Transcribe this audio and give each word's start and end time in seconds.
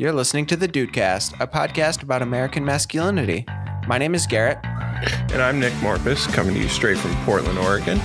You're 0.00 0.12
listening 0.12 0.46
to 0.46 0.54
The 0.54 0.68
Dudecast, 0.68 1.40
a 1.40 1.46
podcast 1.48 2.04
about 2.04 2.22
American 2.22 2.64
masculinity. 2.64 3.44
My 3.88 3.98
name 3.98 4.14
is 4.14 4.28
Garrett. 4.28 4.60
And 5.32 5.42
I'm 5.42 5.58
Nick 5.58 5.72
Morpus, 5.82 6.32
coming 6.32 6.54
to 6.54 6.60
you 6.60 6.68
straight 6.68 6.98
from 6.98 7.16
Portland, 7.24 7.58
Oregon. 7.58 7.98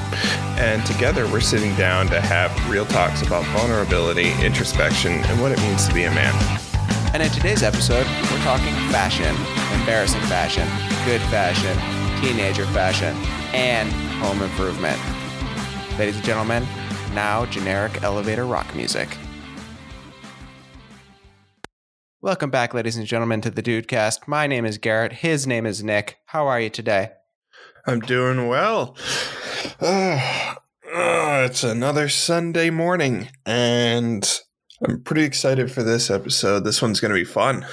And 0.58 0.84
together 0.88 1.28
we're 1.28 1.40
sitting 1.40 1.76
down 1.76 2.08
to 2.08 2.20
have 2.20 2.50
real 2.68 2.88
talks 2.88 3.22
about 3.22 3.46
vulnerability, 3.56 4.32
introspection, 4.44 5.12
and 5.12 5.40
what 5.40 5.52
it 5.52 5.60
means 5.60 5.88
to 5.88 5.94
be 5.94 6.06
a 6.06 6.10
man. 6.10 6.34
And 7.14 7.22
in 7.22 7.30
today's 7.30 7.62
episode, 7.62 8.08
we're 8.32 8.42
talking 8.42 8.74
fashion, 8.90 9.36
embarrassing 9.80 10.22
fashion, 10.22 10.68
good 11.06 11.22
fashion, 11.30 11.78
teenager 12.24 12.66
fashion, 12.74 13.16
and 13.54 13.88
home 14.20 14.42
improvement. 14.42 15.00
Ladies 16.00 16.16
and 16.16 16.26
gentlemen, 16.26 16.66
now 17.14 17.46
generic 17.46 18.02
elevator 18.02 18.48
rock 18.48 18.74
music. 18.74 19.16
Welcome 22.24 22.52
back, 22.52 22.74
ladies 22.74 22.96
and 22.96 23.06
gentlemen, 23.06 23.42
to 23.42 23.52
the 23.52 23.62
Dudecast. 23.62 24.30
My 24.30 24.48
name 24.48 24.64
is 24.64 24.78
Garrett. 24.78 25.12
His 25.12 25.46
name 25.46 25.66
is 25.66 25.84
Nick. 25.84 26.20
How 26.28 26.48
are 26.48 26.58
you 26.58 26.70
today? 26.70 27.10
I'm 27.86 28.00
doing 28.00 28.48
well. 28.48 28.96
Uh, 29.82 30.16
uh, 30.96 31.44
it's 31.46 31.66
another 31.66 32.08
Sunday 32.08 32.70
morning, 32.70 33.28
and 33.46 34.40
I'm 34.88 35.04
pretty 35.04 35.26
excited 35.26 35.70
for 35.70 35.84
this 35.84 36.10
episode. 36.10 36.64
This 36.64 36.82
one's 36.82 37.02
going 37.02 37.14
to 37.14 37.20
be 37.20 37.26
fun. 37.26 37.66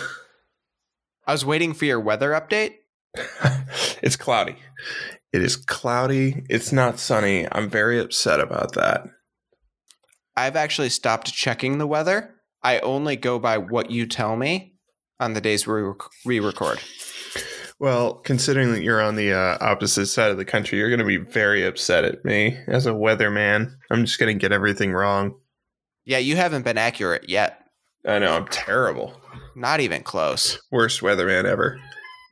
I 1.29 1.31
was 1.31 1.47
waiting 1.47 1.73
for 1.73 1.85
your 1.85 2.01
weather 2.01 2.31
update. 2.31 2.73
it's 4.03 4.17
cloudy. 4.17 4.57
It 5.33 5.43
is 5.43 5.55
cloudy. 5.55 6.43
It's 6.51 6.73
not 6.73 6.99
sunny. 6.99 7.47
I'm 7.53 7.71
very 7.71 8.01
upset 8.01 8.41
about 8.41 8.73
that. 8.73 9.05
I've 10.37 10.57
actually 10.57 10.89
stopped 10.89 11.33
checking 11.33 11.79
the 11.79 11.87
weather 11.87 12.35
I 12.63 12.79
only 12.81 13.17
go 13.17 13.39
by 13.39 13.59
what 13.59 13.91
you 13.91 14.07
tell 14.07 14.37
me 14.37 14.75
on 15.19 15.35
the 15.35 15.41
days 15.41 15.67
we 15.67 15.83
re 16.25 16.41
record. 16.41 16.81
Well, 17.79 18.15
considering 18.15 18.73
that 18.73 18.83
you're 18.83 19.01
on 19.01 19.17
the 19.17 19.33
uh, 19.33 19.57
opposite 19.63 20.07
side 20.07 20.31
of 20.31 20.37
the 20.37 20.45
country, 20.45 20.79
you're 20.79 20.91
going 20.91 20.99
to 20.99 21.05
be 21.05 21.17
very 21.17 21.65
upset 21.65 22.05
at 22.05 22.25
me 22.27 22.59
as 22.67 22.87
a 22.87 22.91
weatherman. 22.91 23.73
I'm 23.91 24.05
just 24.05 24.19
going 24.19 24.37
to 24.37 24.41
get 24.41 24.53
everything 24.53 24.93
wrong. 24.93 25.37
Yeah, 26.05 26.19
you 26.19 26.37
haven't 26.37 26.63
been 26.63 26.77
accurate 26.77 27.29
yet. 27.31 27.65
I 28.07 28.19
know, 28.19 28.35
I'm 28.35 28.47
terrible. 28.49 29.19
Not 29.57 29.81
even 29.81 30.03
close. 30.03 30.61
Worst 30.71 31.01
weatherman 31.01 31.45
ever. 31.45 31.81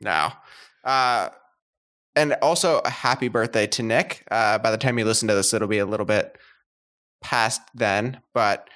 No. 0.01 0.29
Uh, 0.83 1.29
and 2.15 2.33
also, 2.41 2.81
a 2.85 2.89
happy 2.89 3.27
birthday 3.27 3.65
to 3.67 3.83
Nick. 3.83 4.25
Uh, 4.29 4.59
by 4.59 4.69
the 4.69 4.77
time 4.77 4.99
you 4.99 5.05
listen 5.05 5.27
to 5.29 5.35
this, 5.35 5.53
it'll 5.53 5.67
be 5.67 5.77
a 5.79 5.85
little 5.85 6.05
bit 6.05 6.37
past 7.21 7.61
then, 7.73 8.21
but 8.33 8.67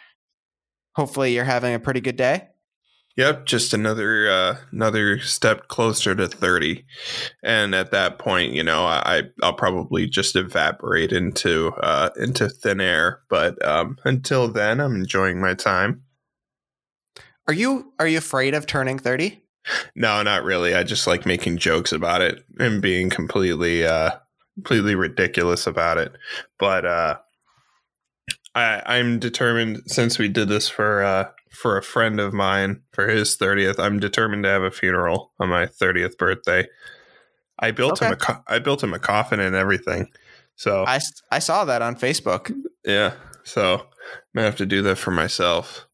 hopefully 0.95 1.33
you're 1.33 1.44
having 1.44 1.73
a 1.73 1.80
pretty 1.80 2.02
good 2.02 2.17
day. 2.17 2.49
Yep, 3.16 3.45
just 3.45 3.75
another 3.75 4.27
uh, 4.27 4.58
another 4.72 5.19
step 5.19 5.67
closer 5.67 6.16
to 6.16 6.27
thirty, 6.27 6.83
and 7.44 7.75
at 7.75 7.91
that 7.91 8.17
point, 8.17 8.53
you 8.53 8.63
know, 8.63 8.86
I 8.86 9.23
I'll 9.44 9.53
probably 9.53 10.08
just 10.08 10.36
evaporate 10.36 11.11
into 11.11 11.73
uh, 11.73 12.09
into 12.17 12.49
thin 12.49 12.81
air. 12.81 13.21
But 13.30 13.64
um, 13.64 13.97
until 14.03 14.47
then, 14.47 14.80
I'm 14.80 14.95
enjoying 14.95 15.39
my 15.39 15.53
time. 15.53 16.02
Are 17.47 17.53
you 17.53 17.94
are 17.99 18.08
you 18.08 18.17
afraid 18.17 18.55
of 18.55 18.66
turning 18.66 18.97
thirty? 18.97 19.44
No, 19.95 20.23
not 20.23 20.44
really. 20.44 20.73
I 20.73 20.83
just 20.83 21.05
like 21.05 21.25
making 21.25 21.58
jokes 21.58 21.91
about 21.91 22.21
it 22.21 22.44
and 22.58 22.81
being 22.81 23.11
completely 23.11 23.86
uh, 23.86 24.11
completely 24.55 24.95
ridiculous 24.95 25.67
about 25.67 25.99
it. 25.99 26.14
But 26.58 26.86
uh, 26.86 27.17
I, 28.56 28.82
I'm 28.86 29.20
determined 29.20 29.84
since 29.88 30.20
we 30.20 30.30
did 30.30 30.48
this 30.48 30.70
for 30.70 31.04
uh, 31.04 31.30
for 31.50 31.78
a 31.78 31.84
friend 31.84 32.20
of 32.20 32.34
mine 32.34 32.82
for 32.92 33.08
his 33.08 33.38
30th. 33.38 33.80
I'm 33.80 34.00
determined 34.00 34.44
to 34.44 34.50
have 34.50 34.64
a 34.64 34.72
funeral 34.72 35.32
on 35.40 35.50
my 35.50 35.66
30th 35.66 36.18
birthday. 36.18 36.68
I 37.60 37.72
built 37.72 37.94
okay. 37.94 38.08
him 38.08 38.14
a 38.14 38.16
co- 38.16 38.44
I 38.48 38.60
built 38.60 38.84
him 38.84 38.94
a 38.94 39.00
coffin 39.00 39.40
and 39.40 39.56
everything. 39.56 40.10
So 40.56 40.86
I, 40.86 41.00
I 41.32 41.39
saw 41.39 41.66
that 41.66 41.82
on 41.82 41.95
Facebook. 41.95 42.54
Yeah. 42.86 43.14
So 43.44 43.76
I'm 43.76 43.88
gonna 44.36 44.45
have 44.45 44.58
to 44.58 44.66
do 44.66 44.82
that 44.83 44.98
for 44.98 45.11
myself. 45.11 45.88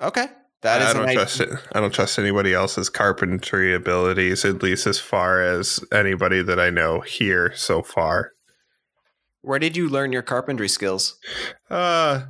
Okay. 0.00 0.26
That 0.62 0.80
is 0.80 0.88
I 0.88 0.92
don't 0.94 1.12
trust 1.12 1.40
it. 1.40 1.48
I 1.72 1.80
don't 1.80 1.92
trust 1.92 2.18
anybody 2.18 2.54
else's 2.54 2.88
carpentry 2.88 3.74
abilities, 3.74 4.46
at 4.46 4.62
least 4.62 4.86
as 4.86 4.98
far 4.98 5.42
as 5.42 5.84
anybody 5.92 6.42
that 6.42 6.58
I 6.58 6.70
know 6.70 7.00
here 7.00 7.52
so 7.54 7.82
far. 7.82 8.32
Where 9.44 9.58
did 9.58 9.76
you 9.76 9.90
learn 9.90 10.10
your 10.10 10.22
carpentry 10.22 10.70
skills? 10.70 11.18
Uh, 11.68 12.22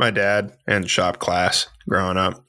my 0.00 0.10
dad 0.10 0.58
and 0.66 0.90
shop 0.90 1.20
class 1.20 1.68
growing 1.88 2.16
up. 2.16 2.44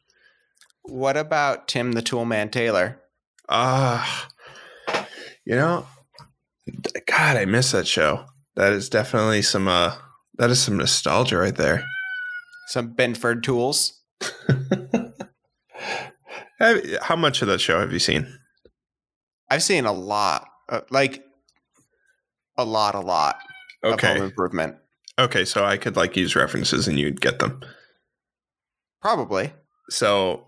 What 0.82 1.18
about 1.18 1.68
Tim 1.68 1.92
the 1.92 2.02
Toolman 2.02 2.52
Taylor? 2.52 3.00
Ah, 3.48 4.28
uh, 4.88 5.04
you 5.46 5.56
know, 5.56 5.86
God, 7.06 7.38
I 7.38 7.46
miss 7.46 7.74
that 7.74 7.86
show. 7.86 8.26
That 8.56 8.74
is 8.74 8.90
definitely 8.90 9.44
some 9.44 9.68
uh, 9.68 9.96
that 10.40 10.50
is 10.50 10.60
some 10.60 10.78
nostalgia 10.78 11.38
right 11.38 11.56
there. 11.56 11.86
Some 12.70 12.94
Binford 12.94 13.44
tools. 13.44 14.02
How 16.60 17.16
much 17.16 17.44
of 17.44 17.48
that 17.50 17.62
show 17.62 17.80
have 17.80 17.94
you 17.94 18.00
seen? 18.00 18.40
I've 19.48 19.62
seen 19.62 19.86
a 19.86 19.92
lot, 19.92 20.48
uh, 20.70 20.82
like 20.90 21.24
a 22.58 22.66
lot, 22.66 22.96
a 22.96 23.00
lot 23.00 23.38
okay. 23.84 24.14
home 24.14 24.24
improvement. 24.24 24.75
Okay, 25.19 25.46
so 25.46 25.66
I 25.66 25.78
could 25.78 25.96
like 25.96 26.16
use 26.16 26.36
references 26.36 26.88
and 26.88 27.00
you'd 27.00 27.22
get 27.22 27.40
them. 27.40 27.62
Probably. 29.02 29.53
So, 29.90 30.47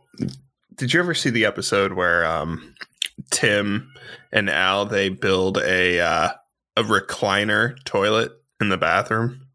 did 0.75 0.93
you 0.93 0.99
ever 0.99 1.13
see 1.13 1.29
the 1.29 1.45
episode 1.45 1.93
where 1.93 2.25
um, 2.25 2.73
Tim 3.31 3.91
and 4.31 4.49
Al 4.49 4.85
they 4.85 5.09
build 5.09 5.57
a 5.57 5.99
uh, 5.99 6.29
a 6.77 6.83
recliner 6.83 7.75
toilet 7.83 8.31
in 8.61 8.69
the 8.69 8.77
bathroom? 8.77 9.47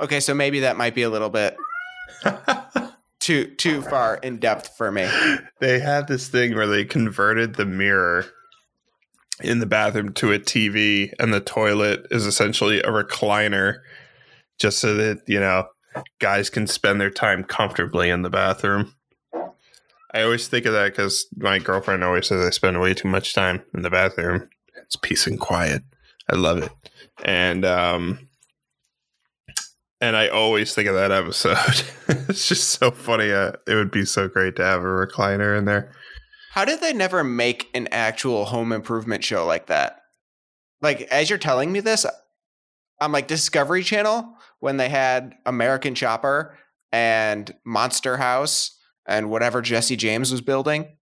Okay, 0.00 0.20
so 0.20 0.32
maybe 0.32 0.60
that 0.60 0.76
might 0.76 0.94
be 0.94 1.02
a 1.02 1.10
little 1.10 1.28
bit 1.28 1.56
too 3.20 3.46
too 3.56 3.82
far 3.82 4.16
in 4.16 4.38
depth 4.38 4.76
for 4.76 4.90
me. 4.90 5.08
They 5.60 5.80
had 5.80 6.06
this 6.08 6.28
thing 6.28 6.54
where 6.54 6.68
they 6.68 6.84
converted 6.84 7.56
the 7.56 7.66
mirror 7.66 8.24
in 9.42 9.60
the 9.60 9.66
bathroom 9.66 10.12
to 10.14 10.32
a 10.32 10.38
TV, 10.38 11.12
and 11.18 11.32
the 11.32 11.40
toilet 11.40 12.06
is 12.10 12.26
essentially 12.26 12.80
a 12.80 12.88
recliner, 12.88 13.80
just 14.58 14.78
so 14.78 14.94
that 14.94 15.22
you 15.26 15.40
know 15.40 15.66
guys 16.18 16.50
can 16.50 16.66
spend 16.66 17.00
their 17.00 17.10
time 17.10 17.44
comfortably 17.44 18.10
in 18.10 18.22
the 18.22 18.30
bathroom. 18.30 18.94
I 20.12 20.22
always 20.22 20.48
think 20.48 20.64
of 20.66 20.72
that 20.72 20.92
because 20.92 21.26
my 21.36 21.58
girlfriend 21.58 22.02
always 22.02 22.26
says 22.26 22.44
I 22.44 22.50
spend 22.50 22.80
way 22.80 22.94
too 22.94 23.08
much 23.08 23.34
time 23.34 23.62
in 23.74 23.82
the 23.82 23.90
bathroom. 23.90 24.48
It's 24.76 24.96
peace 24.96 25.26
and 25.26 25.38
quiet. 25.38 25.82
I 26.30 26.36
love 26.36 26.62
it, 26.62 26.72
and 27.24 27.64
um, 27.64 28.28
and 30.00 30.16
I 30.16 30.28
always 30.28 30.74
think 30.74 30.88
of 30.88 30.94
that 30.94 31.12
episode. 31.12 31.84
it's 32.28 32.48
just 32.48 32.70
so 32.70 32.90
funny. 32.90 33.30
Uh, 33.30 33.52
it 33.66 33.74
would 33.74 33.90
be 33.90 34.04
so 34.04 34.28
great 34.28 34.56
to 34.56 34.64
have 34.64 34.80
a 34.80 34.84
recliner 34.84 35.56
in 35.56 35.64
there. 35.64 35.92
How 36.58 36.64
did 36.64 36.80
they 36.80 36.92
never 36.92 37.22
make 37.22 37.70
an 37.72 37.86
actual 37.92 38.46
home 38.46 38.72
improvement 38.72 39.22
show 39.22 39.46
like 39.46 39.66
that? 39.66 40.02
Like, 40.82 41.02
as 41.02 41.30
you're 41.30 41.38
telling 41.38 41.70
me 41.70 41.78
this, 41.78 42.04
I'm 43.00 43.12
like 43.12 43.28
Discovery 43.28 43.84
Channel 43.84 44.28
when 44.58 44.76
they 44.76 44.88
had 44.88 45.36
American 45.46 45.94
Chopper 45.94 46.58
and 46.90 47.54
Monster 47.64 48.16
House 48.16 48.76
and 49.06 49.30
whatever 49.30 49.62
Jesse 49.62 49.94
James 49.94 50.32
was 50.32 50.40
building. 50.40 50.96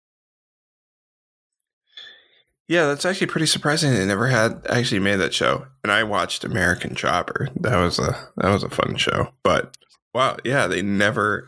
Yeah, 2.67 2.87
that's 2.87 3.05
actually 3.05 3.29
pretty 3.29 3.47
surprising. 3.47 3.93
They 3.93 4.07
never 4.07 4.27
had 4.27 4.67
actually 4.69 4.99
made 4.99 5.21
that 5.21 5.35
show, 5.35 5.69
and 5.85 5.93
I 5.93 6.03
watched 6.03 6.43
American 6.43 6.97
Chopper. 6.97 7.49
That 7.61 7.77
was 7.77 8.01
a 8.01 8.29
that 8.39 8.51
was 8.51 8.65
a 8.65 8.71
fun 8.71 8.97
show. 8.97 9.29
But 9.45 9.77
wow, 10.13 10.37
yeah, 10.43 10.67
they 10.67 10.83
never. 10.83 11.47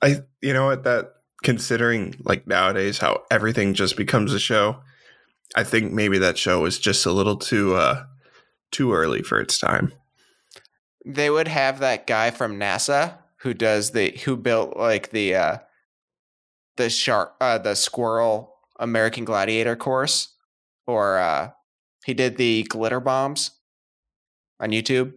I 0.00 0.22
you 0.40 0.54
know 0.54 0.64
what 0.64 0.84
that 0.84 1.13
considering 1.44 2.16
like 2.24 2.46
nowadays 2.46 2.98
how 2.98 3.22
everything 3.30 3.74
just 3.74 3.96
becomes 3.96 4.32
a 4.32 4.40
show, 4.40 4.80
I 5.54 5.62
think 5.62 5.92
maybe 5.92 6.18
that 6.18 6.38
show 6.38 6.60
was 6.60 6.80
just 6.80 7.06
a 7.06 7.12
little 7.12 7.36
too 7.36 7.76
uh 7.76 8.04
too 8.72 8.92
early 8.92 9.22
for 9.22 9.40
its 9.40 9.58
time. 9.58 9.92
They 11.06 11.30
would 11.30 11.46
have 11.46 11.78
that 11.78 12.06
guy 12.06 12.30
from 12.30 12.58
NASA 12.58 13.18
who 13.42 13.54
does 13.54 13.92
the 13.92 14.18
who 14.24 14.36
built 14.36 14.76
like 14.76 15.10
the 15.10 15.34
uh 15.36 15.58
the 16.76 16.90
shark 16.90 17.34
uh 17.40 17.58
the 17.58 17.76
squirrel 17.76 18.54
American 18.80 19.24
Gladiator 19.24 19.76
course 19.76 20.34
or 20.86 21.18
uh 21.18 21.50
he 22.04 22.14
did 22.14 22.36
the 22.36 22.64
glitter 22.64 23.00
bombs 23.00 23.52
on 24.60 24.70
YouTube. 24.70 25.12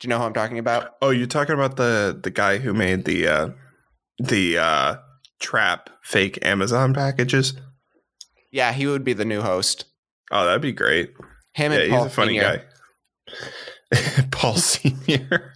Do 0.00 0.06
you 0.06 0.08
know 0.08 0.18
who 0.18 0.24
I'm 0.24 0.34
talking 0.34 0.58
about? 0.58 0.94
Oh, 1.02 1.10
you're 1.10 1.26
talking 1.26 1.54
about 1.54 1.76
the 1.76 2.18
the 2.20 2.30
guy 2.30 2.58
who 2.58 2.72
made 2.72 3.04
the 3.04 3.28
uh 3.28 3.48
the 4.18 4.58
uh 4.58 4.96
trap 5.40 5.90
fake 6.02 6.38
Amazon 6.42 6.94
packages. 6.94 7.54
Yeah, 8.50 8.72
he 8.72 8.86
would 8.86 9.04
be 9.04 9.12
the 9.12 9.24
new 9.24 9.40
host. 9.40 9.84
Oh, 10.30 10.44
that'd 10.44 10.62
be 10.62 10.72
great. 10.72 11.12
Him 11.54 11.72
yeah, 11.72 11.78
and 11.80 11.90
Paul 11.90 12.02
he's 12.02 12.12
a 12.12 12.14
funny 12.14 12.38
Senior. 12.38 12.64
guy. 13.92 14.24
Paul 14.30 14.56
Senior. 14.56 15.52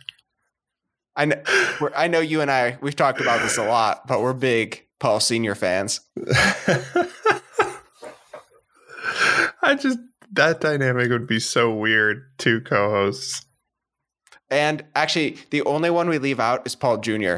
I 1.15 1.27
know, 1.27 1.43
we're, 1.81 1.93
I 1.95 2.09
know 2.09 2.21
you 2.21 2.41
and 2.41 2.51
I, 2.51 2.79
we've 2.81 2.97
talked 2.97 3.21
about 3.21 3.43
this 3.43 3.59
a 3.59 3.65
lot, 3.65 4.07
but 4.07 4.23
we're 4.23 4.33
big 4.33 4.87
Paul 4.99 5.21
Senior 5.21 5.55
fans. 5.55 6.01
I 9.63 9.75
just 9.75 9.99
that 10.33 10.61
dynamic 10.61 11.11
would 11.11 11.27
be 11.27 11.41
so 11.41 11.73
weird. 11.73 12.25
Two 12.39 12.61
co-hosts. 12.63 13.45
And 14.51 14.85
actually, 14.95 15.39
the 15.51 15.63
only 15.63 15.91
one 15.91 16.09
we 16.09 16.19
leave 16.19 16.41
out 16.41 16.67
is 16.67 16.75
Paul 16.75 16.99
Jr. 16.99 17.37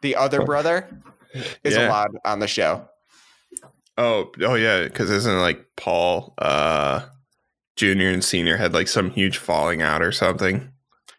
The 0.00 0.16
other 0.16 0.42
brother 0.42 0.88
is 1.64 1.74
Yeah. 1.74 1.88
allowed 1.88 2.10
on 2.24 2.38
the 2.40 2.46
show. 2.46 2.88
Oh, 3.98 4.30
oh 4.42 4.54
yeah, 4.54 4.84
because 4.84 5.10
isn't 5.10 5.34
it 5.34 5.40
like 5.40 5.66
Paul, 5.76 6.32
uh, 6.38 7.02
junior 7.76 8.08
and 8.10 8.24
senior 8.24 8.56
had 8.56 8.72
like 8.72 8.88
some 8.88 9.10
huge 9.10 9.36
falling 9.38 9.82
out 9.82 10.02
or 10.02 10.12
something? 10.12 10.72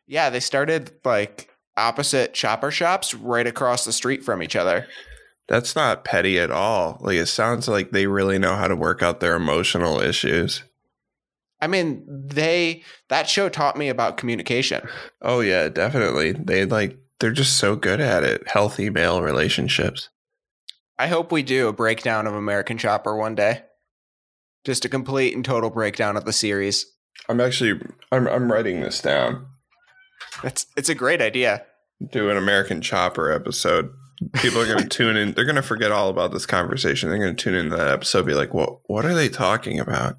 Yeah, 0.08 0.30
they 0.30 0.40
started 0.40 0.92
like 1.06 1.50
opposite 1.78 2.34
chopper 2.34 2.72
shops 2.72 3.14
right 3.14 3.46
across 3.48 3.86
the 3.86 3.94
street 3.94 4.24
from 4.24 4.42
each 4.42 4.56
other. 4.56 4.88
That's 5.48 5.76
not 5.76 6.06
petty 6.06 6.40
at 6.40 6.52
all. 6.52 6.98
Like 7.02 7.18
it 7.18 7.26
sounds 7.28 7.68
like 7.68 7.92
they 7.92 8.08
really 8.08 8.40
know 8.40 8.56
how 8.56 8.68
to 8.68 8.76
work 8.76 9.04
out 9.04 9.20
their 9.20 9.36
emotional 9.36 10.00
issues. 10.00 10.64
I 11.62 11.68
mean, 11.68 12.04
they 12.08 12.84
that 13.10 13.30
show 13.30 13.50
taught 13.50 13.78
me 13.78 13.90
about 13.90 14.18
communication. 14.18 14.88
Oh 15.22 15.42
yeah, 15.42 15.70
definitely. 15.70 16.32
They 16.34 16.66
like 16.66 16.98
they're 17.24 17.32
just 17.32 17.58
so 17.58 17.78
good 17.78 18.02
at 18.02 18.26
it. 18.26 18.46
Healthy 18.50 18.90
male 18.90 19.22
relationships. 19.22 20.10
I 21.00 21.08
hope 21.08 21.32
we 21.32 21.42
do 21.42 21.70
a 21.70 21.74
breakdown 21.74 22.28
of 22.28 22.34
American 22.34 22.78
Chopper 22.78 23.16
one 23.16 23.34
day. 23.34 23.64
Just 24.66 24.84
a 24.84 24.90
complete 24.90 25.34
and 25.34 25.46
total 25.46 25.70
breakdown 25.70 26.18
of 26.18 26.26
the 26.26 26.34
series. 26.34 26.86
I'm 27.30 27.40
actually 27.40 27.80
I'm 28.12 28.28
I'm 28.28 28.52
writing 28.52 28.82
this 28.82 29.00
down. 29.00 29.46
It's 30.44 30.66
it's 30.76 30.90
a 30.90 30.96
great 30.96 31.22
idea. 31.22 31.64
Do 32.12 32.30
an 32.30 32.36
American 32.36 32.82
Chopper 32.82 33.32
episode. 33.32 33.90
People 34.34 34.60
are 34.60 34.68
going 34.68 34.80
to 34.84 34.90
tune 34.90 35.16
in. 35.16 35.32
They're 35.32 35.46
going 35.46 35.56
to 35.56 35.62
forget 35.62 35.94
all 35.94 36.10
about 36.10 36.34
this 36.34 36.46
conversation. 36.46 37.08
They're 37.08 37.20
going 37.20 37.38
to 37.38 37.42
tune 37.42 37.56
into 37.56 37.78
that 37.78 37.88
episode. 37.88 38.20
and 38.20 38.28
Be 38.28 38.34
like, 38.34 38.54
what? 38.54 38.80
What 38.88 39.06
are 39.06 39.14
they 39.14 39.30
talking 39.30 39.80
about? 39.80 40.18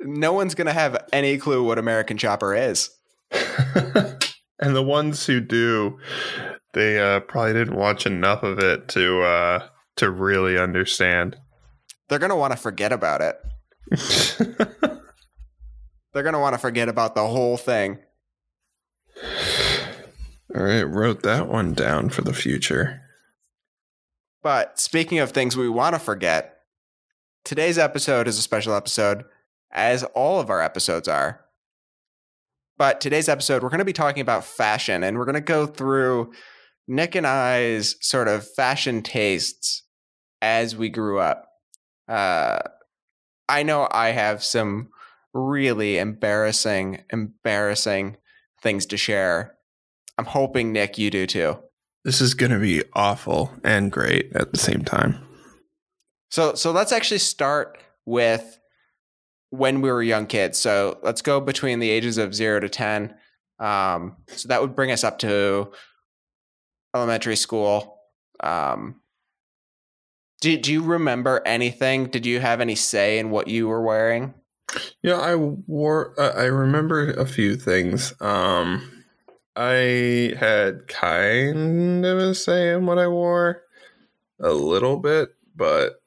No 0.00 0.32
one's 0.32 0.54
gonna 0.54 0.72
have 0.72 0.96
any 1.12 1.36
clue 1.36 1.62
what 1.62 1.78
American 1.78 2.16
Chopper 2.16 2.54
is. 2.54 2.88
and 4.60 4.74
the 4.74 4.82
ones 4.82 5.26
who 5.26 5.40
do, 5.40 5.98
they 6.72 6.98
uh, 7.00 7.20
probably 7.20 7.52
didn't 7.54 7.76
watch 7.76 8.06
enough 8.06 8.42
of 8.42 8.58
it 8.58 8.88
to 8.88 9.22
uh, 9.22 9.68
to 9.96 10.10
really 10.10 10.58
understand. 10.58 11.36
They're 12.08 12.18
gonna 12.18 12.36
want 12.36 12.52
to 12.52 12.58
forget 12.58 12.92
about 12.92 13.20
it. 13.20 13.36
They're 16.12 16.22
gonna 16.22 16.40
want 16.40 16.54
to 16.54 16.58
forget 16.58 16.88
about 16.88 17.14
the 17.14 17.26
whole 17.26 17.56
thing. 17.56 17.98
All 20.54 20.62
right, 20.62 20.82
wrote 20.82 21.22
that 21.22 21.48
one 21.48 21.74
down 21.74 22.10
for 22.10 22.22
the 22.22 22.32
future. 22.32 23.00
But 24.42 24.78
speaking 24.78 25.18
of 25.18 25.30
things 25.30 25.56
we 25.56 25.68
want 25.68 25.94
to 25.94 25.98
forget, 25.98 26.58
today's 27.44 27.78
episode 27.78 28.28
is 28.28 28.38
a 28.38 28.42
special 28.42 28.74
episode, 28.74 29.24
as 29.72 30.04
all 30.14 30.38
of 30.38 30.50
our 30.50 30.60
episodes 30.60 31.08
are. 31.08 31.43
But 32.76 33.00
today's 33.00 33.28
episode, 33.28 33.62
we're 33.62 33.68
going 33.68 33.78
to 33.78 33.84
be 33.84 33.92
talking 33.92 34.20
about 34.20 34.44
fashion, 34.44 35.04
and 35.04 35.16
we're 35.16 35.26
going 35.26 35.34
to 35.34 35.40
go 35.40 35.66
through 35.66 36.32
Nick 36.88 37.14
and 37.14 37.26
I's 37.26 37.96
sort 38.00 38.28
of 38.28 38.46
fashion 38.54 39.02
tastes 39.02 39.84
as 40.42 40.74
we 40.74 40.88
grew 40.88 41.20
up. 41.20 41.46
Uh, 42.08 42.58
I 43.48 43.62
know 43.62 43.86
I 43.90 44.08
have 44.08 44.42
some 44.42 44.88
really 45.32 45.98
embarrassing, 45.98 47.02
embarrassing 47.12 48.16
things 48.62 48.86
to 48.86 48.96
share. 48.96 49.54
I'm 50.18 50.24
hoping, 50.24 50.72
Nick, 50.72 50.98
you 50.98 51.10
do 51.10 51.26
too. 51.26 51.58
This 52.04 52.20
is 52.20 52.34
going 52.34 52.52
to 52.52 52.58
be 52.58 52.82
awful 52.92 53.52
and 53.62 53.90
great 53.90 54.32
at 54.34 54.52
the 54.52 54.58
same 54.58 54.84
time. 54.84 55.26
So 56.30 56.54
so 56.54 56.72
let's 56.72 56.92
actually 56.92 57.18
start 57.18 57.78
with 58.04 58.58
when 59.50 59.80
we 59.80 59.90
were 59.90 60.02
young 60.02 60.26
kids. 60.26 60.58
So 60.58 60.98
let's 61.02 61.22
go 61.22 61.40
between 61.40 61.78
the 61.78 61.90
ages 61.90 62.18
of 62.18 62.34
zero 62.34 62.60
to 62.60 62.68
ten. 62.68 63.14
Um, 63.58 64.16
so 64.28 64.48
that 64.48 64.60
would 64.60 64.74
bring 64.74 64.90
us 64.90 65.04
up 65.04 65.18
to 65.20 65.72
elementary 66.94 67.36
school. 67.36 67.98
Um, 68.40 69.00
do 70.40 70.56
do 70.56 70.72
you 70.72 70.82
remember 70.82 71.40
anything? 71.46 72.06
Did 72.06 72.26
you 72.26 72.40
have 72.40 72.60
any 72.60 72.74
say 72.74 73.18
in 73.18 73.30
what 73.30 73.48
you 73.48 73.68
were 73.68 73.82
wearing? 73.82 74.34
Yeah, 75.02 75.18
I 75.18 75.36
wore. 75.36 76.14
Uh, 76.18 76.32
I 76.36 76.44
remember 76.44 77.10
a 77.12 77.26
few 77.26 77.56
things. 77.56 78.12
Um, 78.20 78.90
I 79.56 80.34
had 80.38 80.88
kind 80.88 82.04
of 82.04 82.18
a 82.18 82.34
say 82.34 82.74
in 82.74 82.86
what 82.86 82.98
I 82.98 83.06
wore, 83.06 83.62
a 84.40 84.50
little 84.52 84.96
bit, 84.96 85.30
but 85.54 86.02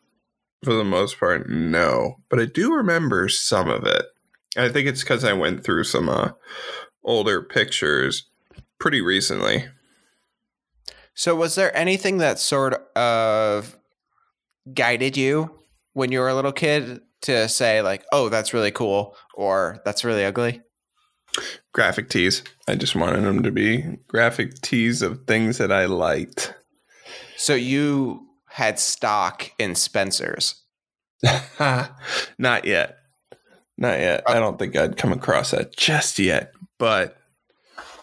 for 0.64 0.74
the 0.74 0.84
most 0.84 1.20
part, 1.20 1.50
no. 1.50 2.18
But 2.30 2.40
I 2.40 2.46
do 2.46 2.74
remember 2.74 3.30
some 3.30 3.70
of 3.70 3.86
it. 3.86 4.06
I 4.58 4.70
think 4.70 4.88
it's 4.88 5.02
because 5.02 5.24
I 5.24 5.34
went 5.34 5.64
through 5.64 5.84
some 5.84 6.10
uh, 6.10 6.32
older 7.04 7.42
pictures 7.42 8.28
pretty 8.80 9.02
recently. 9.02 9.66
So 11.14 11.36
was 11.36 11.56
there 11.56 11.76
anything 11.76 12.20
that 12.20 12.40
sort 12.40 12.74
of 12.96 13.78
guided 14.74 15.18
you 15.18 15.60
when 15.94 16.12
you 16.12 16.20
were 16.20 16.30
a 16.30 16.36
little 16.36 16.52
kid 16.52 17.02
to 17.22 17.50
say 17.50 17.82
like, 17.82 18.06
"Oh, 18.12 18.30
that's 18.30 18.54
really 18.54 18.72
cool," 18.72 19.16
or 19.34 19.80
"That's 19.84 20.04
really 20.04 20.26
ugly"? 20.26 20.62
Graphic 21.74 22.10
tees. 22.10 22.44
I 22.68 22.76
just 22.76 22.96
wanted 22.96 23.24
them 23.24 23.44
to 23.44 23.52
be 23.52 23.98
graphic 24.08 24.62
tees 24.62 25.02
of 25.02 25.26
things 25.26 25.58
that 25.58 25.72
I 25.72 25.86
liked. 25.86 26.54
So 27.36 27.54
you 27.54 28.27
had 28.58 28.80
stock 28.80 29.52
in 29.60 29.76
Spencer's. 29.76 30.64
Not 31.60 32.66
yet. 32.66 32.98
Not 33.78 34.00
yet. 34.00 34.24
I 34.26 34.40
don't 34.40 34.58
think 34.58 34.76
I'd 34.76 34.98
come 34.98 35.12
across 35.14 35.52
that 35.52 35.78
just 35.78 36.18
yet. 36.18 36.54
But 36.80 37.18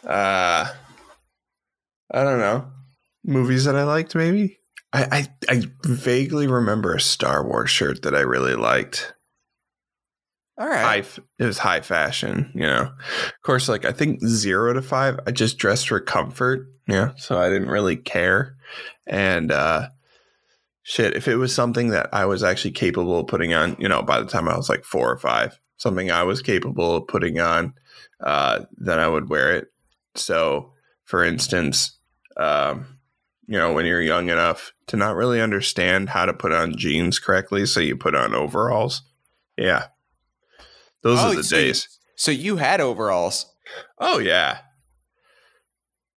uh 0.06 0.72
I 2.12 2.22
don't 2.22 2.38
know. 2.38 2.68
Movies 3.24 3.64
that 3.64 3.74
I 3.74 3.82
liked 3.82 4.14
maybe? 4.14 4.60
I, 4.92 5.26
I 5.48 5.54
I 5.56 5.62
vaguely 5.84 6.46
remember 6.46 6.94
a 6.94 7.00
Star 7.00 7.44
Wars 7.44 7.70
shirt 7.70 8.02
that 8.02 8.14
I 8.14 8.20
really 8.20 8.54
liked. 8.54 9.12
All 10.56 10.68
right. 10.68 11.02
High 11.04 11.20
it 11.40 11.46
was 11.46 11.58
high 11.58 11.80
fashion, 11.80 12.52
you 12.54 12.62
know. 12.62 12.82
Of 12.82 13.42
course, 13.42 13.68
like 13.68 13.84
I 13.84 13.90
think 13.90 14.24
zero 14.24 14.72
to 14.72 14.82
five, 14.82 15.18
I 15.26 15.32
just 15.32 15.58
dressed 15.58 15.88
for 15.88 15.98
comfort, 15.98 16.68
yeah. 16.86 17.10
So 17.16 17.40
I 17.40 17.48
didn't 17.48 17.70
really 17.70 17.96
care. 17.96 18.54
And 19.04 19.50
uh 19.50 19.88
shit, 20.84 21.16
if 21.16 21.26
it 21.26 21.36
was 21.36 21.52
something 21.54 21.88
that 21.88 22.08
I 22.12 22.24
was 22.26 22.42
actually 22.44 22.70
capable 22.70 23.18
of 23.18 23.26
putting 23.26 23.52
on, 23.54 23.76
you 23.80 23.88
know, 23.88 24.02
by 24.02 24.20
the 24.20 24.26
time 24.30 24.48
I 24.48 24.56
was 24.56 24.68
like 24.68 24.84
four 24.84 25.10
or 25.10 25.18
five, 25.18 25.58
something 25.78 26.10
I 26.10 26.22
was 26.22 26.40
capable 26.42 26.94
of 26.96 27.08
putting 27.08 27.40
on, 27.40 27.74
uh, 28.22 28.60
then 28.76 29.00
I 29.00 29.08
would 29.08 29.28
wear 29.28 29.56
it. 29.56 29.68
So, 30.14 30.72
for 31.04 31.24
instance, 31.24 31.98
um, 32.36 32.98
you 33.46 33.58
know, 33.58 33.72
when 33.72 33.84
you're 33.86 34.00
young 34.00 34.28
enough 34.30 34.72
to 34.86 34.96
not 34.96 35.16
really 35.16 35.40
understand 35.40 36.08
how 36.10 36.24
to 36.26 36.32
put 36.32 36.52
on 36.52 36.76
jeans 36.76 37.18
correctly, 37.18 37.66
so 37.66 37.80
you 37.80 37.96
put 37.96 38.14
on 38.14 38.34
overalls. 38.34 39.02
Yeah. 39.58 39.86
Those 41.02 41.18
Oh, 41.20 41.32
are 41.32 41.34
the 41.34 41.44
so 41.44 41.56
you- 41.56 41.62
days. 41.64 41.88
so 42.16 42.30
you 42.30 42.56
had 42.56 42.80
overalls. 42.80 43.46
Oh 43.98 44.18
yeah. 44.18 44.58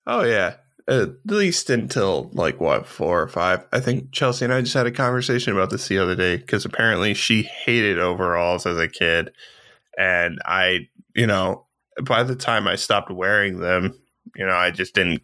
Oh 0.07 0.23
yeah. 0.25 0.57
At 0.87 1.11
least 1.25 1.71
until 1.71 2.31
like 2.35 2.61
what 2.61 2.87
four 2.87 3.23
or 3.23 3.29
five. 3.29 3.65
I 3.73 3.81
think 3.81 4.13
Chelsea 4.13 4.45
and 4.45 4.53
I 4.53 4.61
just 4.61 4.75
had 4.75 4.87
a 4.87 4.93
conversation 4.93 5.55
about 5.55 5.71
this 5.71 5.89
the 5.89 5.99
other 5.99 6.15
day 6.15 6.37
because 6.37 6.67
apparently 6.67 7.15
she 7.15 7.43
hated 7.43 7.99
overalls 7.99 8.67
as 8.67 8.77
a 8.77 8.89
kid, 8.89 9.31
and 9.97 10.39
I, 10.45 10.89
you 11.15 11.27
know, 11.27 11.67
by 12.03 12.23
the 12.23 12.37
time 12.37 12.69
I 12.69 12.75
stopped 12.77 13.11
wearing 13.11 13.61
them, 13.61 13.99
you 14.37 14.45
know, 14.45 14.55
I 14.55 14.71
just 14.71 14.95
didn't. 14.95 15.23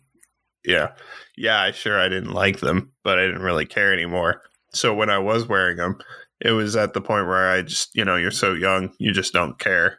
Yeah, 0.65 0.93
yeah, 1.37 1.61
I 1.61 1.73
sure 1.73 1.99
I 1.99 2.09
didn't 2.09 2.33
like 2.33 2.61
them, 2.61 2.93
but 3.05 3.19
I 3.19 3.27
didn't 3.27 3.43
really 3.43 3.67
care 3.67 3.93
anymore. 3.93 4.43
So 4.73 4.95
when 4.95 5.11
I 5.11 5.19
was 5.19 5.47
wearing 5.47 5.77
them, 5.77 5.99
it 6.41 6.53
was 6.53 6.75
at 6.77 6.95
the 6.95 7.01
point 7.01 7.27
where 7.27 7.51
I 7.51 7.63
just, 7.63 7.95
you 7.95 8.05
know, 8.05 8.17
you're 8.17 8.31
so 8.31 8.55
young, 8.55 8.93
you 8.99 9.13
just 9.13 9.33
don't 9.33 9.59
care. 9.59 9.99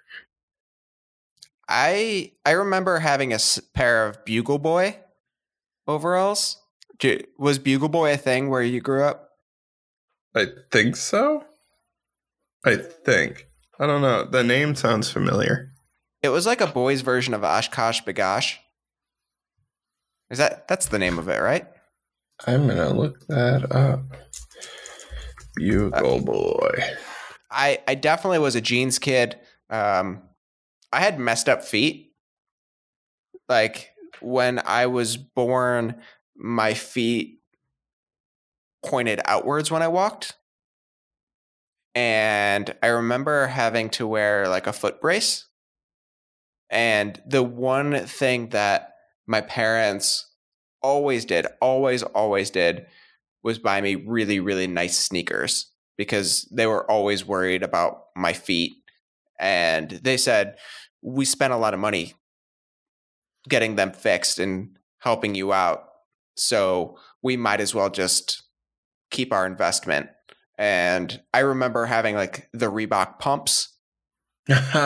I 1.68 2.32
I 2.46 2.52
remember 2.52 3.00
having 3.00 3.32
a 3.32 3.40
pair 3.74 4.08
of 4.08 4.26
Bugle 4.26 4.60
Boy 4.60 4.98
overalls. 5.88 6.58
Was 7.38 7.58
Bugle 7.58 7.90
Boy 7.90 8.14
a 8.14 8.18
thing 8.18 8.50
where 8.50 8.62
you 8.62 8.80
grew 8.80 9.04
up? 9.04 9.30
I 10.36 10.48
think 10.72 10.96
so. 10.96 11.44
I 12.66 12.76
think. 12.76 13.48
I 13.80 13.88
don't 13.88 14.02
know. 14.02 14.24
The 14.24 14.44
name 14.44 14.76
sounds 14.76 15.10
familiar. 15.10 15.72
It 16.22 16.30
was 16.30 16.46
like 16.46 16.62
a 16.62 16.68
boy's 16.68 17.02
version 17.02 17.34
of 17.34 17.42
OshKosh 17.42 18.06
B'gosh. 18.06 18.58
Is 20.30 20.38
that 20.38 20.68
that's 20.68 20.86
the 20.86 21.00
name 21.00 21.18
of 21.18 21.28
it, 21.28 21.42
right? 21.42 21.68
I'm 22.46 22.68
gonna 22.68 22.94
look 22.94 23.26
that 23.28 23.72
up. 23.72 24.04
Bugle 25.56 26.22
boy. 26.22 26.84
I 27.50 27.80
I 27.88 27.96
definitely 27.96 28.40
was 28.40 28.56
a 28.56 28.62
jeans 28.62 29.00
kid. 29.00 29.38
Um, 29.70 30.22
I 30.94 31.00
had 31.00 31.20
messed 31.20 31.50
up 31.50 31.64
feet. 31.64 32.14
Like 33.50 33.91
when 34.22 34.62
I 34.66 34.86
was 34.88 35.18
born, 35.18 36.02
my 36.36 36.74
feet 36.74 37.40
pointed 38.86 39.22
outwards 39.26 39.70
when 39.70 39.82
I 39.82 39.88
walked. 39.88 40.34
And 41.94 42.74
I 42.82 42.88
remember 42.88 43.48
having 43.48 43.90
to 43.92 44.08
wear 44.08 44.48
like 44.48 44.68
a 44.68 44.74
foot 44.74 45.02
brace. 45.02 45.48
And 46.70 47.22
the 47.28 47.44
one 47.44 48.06
thing 48.06 48.50
that 48.50 48.94
my 49.28 49.42
parents 49.42 50.30
always 50.82 51.26
did, 51.26 51.46
always, 51.62 52.02
always 52.02 52.50
did, 52.50 52.86
was 53.44 53.60
buy 53.60 53.82
me 53.82 53.96
really, 53.96 54.40
really 54.40 54.68
nice 54.68 54.98
sneakers 54.98 55.72
because 55.98 56.48
they 56.52 56.66
were 56.66 56.90
always 56.90 57.26
worried 57.26 57.62
about 57.62 58.06
my 58.16 58.34
feet. 58.34 58.74
And 59.40 59.90
they 59.90 60.18
said, 60.18 60.56
We 61.02 61.26
spent 61.26 61.54
a 61.54 61.58
lot 61.58 61.74
of 61.74 61.80
money 61.80 62.14
getting 63.48 63.76
them 63.76 63.92
fixed 63.92 64.40
and 64.40 64.78
helping 65.00 65.36
you 65.36 65.54
out. 65.54 65.84
So 66.36 66.98
we 67.22 67.38
might 67.38 67.62
as 67.62 67.76
well 67.76 67.90
just 67.90 68.44
keep 69.10 69.34
our 69.34 69.46
investment. 69.46 70.10
And 70.58 71.22
I 71.34 71.40
remember 71.40 71.86
having 71.86 72.16
like 72.16 72.50
the 72.54 72.72
Reebok 72.72 73.20
pumps. 73.20 73.78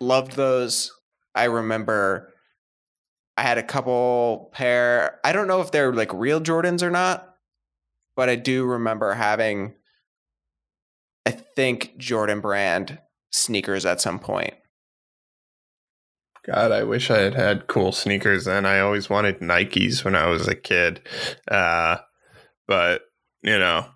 Loved 0.00 0.32
those. 0.32 0.92
I 1.34 1.44
remember 1.44 2.32
I 3.36 3.42
had 3.42 3.58
a 3.58 3.62
couple 3.62 4.50
pair. 4.52 5.18
I 5.24 5.32
don't 5.32 5.48
know 5.48 5.60
if 5.60 5.70
they're 5.70 5.92
like 5.92 6.12
real 6.12 6.40
Jordans 6.40 6.82
or 6.82 6.90
not, 6.90 7.34
but 8.16 8.28
I 8.28 8.36
do 8.36 8.64
remember 8.64 9.14
having 9.14 9.74
I 11.26 11.30
think 11.30 11.96
Jordan 11.96 12.40
brand 12.40 12.98
sneakers 13.30 13.86
at 13.86 14.00
some 14.00 14.18
point. 14.18 14.54
God, 16.46 16.72
I 16.72 16.82
wish 16.82 17.10
I 17.10 17.20
had 17.20 17.34
had 17.34 17.68
cool 17.68 17.92
sneakers 17.92 18.44
then. 18.44 18.66
I 18.66 18.80
always 18.80 19.08
wanted 19.08 19.40
Nikes 19.40 20.04
when 20.04 20.14
I 20.14 20.26
was 20.26 20.46
a 20.46 20.54
kid. 20.54 21.00
Uh, 21.50 21.96
but, 22.66 23.02
you 23.42 23.58
know, 23.58 23.86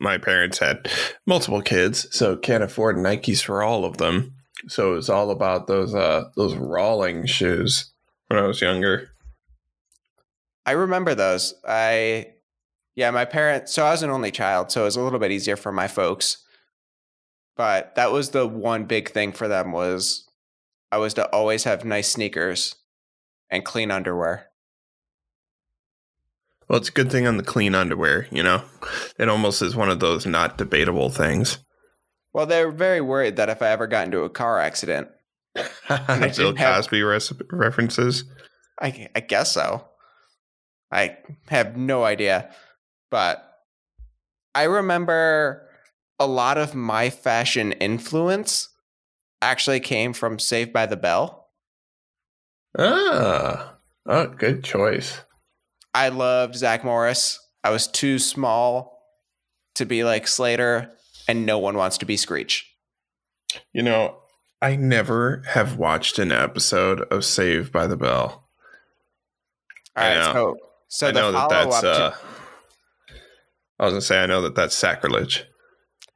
my 0.00 0.16
parents 0.16 0.58
had 0.58 0.90
multiple 1.26 1.60
kids, 1.60 2.06
so 2.10 2.36
can't 2.36 2.64
afford 2.64 2.96
Nikes 2.96 3.44
for 3.44 3.62
all 3.62 3.84
of 3.84 3.98
them. 3.98 4.34
So 4.68 4.92
it 4.92 4.96
was 4.96 5.10
all 5.10 5.30
about 5.30 5.66
those 5.66 5.94
uh 5.94 6.24
those 6.36 6.54
Rawling 6.54 7.28
shoes 7.28 7.92
when 8.28 8.38
I 8.38 8.46
was 8.46 8.60
younger. 8.60 9.10
I 10.66 10.72
remember 10.72 11.14
those. 11.14 11.54
I 11.66 12.32
yeah, 12.94 13.10
my 13.10 13.24
parents 13.24 13.72
so 13.72 13.84
I 13.84 13.90
was 13.90 14.02
an 14.02 14.10
only 14.10 14.30
child, 14.30 14.70
so 14.70 14.82
it 14.82 14.84
was 14.84 14.96
a 14.96 15.02
little 15.02 15.18
bit 15.18 15.32
easier 15.32 15.56
for 15.56 15.72
my 15.72 15.88
folks. 15.88 16.38
But 17.56 17.94
that 17.94 18.12
was 18.12 18.30
the 18.30 18.46
one 18.46 18.84
big 18.84 19.10
thing 19.10 19.32
for 19.32 19.48
them 19.48 19.72
was 19.72 20.26
I 20.92 20.98
was 20.98 21.14
to 21.14 21.28
always 21.30 21.64
have 21.64 21.84
nice 21.84 22.08
sneakers 22.10 22.76
and 23.50 23.64
clean 23.64 23.90
underwear. 23.90 24.46
Well, 26.68 26.78
it's 26.78 26.88
a 26.88 26.92
good 26.92 27.10
thing 27.10 27.26
on 27.26 27.36
the 27.36 27.42
clean 27.42 27.74
underwear, 27.74 28.26
you 28.30 28.42
know? 28.42 28.62
It 29.18 29.28
almost 29.28 29.60
is 29.60 29.74
one 29.74 29.90
of 29.90 29.98
those 30.00 30.24
not 30.24 30.56
debatable 30.56 31.10
things. 31.10 31.58
Well, 32.32 32.46
they 32.46 32.64
were 32.64 32.70
very 32.70 33.00
worried 33.00 33.36
that 33.36 33.48
if 33.48 33.60
I 33.60 33.70
ever 33.70 33.88
got 33.88 34.06
into 34.06 34.20
a 34.22 34.30
car 34.30 34.60
accident, 34.60 35.08
Bill 35.88 36.54
have- 36.56 36.76
Cosby 36.76 37.02
res- 37.02 37.32
references. 37.50 38.24
I, 38.80 39.08
I 39.16 39.20
guess 39.20 39.52
so. 39.52 39.84
I 40.92 41.18
have 41.48 41.76
no 41.76 42.04
idea. 42.04 42.50
But 43.10 43.44
I 44.54 44.64
remember 44.64 45.68
a 46.18 46.26
lot 46.26 46.56
of 46.56 46.74
my 46.74 47.10
fashion 47.10 47.72
influence 47.72 48.68
actually 49.42 49.80
came 49.80 50.12
from 50.12 50.38
Saved 50.38 50.72
by 50.72 50.86
the 50.86 50.96
Bell. 50.96 51.48
Ah, 52.78 53.74
oh, 54.06 54.26
good 54.26 54.62
choice. 54.62 55.20
I 55.92 56.08
loved 56.08 56.54
Zach 56.54 56.84
Morris. 56.84 57.40
I 57.64 57.70
was 57.70 57.86
too 57.86 58.18
small 58.18 59.02
to 59.74 59.84
be 59.84 60.04
like 60.04 60.28
Slater, 60.28 60.92
and 61.26 61.44
no 61.44 61.58
one 61.58 61.76
wants 61.76 61.98
to 61.98 62.06
be 62.06 62.16
Screech. 62.16 62.66
You 63.72 63.82
know, 63.82 64.18
I 64.62 64.76
never 64.76 65.42
have 65.48 65.76
watched 65.76 66.18
an 66.18 66.32
episode 66.32 67.00
of 67.02 67.24
Saved 67.24 67.72
by 67.72 67.86
the 67.86 67.96
Bell. 67.96 68.48
All 69.96 70.04
I 70.04 70.14
know. 70.14 70.32
so 70.32 70.56
so 70.88 71.08
I 71.08 71.12
the 71.12 71.20
know 71.20 71.32
that 71.32 71.48
that's. 71.48 71.82
up 71.82 71.84
Uh, 71.84 72.16
I 73.78 73.84
was 73.84 73.92
gonna 73.92 74.00
say 74.02 74.22
I 74.22 74.26
know 74.26 74.42
that 74.42 74.54
that's 74.54 74.76
sacrilege. 74.76 75.44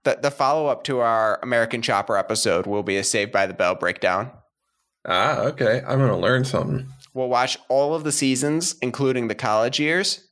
The, 0.04 0.18
the 0.20 0.30
follow 0.30 0.66
up 0.66 0.84
to 0.84 1.00
our 1.00 1.38
American 1.42 1.82
Chopper 1.82 2.16
episode 2.16 2.66
will 2.66 2.82
be 2.82 2.96
a 2.96 3.04
Saved 3.04 3.32
by 3.32 3.46
the 3.46 3.54
Bell 3.54 3.74
breakdown. 3.74 4.30
Ah, 5.06 5.40
okay. 5.40 5.82
I'm 5.86 5.98
gonna 5.98 6.18
learn 6.18 6.44
something. 6.44 6.88
We'll 7.12 7.28
watch 7.28 7.58
all 7.68 7.94
of 7.94 8.04
the 8.04 8.12
seasons, 8.12 8.76
including 8.80 9.28
the 9.28 9.34
college 9.34 9.78
years. 9.78 10.28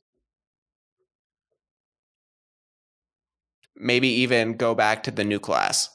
Maybe 3.75 4.07
even 4.07 4.53
go 4.53 4.75
back 4.75 5.03
to 5.03 5.11
the 5.11 5.23
new 5.23 5.39
class. 5.39 5.89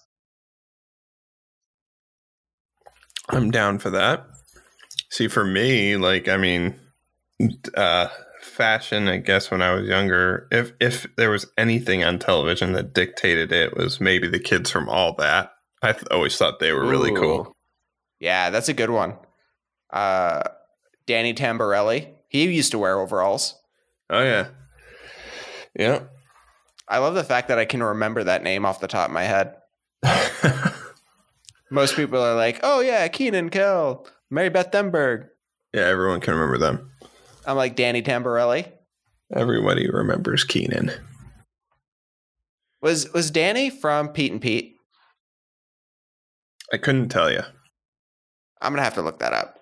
I'm 3.29 3.51
down 3.51 3.79
for 3.79 3.91
that. 3.91 4.27
See, 5.11 5.29
for 5.29 5.45
me, 5.45 5.97
like, 5.97 6.29
I 6.29 6.37
mean, 6.37 6.79
uh, 7.75 8.09
fashion. 8.49 9.09
I 9.09 9.19
guess 9.19 9.51
when 9.51 9.63
I 9.63 9.73
was 9.73 9.87
younger, 9.87 10.49
if 10.51 10.73
if 10.81 11.07
there 11.17 11.31
was 11.31 11.47
anything 11.57 12.03
on 12.05 12.19
television 12.19 12.73
that 12.73 12.93
dictated 12.93 13.53
it, 13.53 13.77
was 13.77 14.01
maybe 14.01 14.29
the 14.29 14.39
kids 14.39 14.71
from 14.71 14.89
All 14.89 15.15
That. 15.17 15.53
I 15.83 15.93
th- 15.93 16.05
always 16.11 16.37
thought 16.37 16.59
they 16.59 16.73
were 16.73 16.87
really 16.87 17.15
cool. 17.15 17.53
Yeah, 18.19 18.51
that's 18.51 18.69
a 18.69 18.75
good 18.75 18.91
one. 18.91 19.17
Uh, 19.91 20.43
Danny 21.07 21.35
Tamberelli. 21.35 22.15
He 22.29 22.53
used 22.53 22.73
to 22.73 22.79
wear 22.79 22.99
overalls. 22.99 23.55
Oh 24.11 24.23
yeah, 24.23 24.49
yeah. 25.79 26.03
I 26.89 26.99
love 26.99 27.15
the 27.15 27.25
fact 27.25 27.49
that 27.49 27.59
I 27.59 27.65
can 27.65 27.83
remember 27.83 28.25
that 28.25 28.43
name 28.43 28.65
off 28.65 28.81
the 28.81 28.89
top 28.89 29.09
of 29.09 29.15
my 29.15 29.25
head. 29.25 29.55
Most 31.71 31.97
people 31.97 32.21
are 32.21 32.35
like, 32.35 32.61
"Oh 32.63 32.81
yeah, 32.81 33.07
Kenan 33.09 33.51
Kel, 33.51 34.07
Mary 34.31 34.49
Beth 34.49 34.71
Denberg." 34.71 35.29
yeah, 35.73 35.83
everyone 35.83 36.21
can 36.21 36.35
remember 36.35 36.59
them. 36.59 36.91
I'm 37.49 37.57
like 37.57 37.77
Danny 37.77 38.03
Tamberelli. 38.03 38.71
Everybody 39.35 39.89
remembers 39.91 40.45
Kenan. 40.45 40.93
Was 42.83 43.11
was 43.15 43.31
Danny 43.31 43.71
from 43.71 44.11
Pete 44.11 44.33
and 44.33 44.41
Pete? 44.41 44.75
I 46.71 46.77
couldn't 46.77 47.09
tell 47.09 47.31
you. 47.31 47.41
I'm 48.61 48.73
gonna 48.73 48.83
have 48.83 48.95
to 48.95 49.03
look 49.03 49.19
that 49.21 49.33
up. 49.33 49.59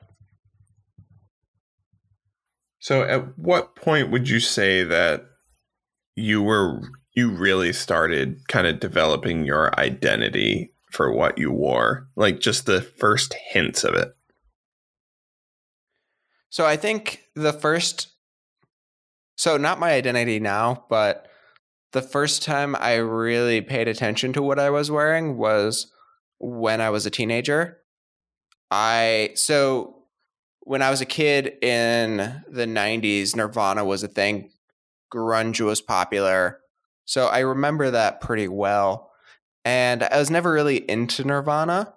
So, 2.81 3.03
at 3.03 3.39
what 3.39 3.77
point 3.77 4.11
would 4.11 4.29
you 4.29 4.41
say 4.41 4.83
that 4.83 5.25
you 6.17 6.43
were 6.43 6.81
you 7.15 7.31
really 7.31 7.73
started 7.73 8.41
kind 8.49 8.67
of 8.67 8.81
developing 8.81 9.45
your 9.45 9.79
identity 9.79 10.73
for 10.91 11.13
what 11.13 11.39
you 11.39 11.53
wore? 11.53 12.09
Like 12.17 12.41
just 12.41 12.67
the 12.67 12.83
first 12.83 13.35
hints 13.53 13.85
of 13.85 13.95
it. 13.95 14.13
So 16.57 16.65
I 16.65 16.79
think 16.79 17.29
the 17.35 17.53
first, 17.53 18.09
so 19.37 19.59
not 19.59 19.79
my 19.79 19.91
identity 19.91 20.41
now, 20.41 20.87
but 20.89 21.29
the 21.93 22.01
first 22.01 22.43
time 22.43 22.75
I 22.75 22.95
really 22.95 23.61
paid 23.61 23.89
attention 23.89 24.33
to 24.33 24.43
what 24.43 24.59
I 24.59 24.71
was 24.71 24.91
wearing 24.91 25.37
was 25.37 25.93
when 26.39 26.81
I 26.81 26.89
was 26.89 27.05
a 27.05 27.11
teenager. 27.11 27.81
I, 28.71 29.33
so 29.35 30.05
when 30.61 30.81
I 30.81 30.89
was 30.89 31.03
a 31.03 31.05
kid 31.05 31.63
in 31.63 32.43
the 32.49 32.65
90s, 32.65 33.37
Nirvana 33.37 33.85
was 33.85 34.03
a 34.03 34.09
thing, 34.09 34.49
grunge 35.13 35.61
was 35.61 35.83
popular. 35.83 36.61
So 37.05 37.27
I 37.27 37.41
remember 37.41 37.91
that 37.91 38.23
pretty 38.23 38.49
well. 38.49 39.13
And 39.67 40.03
I 40.03 40.17
was 40.17 40.31
never 40.31 40.53
really 40.53 40.79
into 40.89 41.23
Nirvana, 41.23 41.93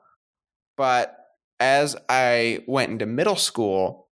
but 0.75 1.17
as 1.61 1.95
I 2.09 2.65
went 2.67 2.91
into 2.91 3.05
middle 3.05 3.37
school, 3.37 4.08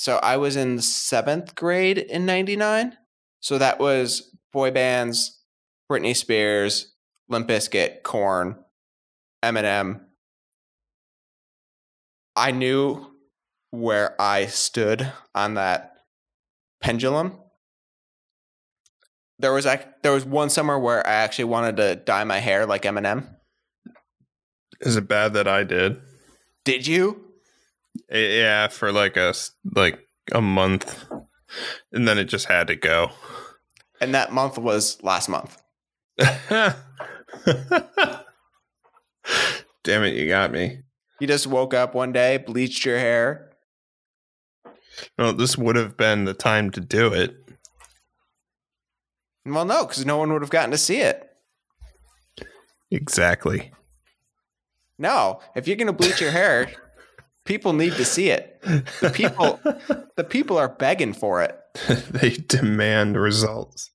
so 0.00 0.16
I 0.22 0.38
was 0.38 0.56
in 0.56 0.80
seventh 0.80 1.54
grade 1.54 1.98
in 1.98 2.24
99. 2.24 2.96
So 3.40 3.58
that 3.58 3.78
was 3.78 4.34
boy 4.50 4.70
bands, 4.70 5.42
Britney 5.92 6.16
Spears, 6.16 6.94
Limp 7.28 7.46
Bizkit, 7.46 8.02
Korn, 8.02 8.56
Eminem. 9.44 10.00
I 12.34 12.50
knew 12.50 13.08
where 13.72 14.18
I 14.18 14.46
stood 14.46 15.12
on 15.34 15.52
that 15.54 15.92
pendulum. 16.80 17.38
There 19.38 19.52
was 19.52 19.66
ac- 19.66 19.84
there 20.02 20.12
was 20.12 20.24
one 20.24 20.48
summer 20.48 20.78
where 20.78 21.06
I 21.06 21.12
actually 21.12 21.44
wanted 21.44 21.76
to 21.76 21.96
dye 21.96 22.24
my 22.24 22.38
hair 22.38 22.64
like 22.64 22.84
Eminem. 22.84 23.36
Is 24.80 24.96
it 24.96 25.06
bad 25.06 25.34
that 25.34 25.46
I 25.46 25.62
did? 25.62 26.00
Did 26.64 26.86
you? 26.86 27.29
Eh, 28.10 28.38
Yeah, 28.40 28.68
for 28.68 28.92
like 28.92 29.16
a 29.16 29.34
like 29.74 29.98
a 30.32 30.40
month, 30.40 31.04
and 31.92 32.06
then 32.06 32.18
it 32.18 32.24
just 32.24 32.46
had 32.46 32.66
to 32.68 32.76
go. 32.76 33.10
And 34.00 34.14
that 34.14 34.32
month 34.32 34.58
was 34.58 35.02
last 35.02 35.28
month. 35.28 35.60
Damn 36.18 36.74
it, 40.04 40.14
you 40.14 40.28
got 40.28 40.52
me. 40.52 40.80
You 41.20 41.26
just 41.26 41.46
woke 41.46 41.74
up 41.74 41.94
one 41.94 42.12
day, 42.12 42.38
bleached 42.38 42.84
your 42.84 42.98
hair, 42.98 43.50
Well, 45.18 45.32
this 45.34 45.58
would 45.58 45.76
have 45.76 45.96
been 45.96 46.24
the 46.24 46.34
time 46.34 46.70
to 46.72 46.80
do 46.80 47.12
it. 47.12 47.34
Well, 49.44 49.64
no, 49.64 49.86
because 49.86 50.06
no 50.06 50.16
one 50.18 50.32
would 50.32 50.42
have 50.42 50.50
gotten 50.50 50.70
to 50.70 50.78
see 50.78 51.00
it. 51.00 51.26
Exactly. 52.90 53.72
No, 54.98 55.40
if 55.54 55.66
you're 55.66 55.76
going 55.76 55.86
to 55.86 55.92
bleach 55.92 56.20
your 56.20 56.30
hair, 56.30 56.70
people 57.50 57.72
need 57.72 57.94
to 57.94 58.04
see 58.04 58.30
it. 58.30 58.62
The 59.00 59.10
people, 59.10 59.58
the 60.16 60.22
people 60.22 60.56
are 60.56 60.68
begging 60.68 61.12
for 61.12 61.42
it. 61.42 61.58
they 62.10 62.30
demand 62.30 63.16
results. 63.20 63.90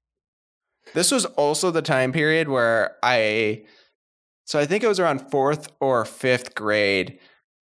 This 0.93 1.09
was 1.09 1.23
also 1.23 1.71
the 1.71 1.81
time 1.81 2.11
period 2.11 2.49
where 2.49 2.97
I, 3.01 3.63
so 4.43 4.59
I 4.59 4.65
think 4.65 4.83
it 4.83 4.89
was 4.89 4.99
around 4.99 5.31
fourth 5.31 5.69
or 5.79 6.03
fifth 6.03 6.53
grade. 6.53 7.17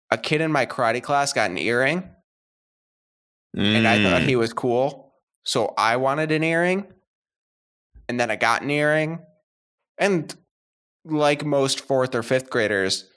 A 0.10 0.18
kid 0.18 0.42
in 0.42 0.52
my 0.52 0.66
karate 0.66 1.04
class 1.04 1.34
got 1.34 1.52
an 1.52 1.58
earring, 1.60 2.10
and 3.56 3.88
I 3.88 4.02
thought 4.04 4.22
Mm. 4.22 4.28
he 4.28 4.36
was 4.36 4.54
cool, 4.54 5.14
so 5.44 5.74
I 5.78 5.98
wanted 5.98 6.32
an 6.32 6.44
earring, 6.44 6.88
and 8.10 8.20
then 8.20 8.32
I 8.32 8.36
got 8.38 8.62
an 8.64 8.70
earring, 8.72 9.20
and 9.98 10.36
like 11.04 11.46
most 11.46 11.80
fourth 11.82 12.16
or 12.16 12.24
fifth 12.24 12.50
graders, 12.50 13.08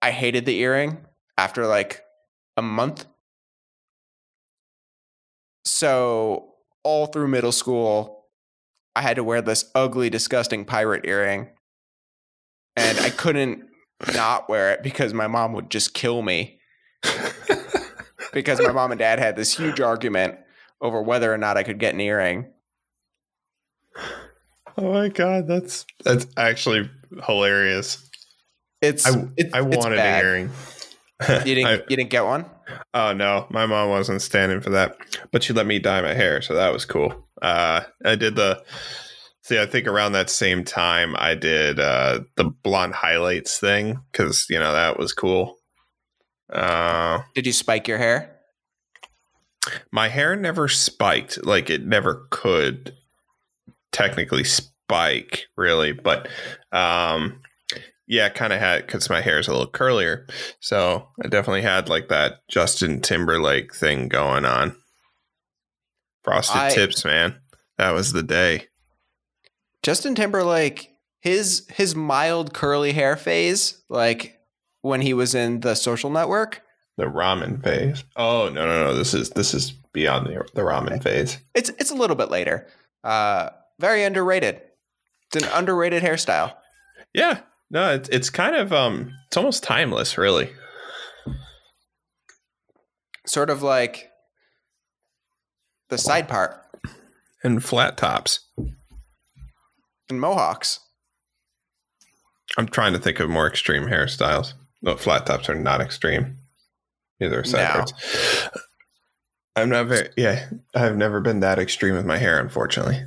I 0.00 0.10
hated 0.10 0.44
the 0.44 0.58
earring 0.58 1.04
after 1.36 1.66
like 1.66 2.02
a 2.56 2.62
month. 2.62 3.06
So 5.64 6.54
all 6.84 7.06
through 7.06 7.28
middle 7.28 7.52
school, 7.52 8.26
I 8.94 9.02
had 9.02 9.16
to 9.16 9.24
wear 9.24 9.40
this 9.40 9.70
ugly, 9.74 10.10
disgusting 10.10 10.64
pirate 10.64 11.04
earring. 11.06 11.48
And 12.76 12.98
I 13.00 13.10
couldn't 13.10 13.64
not 14.14 14.48
wear 14.48 14.72
it 14.72 14.82
because 14.82 15.14
my 15.14 15.26
mom 15.26 15.52
would 15.52 15.70
just 15.70 15.94
kill 15.94 16.22
me. 16.22 16.58
because 18.32 18.60
my 18.60 18.72
mom 18.72 18.90
and 18.92 18.98
dad 18.98 19.18
had 19.18 19.36
this 19.36 19.56
huge 19.56 19.80
argument 19.80 20.36
over 20.80 21.00
whether 21.02 21.32
or 21.32 21.38
not 21.38 21.56
I 21.56 21.62
could 21.62 21.78
get 21.78 21.94
an 21.94 22.00
earring. 22.00 22.50
oh 24.78 24.92
my 24.92 25.08
god, 25.08 25.46
that's 25.46 25.84
that's 26.04 26.26
actually 26.36 26.90
hilarious. 27.26 28.08
It's 28.80 29.06
I, 29.06 29.28
it- 29.36 29.54
I 29.54 29.60
wanted 29.60 29.96
bad. 29.96 30.24
a 30.24 30.26
hearing. 30.26 30.50
You 31.46 31.54
didn't 31.54 31.66
I- 31.66 31.82
you 31.88 31.96
didn't 31.96 32.10
get 32.10 32.24
one? 32.24 32.46
oh 32.94 33.12
no, 33.12 33.46
my 33.50 33.66
mom 33.66 33.90
wasn't 33.90 34.22
standing 34.22 34.60
for 34.60 34.70
that, 34.70 34.96
but 35.30 35.42
she 35.42 35.52
let 35.52 35.66
me 35.66 35.78
dye 35.78 36.00
my 36.02 36.14
hair, 36.14 36.40
so 36.42 36.54
that 36.54 36.72
was 36.72 36.84
cool. 36.84 37.28
Uh, 37.40 37.82
I 38.04 38.14
did 38.16 38.36
the. 38.36 38.62
See, 39.42 39.58
I 39.60 39.66
think 39.66 39.88
around 39.88 40.12
that 40.12 40.30
same 40.30 40.62
time, 40.64 41.14
I 41.18 41.34
did 41.34 41.80
uh, 41.80 42.20
the 42.36 42.44
blonde 42.44 42.94
highlights 42.94 43.58
thing 43.58 44.00
because 44.12 44.46
you 44.48 44.58
know 44.58 44.72
that 44.72 44.98
was 44.98 45.12
cool. 45.12 45.58
Uh, 46.52 47.22
Did 47.34 47.46
you 47.46 47.52
spike 47.52 47.88
your 47.88 47.98
hair? 47.98 48.36
my 49.92 50.08
hair 50.08 50.34
never 50.36 50.66
spiked 50.68 51.44
like 51.46 51.70
it 51.70 51.86
never 51.86 52.26
could 52.30 52.94
technically 53.92 54.42
spike 54.42 55.46
really 55.56 55.92
but 55.92 56.26
um 56.72 57.40
yeah 58.12 58.28
kind 58.28 58.52
of 58.52 58.60
had 58.60 58.86
because 58.86 59.08
my 59.08 59.22
hair 59.22 59.38
is 59.38 59.48
a 59.48 59.52
little 59.52 59.70
curlier. 59.70 60.30
So 60.60 61.08
i 61.24 61.28
definitely 61.28 61.62
had 61.62 61.88
like 61.88 62.08
that 62.08 62.40
justin 62.48 63.00
timberlake 63.00 63.74
thing 63.74 64.08
going 64.08 64.44
on. 64.44 64.76
Frosted 66.22 66.56
I- 66.56 66.70
tips 66.70 67.04
man. 67.04 67.36
That 67.78 67.92
was 67.92 68.12
the 68.12 68.22
day. 68.22 68.68
Justin 69.82 70.14
Timberlake, 70.14 70.90
his 71.20 71.66
his 71.70 71.96
mild 71.96 72.54
curly 72.54 72.92
hair 72.92 73.16
phase, 73.16 73.82
like 73.88 74.38
when 74.82 75.00
he 75.00 75.14
was 75.14 75.34
in 75.34 75.60
the 75.60 75.74
social 75.74 76.10
network, 76.10 76.62
the 76.98 77.06
ramen 77.06 77.64
phase. 77.64 78.04
Oh 78.14 78.48
no 78.50 78.66
no 78.66 78.84
no 78.84 78.94
this 78.94 79.14
is 79.14 79.30
this 79.30 79.54
is 79.54 79.72
beyond 79.92 80.26
the, 80.26 80.44
the 80.54 80.60
ramen 80.62 81.02
phase. 81.02 81.38
It's 81.54 81.70
it's 81.70 81.90
a 81.90 81.94
little 81.96 82.14
bit 82.14 82.30
later. 82.30 82.68
Uh 83.02 83.48
very 83.80 84.04
underrated. 84.04 84.60
It's 85.32 85.42
an 85.44 85.50
underrated 85.54 86.02
hairstyle. 86.02 86.54
yeah 87.14 87.40
no 87.72 87.92
it's, 87.94 88.08
it's 88.10 88.30
kind 88.30 88.54
of 88.54 88.72
um 88.72 89.12
it's 89.26 89.36
almost 89.36 89.64
timeless 89.64 90.16
really 90.16 90.50
Sort 93.24 93.50
of 93.50 93.62
like 93.62 94.10
the 95.90 95.96
side 95.96 96.28
part 96.28 96.56
and 97.44 97.62
flat 97.64 97.96
tops 97.96 98.40
and 100.10 100.20
mohawks. 100.20 100.80
I'm 102.58 102.66
trying 102.66 102.94
to 102.94 102.98
think 102.98 103.20
of 103.20 103.30
more 103.30 103.46
extreme 103.46 103.84
hairstyles. 103.84 104.54
No, 104.82 104.96
flat 104.96 105.24
tops 105.26 105.48
are 105.48 105.54
not 105.54 105.80
extreme. 105.80 106.38
Neither 107.20 107.40
are 107.40 107.44
side 107.44 107.68
No. 107.68 107.74
parts. 107.74 107.92
I'm 109.54 109.68
not 109.68 109.86
very. 109.86 110.08
Yeah, 110.16 110.48
I've 110.74 110.96
never 110.96 111.20
been 111.20 111.40
that 111.40 111.60
extreme 111.60 111.94
with 111.94 112.04
my 112.04 112.18
hair, 112.18 112.40
unfortunately. 112.40 113.04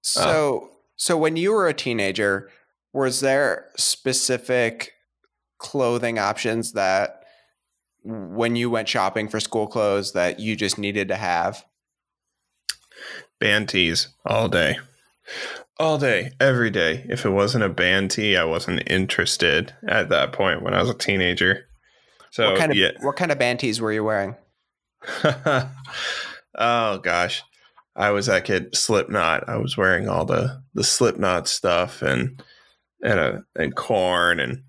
So 0.00 0.70
so 0.96 1.18
when 1.18 1.36
you 1.36 1.52
were 1.52 1.68
a 1.68 1.74
teenager, 1.74 2.50
was 2.96 3.20
there 3.20 3.66
specific 3.76 4.92
clothing 5.58 6.18
options 6.18 6.72
that 6.72 7.24
when 8.02 8.56
you 8.56 8.70
went 8.70 8.88
shopping 8.88 9.28
for 9.28 9.38
school 9.38 9.66
clothes 9.66 10.12
that 10.12 10.40
you 10.40 10.56
just 10.56 10.78
needed 10.78 11.08
to 11.08 11.16
have? 11.16 11.64
Band 13.38 13.68
tees 13.68 14.08
all 14.24 14.48
day, 14.48 14.78
all 15.78 15.98
day, 15.98 16.30
every 16.40 16.70
day. 16.70 17.04
If 17.10 17.26
it 17.26 17.30
wasn't 17.30 17.64
a 17.64 17.68
band 17.68 18.12
tee, 18.12 18.34
I 18.34 18.44
wasn't 18.44 18.90
interested 18.90 19.74
at 19.86 20.08
that 20.08 20.32
point 20.32 20.62
when 20.62 20.72
I 20.72 20.80
was 20.80 20.88
a 20.88 20.94
teenager. 20.94 21.66
So 22.30 22.50
what 22.50 22.58
kind 22.58 22.72
of 22.72 22.78
yeah. 22.78 22.92
what 23.02 23.16
kind 23.16 23.30
of 23.30 23.38
band 23.38 23.60
tees 23.60 23.78
were 23.78 23.92
you 23.92 24.04
wearing? 24.04 24.36
oh 26.54 26.98
gosh, 27.02 27.42
I 27.94 28.10
was 28.10 28.24
that 28.26 28.46
kid 28.46 28.74
Slipknot. 28.74 29.48
I 29.50 29.58
was 29.58 29.76
wearing 29.76 30.08
all 30.08 30.24
the 30.24 30.62
the 30.72 30.84
Slipknot 30.84 31.46
stuff 31.46 32.00
and 32.00 32.42
and 33.02 33.20
a 33.20 33.44
and 33.54 33.74
Korn 33.74 34.40
and 34.40 34.62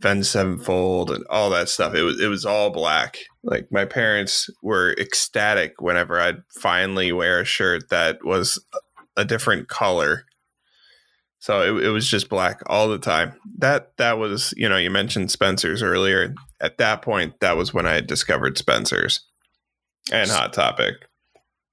Ven 0.00 0.22
Sevenfold 0.22 1.10
and 1.10 1.24
all 1.28 1.50
that 1.50 1.68
stuff. 1.68 1.94
It 1.94 2.02
was 2.02 2.20
it 2.20 2.28
was 2.28 2.44
all 2.44 2.70
black. 2.70 3.18
Like 3.42 3.68
my 3.70 3.84
parents 3.84 4.48
were 4.62 4.94
ecstatic 4.98 5.80
whenever 5.80 6.20
I'd 6.20 6.42
finally 6.60 7.12
wear 7.12 7.40
a 7.40 7.44
shirt 7.44 7.90
that 7.90 8.24
was 8.24 8.62
a 9.16 9.24
different 9.24 9.68
color. 9.68 10.24
So 11.40 11.62
it, 11.62 11.86
it 11.86 11.90
was 11.90 12.08
just 12.08 12.28
black 12.28 12.60
all 12.66 12.88
the 12.88 12.98
time. 12.98 13.34
That 13.58 13.96
that 13.96 14.18
was 14.18 14.54
you 14.56 14.68
know 14.68 14.76
you 14.76 14.90
mentioned 14.90 15.30
Spencer's 15.30 15.82
earlier. 15.82 16.34
At 16.60 16.78
that 16.78 17.02
point, 17.02 17.38
that 17.40 17.56
was 17.56 17.72
when 17.72 17.86
I 17.86 17.94
had 17.94 18.06
discovered 18.06 18.58
Spencer's 18.58 19.24
and 20.12 20.30
Hot 20.30 20.52
Topic. 20.52 20.94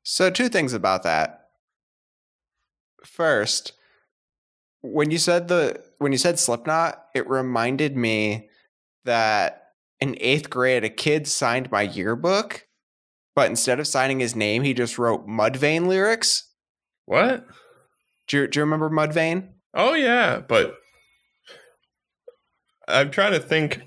So 0.04 0.30
two 0.30 0.50
things 0.50 0.74
about 0.74 1.04
that. 1.04 1.42
First, 3.04 3.74
when 4.94 5.12
you 5.12 5.18
said 5.18 5.48
the 5.48 5.82
when 5.98 6.12
you 6.12 6.18
said 6.18 6.40
Slipknot, 6.40 7.04
it 7.14 7.30
reminded 7.30 7.96
me 7.96 8.50
that 9.06 9.64
in 10.00 10.18
eighth 10.20 10.50
grade, 10.50 10.84
a 10.84 10.90
kid 10.90 11.28
signed 11.28 11.72
my 11.72 11.82
yearbook, 11.82 12.68
but 13.36 13.50
instead 13.50 13.80
of 13.80 13.88
signing 13.88 14.20
his 14.20 14.36
name, 14.36 14.64
he 14.64 14.74
just 14.74 14.98
wrote 14.98 15.28
Mudvayne 15.28 15.88
lyrics. 15.88 16.52
What? 17.06 17.46
Do 18.28 18.38
you, 18.38 18.48
do 18.48 18.60
you 18.60 18.64
remember 18.64 18.90
Mudvayne? 18.90 19.50
Oh 19.74 19.94
yeah, 19.94 20.40
but 20.40 20.76
I'm 22.88 23.12
trying 23.12 23.34
to 23.34 23.40
think 23.40 23.82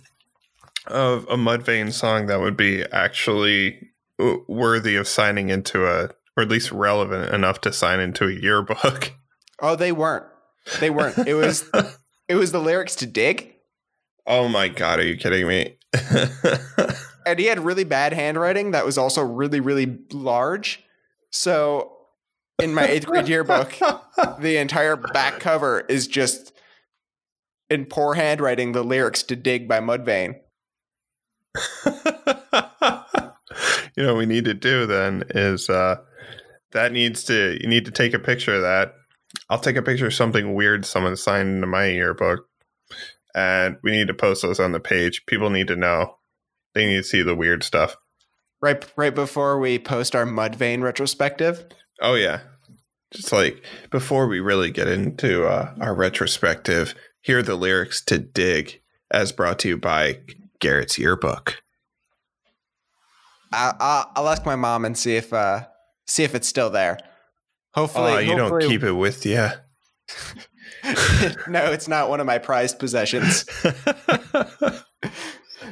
of 0.87 1.25
a 1.25 1.37
Mudvayne 1.37 1.93
song 1.93 2.27
that 2.27 2.41
would 2.41 2.57
be 2.57 2.85
actually 2.93 3.91
uh, 4.19 4.37
worthy 4.47 4.97
of 4.97 5.09
signing 5.09 5.51
into 5.51 5.87
a, 5.87 6.11
or 6.37 6.43
at 6.43 6.49
least 6.49 6.73
relevant 6.73 7.35
enough 7.35 7.61
to 7.63 7.73
sign 7.73 8.01
into 8.01 8.27
a 8.27 8.33
yearbook. 8.33 9.13
Oh, 9.61 9.75
they 9.75 9.91
weren't. 9.91 10.25
They 10.81 10.91
weren't. 10.91 11.19
It 11.27 11.35
was 11.35 11.69
it 12.29 12.35
was 12.35 12.53
the 12.53 12.61
lyrics 12.61 12.97
to 12.97 13.07
Dig, 13.07 13.55
oh 14.29 14.47
my 14.47 14.69
god, 14.69 15.01
are 15.01 15.07
you 15.07 15.17
kidding 15.17 15.49
me? 15.49 15.77
and 17.27 17.39
he 17.39 17.47
had 17.47 17.59
really 17.59 17.85
bad 17.85 18.13
handwriting 18.13 18.73
that 18.73 18.85
was 18.85 18.99
also 18.99 19.23
really 19.23 19.59
really 19.59 19.99
large. 20.13 20.85
So 21.31 21.97
in 22.61 22.75
my 22.75 22.87
eighth 22.87 23.07
grade 23.07 23.29
yearbook, 23.29 23.75
the 24.39 24.57
entire 24.59 24.97
back 24.97 25.41
cover 25.41 25.81
is 25.89 26.07
just 26.07 26.53
in 27.71 27.87
poor 27.87 28.15
handwriting 28.15 28.73
the 28.73 28.83
lyrics 28.83 29.23
to 29.25 29.37
Dig 29.37 29.69
by 29.69 29.81
Mudvayne. 29.81 30.37
you 33.97 34.03
know 34.05 34.15
what 34.15 34.19
we 34.19 34.27
need 34.27 34.45
to 34.45 34.55
do 34.55 34.87
then 34.87 35.25
is 35.31 35.69
uh 35.69 35.97
that 36.73 36.93
needs 36.93 37.25
to 37.25 37.59
you 37.61 37.69
need 37.69 37.85
to 37.85 37.91
take 37.91 38.15
a 38.15 38.19
picture 38.19 38.55
of 38.55 38.63
that 38.63 38.95
i'll 39.51 39.59
take 39.59 39.77
a 39.77 39.83
picture 39.83 40.07
of 40.07 40.15
something 40.15 40.55
weird 40.55 40.85
someone 40.85 41.17
signed 41.17 41.49
into 41.49 41.67
my 41.67 41.87
yearbook 41.87 42.49
and 43.35 43.77
we 43.83 43.93
need 43.93 44.09
to 44.09 44.15
post 44.15 44.43
those 44.43 44.61
on 44.61 44.73
the 44.73 44.81
page. 44.81 45.25
People 45.27 45.51
need 45.51 45.69
to 45.69 45.77
know. 45.77 46.17
They 46.75 46.87
need 46.87 46.97
to 46.97 47.05
see 47.05 47.23
the 47.23 47.37
weird 47.37 47.63
stuff. 47.63 47.97
Right 48.61 48.85
right 48.97 49.15
before 49.15 49.59
we 49.61 49.79
post 49.79 50.17
our 50.17 50.27
Mudvayne 50.27 50.83
retrospective. 50.83 51.65
oh 52.01 52.15
yeah. 52.15 52.41
Just 53.13 53.33
like 53.33 53.65
before 53.91 54.27
we 54.27 54.41
really 54.41 54.71
get 54.71 54.89
into 54.89 55.47
uh, 55.47 55.73
our 55.81 55.95
retrospective 55.95 56.95
here 57.21 57.39
are 57.39 57.43
the 57.43 57.55
lyrics 57.55 58.05
to 58.07 58.19
dig 58.19 58.81
as 59.11 59.33
brought 59.33 59.59
to 59.61 59.69
you 59.69 59.77
by 59.77 60.19
garrett's 60.61 60.99
yearbook. 60.99 61.63
I, 63.53 63.73
I'll, 63.79 64.13
I'll 64.17 64.29
ask 64.29 64.45
my 64.45 64.57
mom 64.57 64.85
and 64.85 64.99
see 64.99 65.17
if 65.17 65.33
uh 65.33 65.67
see 66.07 66.25
if 66.25 66.35
it's 66.35 66.49
still 66.49 66.71
there. 66.71 66.99
Hopefully, 67.79 68.13
oh, 68.13 68.19
you 68.19 68.37
don't 68.37 68.61
keep 68.61 68.83
it 68.83 68.93
with 68.93 69.25
you. 69.25 69.49
no, 71.49 71.73
it's 71.73 71.89
not 71.89 72.09
one 72.09 72.21
of 72.21 72.27
my 72.27 72.39
prized 72.39 72.79
possessions. 72.79 73.45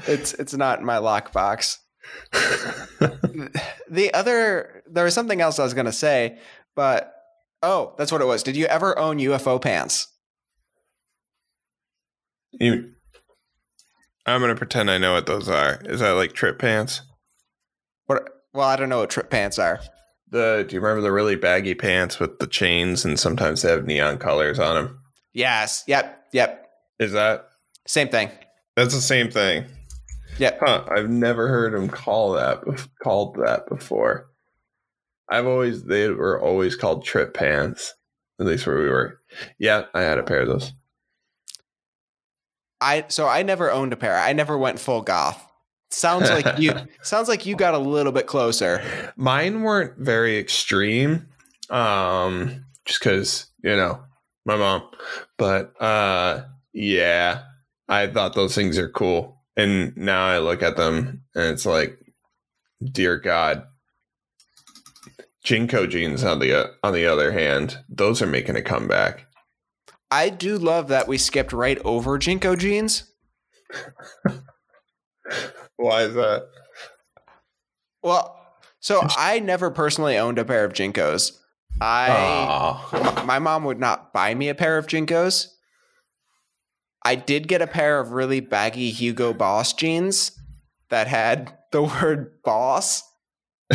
It's 0.06 0.34
it's 0.34 0.54
not 0.54 0.78
in 0.78 0.84
my 0.84 0.96
lockbox. 0.96 1.78
The 3.88 4.12
other 4.14 4.82
there 4.90 5.04
was 5.04 5.14
something 5.14 5.40
else 5.40 5.60
I 5.60 5.62
was 5.62 5.74
gonna 5.74 5.92
say, 5.92 6.38
but 6.74 7.14
oh, 7.62 7.94
that's 7.96 8.10
what 8.10 8.20
it 8.20 8.26
was. 8.26 8.42
Did 8.42 8.56
you 8.56 8.66
ever 8.66 8.98
own 8.98 9.18
UFO 9.18 9.62
pants? 9.62 10.08
you, 12.52 12.92
I'm 14.26 14.40
gonna 14.40 14.56
pretend 14.56 14.90
I 14.90 14.98
know 14.98 15.12
what 15.12 15.26
those 15.26 15.48
are. 15.48 15.80
Is 15.84 16.00
that 16.00 16.10
like 16.12 16.32
trip 16.32 16.58
pants? 16.58 17.02
What? 18.06 18.28
Well, 18.52 18.66
I 18.66 18.74
don't 18.74 18.88
know 18.88 18.98
what 18.98 19.10
trip 19.10 19.30
pants 19.30 19.56
are. 19.58 19.78
The 20.30 20.64
do 20.68 20.74
you 20.74 20.80
remember 20.80 21.02
the 21.02 21.12
really 21.12 21.36
baggy 21.36 21.74
pants 21.74 22.18
with 22.18 22.38
the 22.38 22.46
chains 22.46 23.04
and 23.04 23.18
sometimes 23.18 23.62
they 23.62 23.70
have 23.70 23.86
neon 23.86 24.18
colors 24.18 24.58
on 24.58 24.74
them? 24.74 24.98
Yes. 25.32 25.84
Yep. 25.86 26.24
Yep. 26.32 26.66
Is 26.98 27.12
that 27.12 27.48
Same 27.86 28.08
thing. 28.08 28.30
that's 28.74 28.94
the 28.94 29.00
same 29.00 29.30
thing? 29.30 29.66
Yep. 30.38 30.58
Huh? 30.60 30.84
I've 30.90 31.08
never 31.08 31.48
heard 31.48 31.72
them 31.74 31.88
call 31.88 32.32
that 32.32 32.60
called 33.02 33.36
that 33.36 33.68
before. 33.68 34.28
I've 35.30 35.46
always 35.46 35.84
they 35.84 36.08
were 36.10 36.40
always 36.40 36.74
called 36.76 37.04
trip 37.04 37.32
pants. 37.34 37.94
At 38.38 38.46
least 38.46 38.66
where 38.66 38.78
we 38.78 38.88
were. 38.88 39.20
Yeah, 39.58 39.84
I 39.94 40.02
had 40.02 40.18
a 40.18 40.22
pair 40.22 40.40
of 40.40 40.48
those. 40.48 40.72
I 42.80 43.04
so 43.08 43.26
I 43.26 43.42
never 43.42 43.70
owned 43.70 43.92
a 43.92 43.96
pair. 43.96 44.16
I 44.18 44.32
never 44.32 44.58
went 44.58 44.78
full 44.78 45.00
goth. 45.02 45.42
Sounds 45.90 46.28
like 46.28 46.58
you 46.58 46.74
sounds 47.02 47.28
like 47.28 47.46
you 47.46 47.56
got 47.56 47.74
a 47.74 47.78
little 47.78 48.12
bit 48.12 48.26
closer. 48.26 48.82
Mine 49.16 49.62
weren't 49.62 49.98
very 49.98 50.38
extreme, 50.38 51.28
um, 51.70 52.64
just 52.84 53.00
because 53.00 53.46
you 53.62 53.76
know 53.76 54.00
my 54.44 54.56
mom. 54.56 54.88
But 55.38 55.80
uh, 55.80 56.44
yeah, 56.72 57.42
I 57.88 58.08
thought 58.08 58.34
those 58.34 58.54
things 58.54 58.78
are 58.78 58.88
cool, 58.88 59.42
and 59.56 59.96
now 59.96 60.26
I 60.26 60.38
look 60.38 60.62
at 60.62 60.76
them 60.76 61.22
and 61.34 61.52
it's 61.52 61.66
like, 61.66 61.98
dear 62.82 63.18
God. 63.18 63.64
JNCO 65.44 65.88
jeans 65.88 66.24
on 66.24 66.40
the 66.40 66.52
uh, 66.52 66.66
on 66.82 66.92
the 66.92 67.06
other 67.06 67.30
hand, 67.30 67.78
those 67.88 68.20
are 68.20 68.26
making 68.26 68.56
a 68.56 68.62
comeback. 68.62 69.26
I 70.10 70.28
do 70.28 70.58
love 70.58 70.88
that 70.88 71.06
we 71.06 71.18
skipped 71.18 71.52
right 71.52 71.78
over 71.84 72.18
JNCO 72.18 72.58
jeans. 72.58 73.12
Why 75.76 76.02
is 76.02 76.14
that? 76.14 76.48
Well, 78.02 78.38
so 78.80 79.00
I 79.02 79.40
never 79.40 79.70
personally 79.70 80.16
owned 80.16 80.38
a 80.38 80.44
pair 80.44 80.64
of 80.64 80.72
JNCOs. 80.72 81.32
I 81.80 82.08
Aw. 82.10 83.24
my 83.26 83.38
mom 83.38 83.64
would 83.64 83.80
not 83.80 84.12
buy 84.12 84.34
me 84.34 84.48
a 84.48 84.54
pair 84.54 84.78
of 84.78 84.86
JNCOs. 84.86 85.48
I 87.04 87.14
did 87.14 87.48
get 87.48 87.62
a 87.62 87.66
pair 87.66 88.00
of 88.00 88.12
really 88.12 88.40
baggy 88.40 88.90
Hugo 88.90 89.32
Boss 89.32 89.72
jeans 89.72 90.32
that 90.90 91.06
had 91.06 91.56
the 91.72 91.82
word 91.82 92.42
boss 92.42 93.02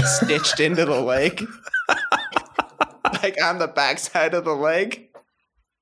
stitched 0.04 0.60
into 0.60 0.86
the 0.86 1.02
leg. 1.02 1.46
like 3.24 3.42
on 3.44 3.60
the 3.60 3.68
backside 3.68 4.34
of 4.34 4.46
the 4.46 4.56
leg. 4.56 5.10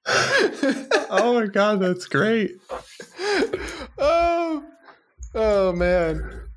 oh 0.07 1.39
my 1.39 1.47
god, 1.47 1.79
that's 1.79 2.05
great. 2.07 2.57
oh, 3.97 4.63
oh 5.35 5.73
man. 5.73 6.47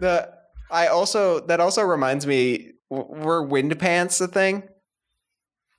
The 0.00 0.32
I 0.70 0.86
also 0.88 1.40
that 1.46 1.60
also 1.60 1.82
reminds 1.82 2.26
me 2.26 2.72
were 2.90 3.42
wind 3.42 3.78
pants 3.78 4.20
a 4.20 4.28
thing 4.28 4.64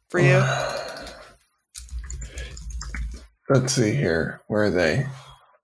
for 0.09 0.19
you? 0.19 0.43
Let's 3.49 3.73
see 3.73 3.93
here. 3.93 4.41
Where 4.47 4.63
are 4.63 4.69
they? 4.69 5.05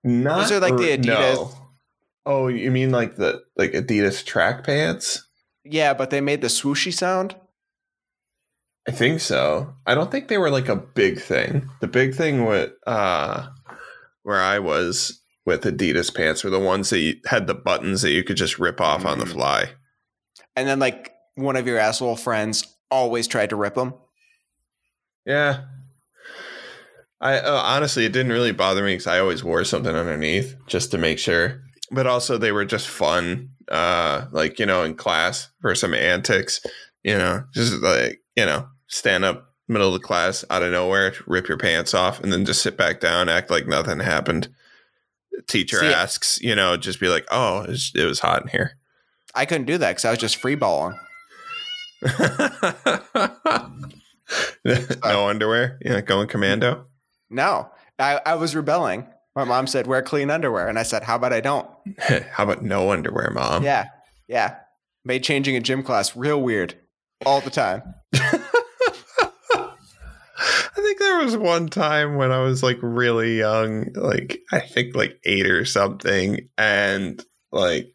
Not 0.04 0.40
Those 0.40 0.52
are 0.52 0.60
like 0.60 0.76
the 0.76 0.96
Adidas- 0.96 1.56
Oh, 2.26 2.48
you 2.48 2.70
mean 2.70 2.90
like 2.90 3.16
the 3.16 3.42
like 3.56 3.72
Adidas 3.72 4.24
track 4.24 4.64
pants? 4.64 5.26
Yeah, 5.64 5.94
but 5.94 6.10
they 6.10 6.20
made 6.20 6.42
the 6.42 6.48
swooshy 6.48 6.92
sound. 6.92 7.34
I 8.86 8.92
think 8.92 9.20
so. 9.20 9.74
I 9.86 9.94
don't 9.94 10.10
think 10.10 10.28
they 10.28 10.38
were 10.38 10.50
like 10.50 10.68
a 10.68 10.76
big 10.76 11.20
thing. 11.20 11.70
The 11.80 11.86
big 11.88 12.14
thing 12.14 12.44
with 12.44 12.72
uh 12.86 13.48
where 14.22 14.40
I 14.40 14.58
was 14.58 15.19
with 15.46 15.62
Adidas 15.64 16.14
pants 16.14 16.44
were 16.44 16.50
the 16.50 16.58
ones 16.58 16.90
that 16.90 16.98
you, 17.00 17.14
had 17.26 17.46
the 17.46 17.54
buttons 17.54 18.02
that 18.02 18.10
you 18.12 18.22
could 18.22 18.36
just 18.36 18.58
rip 18.58 18.80
off 18.80 19.04
on 19.04 19.18
the 19.18 19.24
Mm. 19.24 19.32
fly. 19.32 19.70
And 20.56 20.68
then 20.68 20.78
like 20.78 21.12
one 21.36 21.56
of 21.56 21.66
your 21.66 21.78
asshole 21.78 22.16
friends 22.16 22.66
always 22.90 23.26
tried 23.26 23.50
to 23.50 23.56
rip 23.56 23.74
them. 23.74 23.94
Yeah. 25.24 25.62
I 27.20 27.38
uh, 27.38 27.62
honestly, 27.64 28.04
it 28.04 28.12
didn't 28.12 28.32
really 28.32 28.52
bother 28.52 28.82
me 28.82 28.92
because 28.92 29.06
I 29.06 29.18
always 29.20 29.44
wore 29.44 29.64
something 29.64 29.94
underneath 29.94 30.56
just 30.66 30.90
to 30.92 30.98
make 30.98 31.18
sure. 31.18 31.62
But 31.90 32.06
also, 32.06 32.38
they 32.38 32.52
were 32.52 32.64
just 32.64 32.88
fun, 32.88 33.50
uh, 33.70 34.26
like 34.32 34.58
you 34.58 34.66
know, 34.66 34.84
in 34.84 34.94
class 34.94 35.48
for 35.60 35.74
some 35.74 35.92
antics. 35.92 36.60
You 37.02 37.18
know, 37.18 37.44
just 37.52 37.74
like 37.82 38.20
you 38.36 38.46
know, 38.46 38.66
stand 38.86 39.24
up 39.24 39.48
middle 39.68 39.94
of 39.94 40.00
the 40.00 40.06
class 40.06 40.44
out 40.50 40.62
of 40.62 40.72
nowhere, 40.72 41.14
rip 41.26 41.46
your 41.48 41.58
pants 41.58 41.94
off, 41.94 42.20
and 42.20 42.32
then 42.32 42.44
just 42.44 42.62
sit 42.62 42.76
back 42.76 43.00
down, 43.00 43.28
act 43.28 43.50
like 43.50 43.66
nothing 43.66 44.00
happened. 44.00 44.48
Teacher 45.46 45.80
See- 45.80 45.86
asks, 45.86 46.40
you 46.40 46.54
know, 46.54 46.76
just 46.76 47.00
be 47.00 47.08
like, 47.08 47.26
"Oh, 47.30 47.62
it 47.62 47.70
was, 47.70 47.92
it 47.94 48.04
was 48.04 48.20
hot 48.20 48.42
in 48.42 48.48
here." 48.48 48.78
I 49.34 49.46
couldn't 49.46 49.66
do 49.66 49.78
that 49.78 49.90
because 49.90 50.04
I 50.04 50.10
was 50.10 50.18
just 50.18 50.36
free 50.36 50.56
balling. 50.56 50.98
no 54.64 55.28
underwear, 55.28 55.78
yeah, 55.84 56.00
going 56.00 56.28
commando. 56.28 56.86
No, 57.28 57.70
I, 57.98 58.20
I 58.26 58.34
was 58.34 58.56
rebelling. 58.56 59.06
My 59.36 59.44
mom 59.44 59.66
said, 59.66 59.86
wear 59.86 60.02
clean 60.02 60.30
underwear. 60.30 60.66
And 60.68 60.78
I 60.78 60.82
said, 60.82 61.04
how 61.04 61.16
about 61.16 61.32
I 61.32 61.40
don't? 61.40 61.68
How 62.32 62.44
about 62.44 62.62
no 62.62 62.90
underwear, 62.90 63.30
mom? 63.30 63.62
yeah, 63.62 63.86
yeah. 64.28 64.56
Made 65.04 65.22
changing 65.22 65.56
a 65.56 65.60
gym 65.60 65.82
class 65.82 66.16
real 66.16 66.40
weird 66.40 66.74
all 67.24 67.40
the 67.40 67.50
time. 67.50 67.94
I 70.40 70.80
think 70.80 70.98
there 70.98 71.18
was 71.18 71.36
one 71.36 71.68
time 71.68 72.16
when 72.16 72.32
I 72.32 72.38
was 72.38 72.62
like 72.62 72.78
really 72.80 73.38
young, 73.38 73.92
like 73.94 74.40
I 74.52 74.60
think 74.60 74.94
like 74.96 75.18
eight 75.24 75.46
or 75.46 75.64
something, 75.64 76.48
and 76.56 77.22
like 77.52 77.92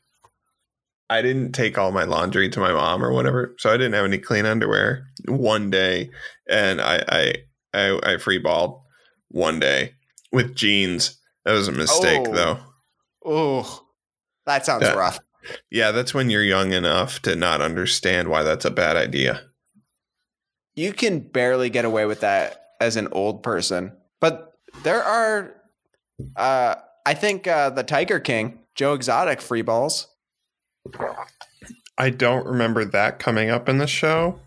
I 1.09 1.21
didn't 1.21 1.53
take 1.53 1.77
all 1.77 1.91
my 1.91 2.03
laundry 2.03 2.49
to 2.49 2.59
my 2.59 2.71
mom 2.71 3.03
or 3.03 3.11
whatever, 3.11 3.55
so 3.57 3.69
I 3.69 3.77
didn't 3.77 3.93
have 3.93 4.05
any 4.05 4.17
clean 4.19 4.45
underwear 4.45 5.07
one 5.27 5.69
day, 5.69 6.09
and 6.49 6.81
I 6.81 7.03
I 7.09 7.33
I, 7.73 7.99
I 8.13 8.17
free 8.17 8.37
balled 8.39 8.81
one 9.29 9.59
day 9.59 9.93
with 10.31 10.55
jeans. 10.55 11.19
That 11.45 11.53
was 11.53 11.67
a 11.67 11.71
mistake 11.71 12.27
Oh. 12.27 12.33
though. 12.33 12.59
Oh, 13.25 13.85
that 14.45 14.65
sounds 14.65 14.83
Yeah. 14.83 14.93
rough. 14.93 15.19
Yeah, 15.71 15.91
that's 15.91 16.13
when 16.13 16.29
you're 16.29 16.43
young 16.43 16.73
enough 16.73 17.21
to 17.23 17.35
not 17.35 17.61
understand 17.61 18.27
why 18.29 18.43
that's 18.43 18.65
a 18.65 18.71
bad 18.71 18.97
idea. 18.97 19.43
You 20.75 20.93
can 20.93 21.19
barely 21.19 21.69
get 21.69 21.85
away 21.85 22.05
with 22.05 22.21
that 22.21 22.61
as 22.81 22.95
an 22.95 23.07
old 23.11 23.43
person. 23.43 23.93
But 24.19 24.53
there 24.83 25.03
are, 25.03 25.55
uh, 26.35 26.75
I 27.05 27.13
think 27.13 27.47
uh, 27.47 27.69
the 27.69 27.83
Tiger 27.83 28.19
King, 28.19 28.59
Joe 28.75 28.93
Exotic 28.93 29.41
free 29.41 29.61
balls. 29.61 30.07
I 31.97 32.09
don't 32.09 32.45
remember 32.45 32.85
that 32.85 33.19
coming 33.19 33.49
up 33.49 33.69
in 33.69 33.77
the 33.77 33.87
show. 33.87 34.39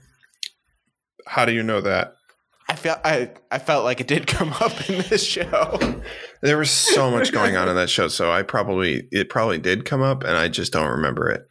How 1.26 1.44
do 1.44 1.52
you 1.52 1.62
know 1.62 1.80
that? 1.80 2.14
I 2.68 2.74
felt 2.76 3.00
I, 3.04 3.30
I 3.50 3.58
felt 3.58 3.84
like 3.84 4.00
it 4.00 4.06
did 4.06 4.26
come 4.26 4.52
up 4.60 4.88
in 4.88 4.98
this 5.08 5.24
show. 5.24 5.78
There 6.42 6.58
was 6.58 6.70
so 6.70 7.10
much 7.10 7.32
going 7.32 7.56
on 7.56 7.68
in 7.68 7.76
that 7.76 7.90
show, 7.90 8.08
so 8.08 8.30
I 8.30 8.42
probably 8.42 9.08
it 9.10 9.30
probably 9.30 9.58
did 9.58 9.84
come 9.84 10.02
up, 10.02 10.22
and 10.22 10.36
I 10.36 10.48
just 10.48 10.72
don't 10.72 10.90
remember 10.90 11.30
it. 11.30 11.48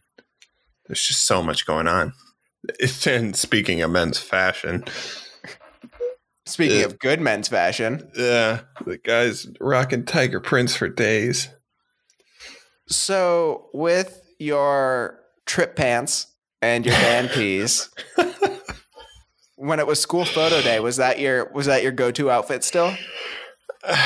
There's 0.85 1.05
just 1.05 1.25
so 1.25 1.41
much 1.41 1.65
going 1.65 1.87
on. 1.87 2.13
It's, 2.79 3.05
and 3.07 3.35
speaking 3.35 3.81
of 3.81 3.91
men's 3.91 4.19
fashion, 4.19 4.83
Speaking 6.45 6.83
Uh, 6.83 6.85
of 6.85 6.99
good 6.99 7.19
men's 7.19 7.49
fashion, 7.49 8.09
yeah, 8.17 8.61
the 8.85 8.97
guy's 8.97 9.47
rocking 9.59 10.05
Tiger 10.05 10.39
Prince 10.39 10.75
for 10.77 10.87
days. 10.87 11.49
so 12.87 13.69
with 13.73 14.21
your 14.39 15.19
trip 15.45 15.75
pants 15.75 16.27
and 16.61 16.85
your 16.85 16.95
band 16.95 17.31
tees, 17.33 17.89
when 19.57 19.79
it 19.79 19.87
was 19.87 19.99
school 19.99 20.23
photo 20.23 20.61
day, 20.61 20.79
was 20.79 20.95
that 20.97 21.19
your 21.19 21.51
was 21.51 21.65
that 21.65 21.83
your 21.83 21.91
go 21.91 22.11
to 22.11 22.31
outfit 22.31 22.63
still? 22.63 22.95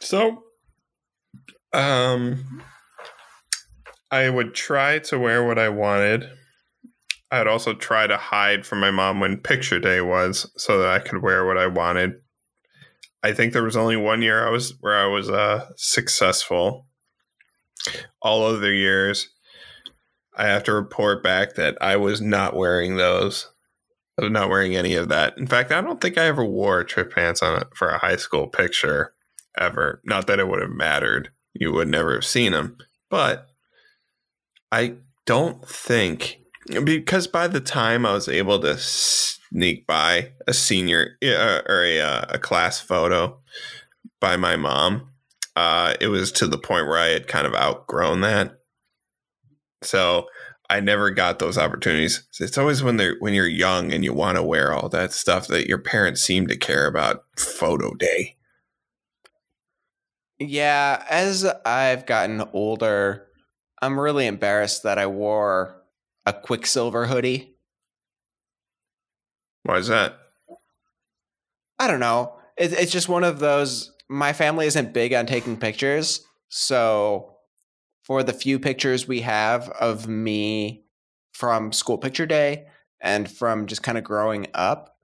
So, 0.00 0.44
um, 1.72 2.62
I 4.12 4.30
would 4.30 4.54
try 4.54 5.00
to 5.00 5.18
wear 5.18 5.44
what 5.44 5.58
I 5.58 5.68
wanted. 5.70 6.30
I'd 7.30 7.46
also 7.46 7.74
try 7.74 8.06
to 8.06 8.16
hide 8.16 8.64
from 8.64 8.80
my 8.80 8.90
mom 8.90 9.20
when 9.20 9.36
picture 9.38 9.78
day 9.78 10.00
was 10.00 10.50
so 10.56 10.78
that 10.78 10.88
I 10.88 10.98
could 10.98 11.22
wear 11.22 11.44
what 11.44 11.58
I 11.58 11.66
wanted. 11.66 12.14
I 13.22 13.32
think 13.32 13.52
there 13.52 13.64
was 13.64 13.76
only 13.76 13.96
one 13.96 14.22
year 14.22 14.46
I 14.46 14.50
was 14.50 14.74
where 14.80 14.96
I 14.96 15.06
was 15.06 15.28
uh, 15.28 15.68
successful. 15.76 16.86
All 18.22 18.44
other 18.44 18.72
years, 18.72 19.28
I 20.36 20.46
have 20.46 20.64
to 20.64 20.72
report 20.72 21.22
back 21.22 21.54
that 21.56 21.76
I 21.80 21.96
was 21.96 22.20
not 22.20 22.56
wearing 22.56 22.96
those. 22.96 23.48
I 24.18 24.22
was 24.22 24.30
not 24.30 24.48
wearing 24.48 24.74
any 24.74 24.94
of 24.94 25.08
that. 25.08 25.36
In 25.36 25.46
fact, 25.46 25.70
I 25.70 25.80
don't 25.80 26.00
think 26.00 26.16
I 26.16 26.26
ever 26.26 26.44
wore 26.44 26.82
trip 26.82 27.12
pants 27.12 27.42
on 27.42 27.62
a, 27.62 27.66
for 27.74 27.88
a 27.88 27.98
high 27.98 28.16
school 28.16 28.46
picture 28.46 29.14
ever. 29.58 30.00
Not 30.04 30.26
that 30.26 30.38
it 30.38 30.48
would 30.48 30.62
have 30.62 30.70
mattered. 30.70 31.30
You 31.54 31.72
would 31.72 31.88
never 31.88 32.14
have 32.14 32.24
seen 32.24 32.52
them. 32.52 32.76
But 33.10 33.46
I 34.72 34.94
don't 35.26 35.66
think 35.66 36.40
because 36.84 37.26
by 37.26 37.48
the 37.48 37.60
time 37.60 38.04
I 38.04 38.12
was 38.12 38.28
able 38.28 38.58
to 38.60 38.76
sneak 38.78 39.86
by 39.86 40.32
a 40.46 40.52
senior 40.52 41.16
uh, 41.22 41.62
or 41.66 41.82
a, 41.82 42.00
uh, 42.00 42.24
a 42.30 42.38
class 42.38 42.80
photo 42.80 43.38
by 44.20 44.36
my 44.36 44.56
mom, 44.56 45.10
uh, 45.56 45.94
it 46.00 46.08
was 46.08 46.30
to 46.32 46.46
the 46.46 46.58
point 46.58 46.86
where 46.86 46.98
I 46.98 47.08
had 47.08 47.26
kind 47.26 47.46
of 47.46 47.54
outgrown 47.54 48.20
that. 48.20 48.60
So 49.82 50.26
I 50.70 50.80
never 50.80 51.10
got 51.10 51.38
those 51.38 51.56
opportunities. 51.56 52.24
It's 52.38 52.58
always 52.58 52.82
when 52.82 52.96
they're 52.96 53.16
when 53.20 53.32
you're 53.32 53.48
young 53.48 53.92
and 53.92 54.04
you 54.04 54.12
want 54.12 54.36
to 54.36 54.42
wear 54.42 54.72
all 54.72 54.88
that 54.90 55.12
stuff 55.12 55.46
that 55.48 55.66
your 55.66 55.78
parents 55.78 56.22
seem 56.22 56.46
to 56.48 56.56
care 56.56 56.86
about 56.86 57.24
photo 57.36 57.94
day. 57.94 58.36
Yeah, 60.38 61.04
as 61.08 61.44
I've 61.64 62.06
gotten 62.06 62.42
older, 62.52 63.26
I'm 63.80 63.98
really 63.98 64.26
embarrassed 64.26 64.82
that 64.84 64.98
I 64.98 65.06
wore 65.06 65.77
a 66.28 66.32
Quiksilver 66.34 67.06
hoodie. 67.06 67.54
Why 69.62 69.78
is 69.78 69.88
that? 69.88 70.18
I 71.78 71.86
don't 71.86 72.00
know. 72.00 72.34
It, 72.58 72.72
it's 72.74 72.92
just 72.92 73.08
one 73.08 73.24
of 73.24 73.38
those. 73.38 73.92
My 74.10 74.34
family 74.34 74.66
isn't 74.66 74.92
big 74.92 75.14
on 75.14 75.24
taking 75.24 75.56
pictures, 75.56 76.26
so 76.50 77.36
for 78.02 78.22
the 78.22 78.34
few 78.34 78.58
pictures 78.58 79.08
we 79.08 79.22
have 79.22 79.70
of 79.70 80.06
me 80.06 80.84
from 81.32 81.72
school 81.72 81.96
picture 81.96 82.26
day 82.26 82.66
and 83.00 83.30
from 83.30 83.66
just 83.66 83.82
kind 83.82 83.96
of 83.96 84.04
growing 84.04 84.48
up, 84.52 84.98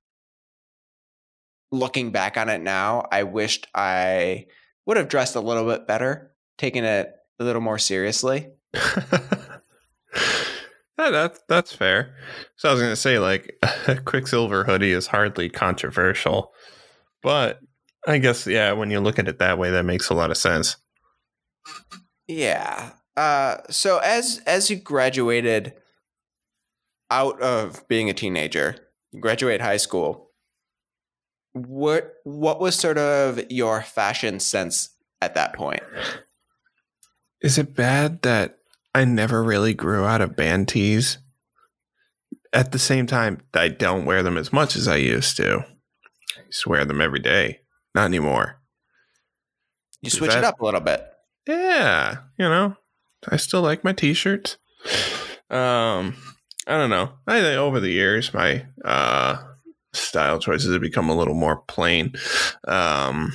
looking 1.73 2.11
back 2.11 2.37
on 2.37 2.51
it 2.51 2.61
now, 2.61 3.07
I 3.11 3.23
wished 3.23 3.67
I 3.75 4.47
would 4.85 4.99
have 4.99 5.09
dressed 5.09 5.37
a 5.37 5.41
little 5.41 5.65
bit 5.65 5.87
better, 5.87 6.35
taken 6.59 6.85
it 6.85 7.15
a 7.41 7.45
little 7.45 7.63
more 7.63 7.79
seriously. 7.79 8.49
Yeah, 10.99 11.11
that's 11.11 11.41
that's 11.49 11.75
fair. 11.75 12.15
So 12.57 12.69
I 12.69 12.73
was 12.73 12.81
gonna 12.81 12.97
say, 12.97 13.19
like, 13.19 13.57
a 13.89 13.97
Quiksilver 14.05 14.65
hoodie 14.65 14.93
is 14.93 15.09
hardly 15.09 15.49
controversial, 15.49 16.53
but 17.23 17.61
I 18.07 18.19
guess 18.19 18.47
yeah, 18.47 18.73
when 18.73 18.91
you 18.91 19.01
look 19.01 19.19
at 19.19 19.29
it 19.29 19.39
that 19.39 19.59
way, 19.59 19.71
that 19.71 19.85
makes 19.85 20.09
a 20.09 20.15
lot 20.15 20.31
of 20.31 20.37
sense. 20.37 20.77
Yeah. 22.29 22.93
Uh, 23.17 23.59
so 23.71 23.99
as 23.99 24.41
as 24.47 24.71
you 24.71 24.77
graduated 24.77 25.75
out 27.11 27.41
of 27.41 27.87
being 27.89 28.11
a 28.11 28.15
teenager, 28.15 28.77
you 29.13 29.21
graduate 29.21 29.61
high 29.61 29.77
school. 29.77 30.31
What 31.53 32.15
what 32.25 32.61
was 32.61 32.77
sort 32.77 32.99
of 32.99 33.41
your 33.51 33.83
fashion 33.83 34.41
sense 34.41 34.91
at 35.21 35.35
that 35.35 35.55
point? 35.55 35.83
Is 37.41 37.59
it 37.59 37.75
bad 37.75 38.23
that 38.23 38.59
I 38.95 39.05
never 39.05 39.43
really 39.43 39.75
grew 39.75 40.05
out 40.05 40.21
of 40.21 40.37
band 40.37 40.69
tees. 40.69 41.19
At 42.53 42.71
the 42.71 42.79
same 42.79 43.07
time, 43.07 43.43
I 43.53 43.69
don't 43.69 44.05
wear 44.05 44.23
them 44.23 44.37
as 44.37 44.53
much 44.53 44.77
as 44.77 44.87
I 44.87 44.97
used 44.97 45.37
to. 45.39 45.65
I 46.37 46.43
used 46.47 46.63
to 46.63 46.69
wear 46.69 46.85
them 46.85 47.01
every 47.01 47.19
day. 47.19 47.61
Not 47.95 48.05
anymore. 48.05 48.61
You 50.01 50.11
switch 50.11 50.31
that, 50.31 50.39
it 50.39 50.45
up 50.45 50.61
a 50.61 50.65
little 50.65 50.81
bit. 50.81 51.05
Yeah, 51.49 52.19
you 52.39 52.49
know, 52.49 52.77
I 53.29 53.37
still 53.37 53.63
like 53.63 53.85
my 53.85 53.93
t-shirts. 53.93 54.59
Um, 55.51 56.17
I 56.67 56.79
don't 56.79 56.91
know. 56.91 57.13
I 57.27 57.41
think 57.41 57.59
over 57.59 57.81
the 57.81 57.91
years, 57.91 58.33
my 58.33 58.67
uh, 58.85 59.43
style 59.93 60.39
choices 60.39 60.73
have 60.73 60.81
become 60.81 61.09
a 61.09 61.17
little 61.17 61.35
more 61.35 61.57
plain. 61.57 62.15
Um, 62.69 63.33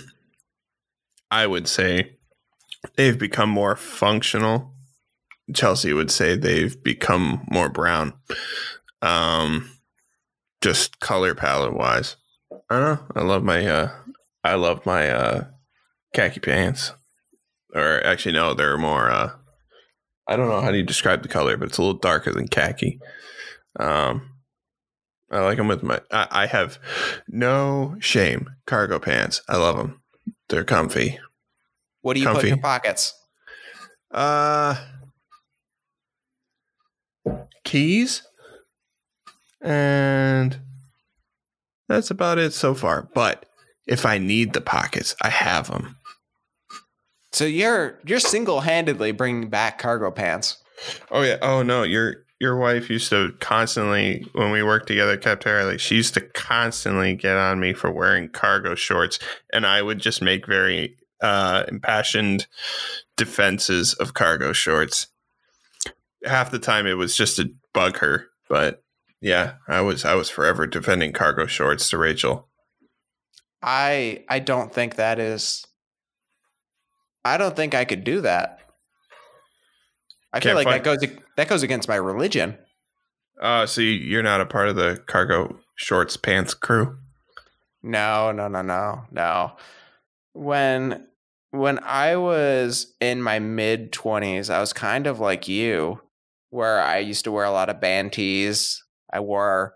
I 1.29 1.45
would 1.45 1.67
say 1.67 2.17
they've 2.95 3.17
become 3.17 3.49
more 3.49 3.75
functional 3.75 4.73
Chelsea 5.53 5.93
would 5.93 6.11
say 6.11 6.35
they've 6.35 6.81
become 6.83 7.45
more 7.51 7.69
brown. 7.69 8.13
Um, 9.01 9.69
just 10.61 10.99
color 10.99 11.35
palette 11.35 11.73
wise. 11.73 12.17
I 12.69 12.79
don't 12.79 12.83
know. 12.83 13.07
I 13.15 13.23
love 13.23 13.43
my 13.43 13.65
uh 13.65 13.91
I 14.43 14.55
love 14.55 14.85
my 14.85 15.09
uh 15.09 15.45
khaki 16.13 16.39
pants. 16.39 16.93
Or 17.73 18.03
actually 18.03 18.33
no, 18.33 18.53
they're 18.53 18.77
more 18.77 19.09
uh 19.09 19.31
I 20.27 20.35
don't 20.35 20.49
know 20.49 20.61
how 20.61 20.71
do 20.71 20.77
you 20.77 20.83
describe 20.83 21.23
the 21.23 21.29
color, 21.29 21.57
but 21.57 21.69
it's 21.69 21.77
a 21.77 21.81
little 21.81 21.99
darker 21.99 22.31
than 22.31 22.47
khaki. 22.47 22.99
Um 23.79 24.29
I 25.31 25.39
like 25.41 25.57
them 25.57 25.67
with 25.67 25.83
my 25.83 26.01
I, 26.11 26.27
I 26.31 26.45
have 26.47 26.79
no 27.27 27.95
shame. 27.99 28.49
Cargo 28.65 28.99
pants. 28.99 29.41
I 29.47 29.57
love 29.57 29.77
them. 29.77 30.01
They're 30.49 30.63
comfy. 30.63 31.19
What 32.01 32.15
do 32.15 32.19
you 32.19 32.25
comfy. 32.25 32.41
put 32.41 32.47
in 32.49 32.55
your 32.55 32.61
pockets? 32.61 33.13
Uh 34.11 34.75
keys, 37.69 38.23
and 39.61 40.59
that's 41.87 42.09
about 42.09 42.39
it 42.39 42.51
so 42.51 42.73
far. 42.73 43.07
But 43.13 43.45
if 43.85 44.05
I 44.05 44.17
need 44.17 44.53
the 44.53 44.61
pockets, 44.61 45.15
I 45.21 45.29
have 45.29 45.69
them. 45.69 45.95
So 47.31 47.45
you're 47.45 47.99
you're 48.05 48.19
single 48.19 48.61
handedly 48.61 49.11
bringing 49.11 49.49
back 49.49 49.77
cargo 49.77 50.09
pants. 50.09 50.57
Oh 51.11 51.21
yeah. 51.21 51.37
Oh 51.43 51.61
no. 51.61 51.83
Your 51.83 52.15
your 52.39 52.57
wife 52.57 52.89
used 52.89 53.09
to 53.11 53.33
constantly 53.39 54.25
when 54.33 54.51
we 54.51 54.63
worked 54.63 54.87
together 54.87 55.13
at 55.13 55.21
Capterra, 55.21 55.69
like 55.69 55.79
she 55.79 55.95
used 55.95 56.15
to 56.15 56.21
constantly 56.21 57.15
get 57.15 57.37
on 57.37 57.59
me 57.59 57.73
for 57.73 57.91
wearing 57.91 58.29
cargo 58.29 58.73
shorts, 58.73 59.19
and 59.53 59.65
I 59.67 59.83
would 59.83 59.99
just 59.99 60.23
make 60.23 60.47
very 60.47 60.97
uh, 61.21 61.65
impassioned 61.67 62.47
defenses 63.15 63.93
of 63.93 64.15
cargo 64.15 64.53
shorts 64.53 65.07
half 66.25 66.51
the 66.51 66.59
time 66.59 66.85
it 66.85 66.95
was 66.97 67.15
just 67.15 67.37
to 67.37 67.51
bug 67.73 67.97
her. 67.97 68.27
But 68.47 68.83
yeah, 69.21 69.53
I 69.67 69.81
was 69.81 70.05
I 70.05 70.15
was 70.15 70.29
forever 70.29 70.67
defending 70.67 71.13
cargo 71.13 71.45
shorts 71.45 71.89
to 71.89 71.97
Rachel. 71.97 72.47
I 73.61 74.23
I 74.29 74.39
don't 74.39 74.73
think 74.73 74.95
that 74.95 75.19
is. 75.19 75.65
I 77.25 77.37
don't 77.37 77.55
think 77.55 77.75
I 77.75 77.85
could 77.85 78.03
do 78.03 78.21
that. 78.21 78.59
I 80.31 80.39
Can't 80.39 80.51
feel 80.51 80.55
like 80.55 80.65
find, 80.65 80.83
that 80.83 80.83
goes 80.83 81.17
that 81.37 81.47
goes 81.47 81.63
against 81.63 81.89
my 81.89 81.95
religion. 81.95 82.57
Uh, 83.41 83.65
so 83.65 83.81
you're 83.81 84.23
not 84.23 84.41
a 84.41 84.45
part 84.45 84.67
of 84.67 84.75
the 84.75 85.01
cargo 85.07 85.59
shorts 85.75 86.17
pants 86.17 86.53
crew? 86.53 86.97
No, 87.81 88.31
no, 88.31 88.47
no, 88.47 88.61
no, 88.61 89.05
no. 89.11 89.53
When 90.33 91.07
when 91.51 91.79
I 91.79 92.15
was 92.15 92.93
in 92.99 93.21
my 93.21 93.39
mid 93.39 93.91
20s, 93.91 94.49
I 94.49 94.59
was 94.59 94.73
kind 94.73 95.07
of 95.07 95.19
like 95.19 95.47
you 95.47 96.01
where 96.49 96.81
I 96.81 96.97
used 96.99 97.23
to 97.25 97.31
wear 97.31 97.45
a 97.45 97.51
lot 97.51 97.69
of 97.69 97.81
band 97.81 98.13
tees. 98.13 98.83
I 99.11 99.19
wore 99.19 99.75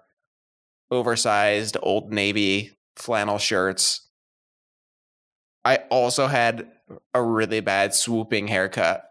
oversized 0.91 1.77
old 1.81 2.11
navy 2.11 2.77
flannel 2.95 3.37
shirts. 3.37 4.07
I 5.65 5.77
also 5.89 6.27
had 6.27 6.71
a 7.13 7.21
really 7.21 7.61
bad 7.61 7.93
swooping 7.93 8.47
haircut. 8.47 9.05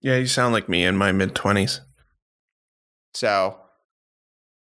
Yeah, 0.00 0.16
you 0.16 0.26
sound 0.26 0.52
like 0.52 0.68
me 0.68 0.84
in 0.84 0.96
my 0.96 1.12
mid 1.12 1.34
20s. 1.34 1.80
So, 3.14 3.58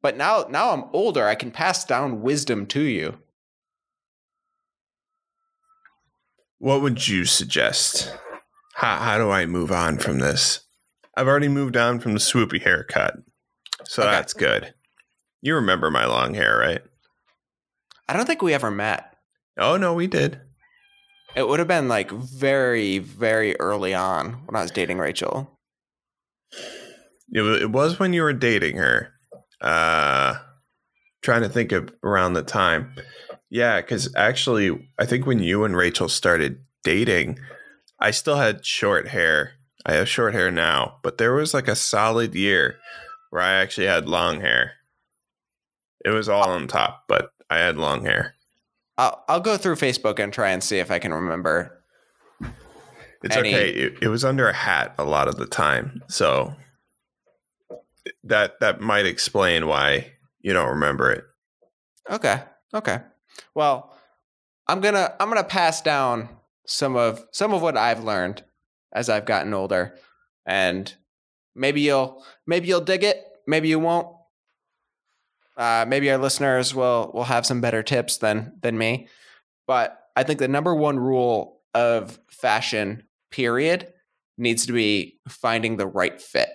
but 0.02 0.16
now 0.16 0.46
now 0.50 0.72
I'm 0.72 0.86
older, 0.94 1.26
I 1.26 1.36
can 1.36 1.52
pass 1.52 1.84
down 1.84 2.22
wisdom 2.22 2.68
to 2.68 2.82
you. 2.82 3.18
What 6.60 6.82
would 6.82 7.08
you 7.08 7.26
suggest? 7.26 8.16
How 8.76 8.98
how 8.98 9.18
do 9.18 9.32
I 9.32 9.48
move 9.48 9.72
on 9.72 9.98
from 9.98 10.20
this? 10.20 10.67
I've 11.18 11.28
already 11.28 11.48
moved 11.48 11.76
on 11.76 12.00
from 12.00 12.14
the 12.14 12.20
swoopy 12.20 12.62
haircut. 12.62 13.16
So 13.86 14.04
okay. 14.04 14.12
that's 14.12 14.34
good. 14.34 14.76
You 15.42 15.56
remember 15.56 15.90
my 15.90 16.06
long 16.06 16.36
hair, 16.36 16.60
right? 16.60 16.82
I 18.08 18.14
don't 18.14 18.28
think 18.28 18.44
we 18.44 18.54
ever 18.54 18.70
met. 18.70 19.16
Oh, 19.58 19.78
no, 19.78 19.96
we 19.96 20.06
did. 20.06 20.40
It 21.36 21.48
would 21.48 21.58
have 21.58 21.68
been 21.68 21.88
like 21.88 22.12
very, 22.12 23.00
very 23.00 23.60
early 23.60 23.96
on 23.96 24.34
when 24.46 24.56
I 24.56 24.62
was 24.62 24.70
dating 24.70 25.00
Rachel. 25.00 25.58
It, 27.32 27.42
it 27.42 27.72
was 27.72 27.98
when 27.98 28.14
you 28.14 28.22
were 28.22 28.34
dating 28.34 28.78
her. 28.78 29.12
Uh, 29.60 30.36
trying 31.24 31.42
to 31.42 31.50
think 31.50 31.72
of 31.72 31.92
around 32.04 32.34
the 32.34 32.44
time. 32.44 32.94
Yeah, 33.50 33.82
because 33.82 34.14
actually, 34.16 34.88
I 35.00 35.08
think 35.08 35.26
when 35.26 35.40
you 35.40 35.64
and 35.64 35.76
Rachel 35.76 36.10
started 36.10 36.64
dating, 36.84 37.40
I 38.00 38.12
still 38.12 38.38
had 38.38 38.64
short 38.64 39.08
hair 39.08 39.57
I 39.88 39.94
have 39.94 40.10
short 40.10 40.34
hair 40.34 40.52
now, 40.52 40.98
but 41.02 41.18
there 41.18 41.34
was 41.34 41.54
like 41.54 41.70
a 41.70 41.76
solid 41.76 42.36
year 42.36 42.78
where 43.30 43.42
I 43.42 43.54
actually 43.54 43.88
had 43.88 44.10
long 44.10 44.42
hair. 44.42 44.74
It 46.04 46.10
was 46.10 46.28
all 46.28 46.44
uh 46.44 46.50
on 46.50 46.68
top, 46.68 47.06
but 47.08 47.32
I 47.50 47.60
had 47.60 47.78
long 47.78 48.04
hair. 48.04 48.36
I'll, 48.98 49.24
I'll 49.30 49.40
go 49.40 49.56
through 49.56 49.76
Facebook 49.76 50.20
and 50.20 50.34
try 50.34 50.50
and 50.50 50.62
see 50.62 50.80
if 50.80 50.92
I 50.92 51.00
can 51.00 51.14
remember. 51.14 51.82
It's 53.24 53.36
any- 53.36 53.56
okay. 53.56 53.70
It, 53.70 53.94
it 54.04 54.08
was 54.10 54.26
under 54.26 54.50
a 54.50 54.54
hat 54.54 54.94
a 54.98 55.06
lot 55.06 55.30
of 55.30 55.38
the 55.38 55.48
time, 55.48 56.04
so 56.08 56.54
that 58.26 58.60
that 58.60 58.82
might 58.82 59.06
explain 59.06 59.68
why 59.68 60.12
you 60.42 60.54
don't 60.54 60.70
remember 60.70 61.12
it. 61.12 61.24
Okay. 62.10 62.44
Okay. 62.74 63.00
Well, 63.56 63.98
I'm 64.68 64.82
gonna 64.82 65.14
I'm 65.20 65.30
gonna 65.30 65.44
pass 65.44 65.82
down 65.82 66.30
some 66.66 66.96
of 66.96 67.26
some 67.32 67.54
of 67.54 67.62
what 67.62 67.78
I've 67.78 68.04
learned 68.04 68.44
as 68.98 69.10
I've 69.10 69.26
gotten 69.26 69.54
older, 69.54 69.96
and 70.46 70.94
maybe 71.56 71.82
you'll 71.82 72.24
maybe 72.46 72.68
you'll 72.68 72.82
dig 72.82 73.04
it, 73.04 73.24
maybe 73.46 73.70
you 73.70 73.80
won't. 73.80 74.08
Uh, 75.56 75.86
maybe 75.88 76.10
our 76.12 76.18
listeners 76.18 76.74
will 76.76 77.12
will 77.14 77.24
have 77.24 77.46
some 77.46 77.62
better 77.62 77.84
tips 77.84 78.18
than 78.18 78.54
than 78.62 78.78
me, 78.78 79.08
but 79.68 79.98
I 80.16 80.24
think 80.24 80.40
the 80.40 80.48
number 80.48 80.74
one 80.76 81.00
rule 81.00 81.62
of 81.74 82.20
fashion, 82.30 83.04
period, 83.32 83.94
needs 84.38 84.66
to 84.66 84.74
be 84.74 85.20
finding 85.28 85.78
the 85.78 85.88
right 85.88 86.20
fit. 86.22 86.50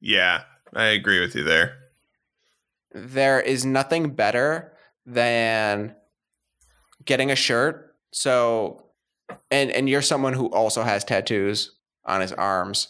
Yeah, 0.00 0.42
I 0.74 0.84
agree 0.86 1.20
with 1.20 1.34
you 1.34 1.44
there. 1.44 1.76
there 2.92 3.40
is 3.40 3.64
nothing 3.64 4.10
better 4.14 4.72
than 5.06 5.94
getting 7.04 7.30
a 7.30 7.36
shirt. 7.36 7.94
So, 8.12 8.89
and 9.50 9.70
and 9.70 9.88
you're 9.88 10.02
someone 10.02 10.32
who 10.32 10.46
also 10.46 10.82
has 10.82 11.04
tattoos 11.04 11.76
on 12.04 12.20
his 12.20 12.32
arms. 12.32 12.88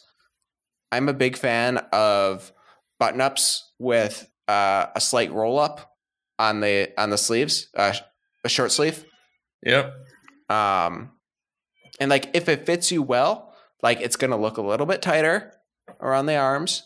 I'm 0.92 1.08
a 1.08 1.14
big 1.14 1.36
fan 1.36 1.78
of 1.92 2.52
button 2.98 3.20
ups 3.20 3.72
with 3.78 4.30
uh, 4.48 4.86
a 4.94 5.00
slight 5.00 5.32
roll 5.32 5.58
up 5.58 5.96
on 6.38 6.60
the 6.60 6.92
on 6.98 7.10
the 7.10 7.18
sleeves, 7.18 7.68
uh, 7.76 7.94
a 8.44 8.48
short 8.48 8.72
sleeve. 8.72 9.04
Yep. 9.64 9.94
Um, 10.48 11.12
and 12.00 12.10
like 12.10 12.30
if 12.34 12.48
it 12.48 12.66
fits 12.66 12.90
you 12.90 13.02
well, 13.02 13.54
like 13.82 14.00
it's 14.00 14.16
gonna 14.16 14.36
look 14.36 14.56
a 14.56 14.62
little 14.62 14.86
bit 14.86 15.02
tighter 15.02 15.52
around 16.00 16.26
the 16.26 16.36
arms. 16.36 16.84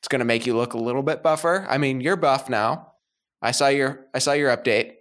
It's 0.00 0.08
gonna 0.08 0.24
make 0.24 0.46
you 0.46 0.56
look 0.56 0.74
a 0.74 0.78
little 0.78 1.02
bit 1.02 1.22
buffer. 1.22 1.66
I 1.68 1.78
mean, 1.78 2.00
you're 2.00 2.16
buff 2.16 2.48
now. 2.48 2.92
I 3.40 3.50
saw 3.50 3.68
your 3.68 4.06
I 4.14 4.18
saw 4.18 4.32
your 4.32 4.56
update. 4.56 4.94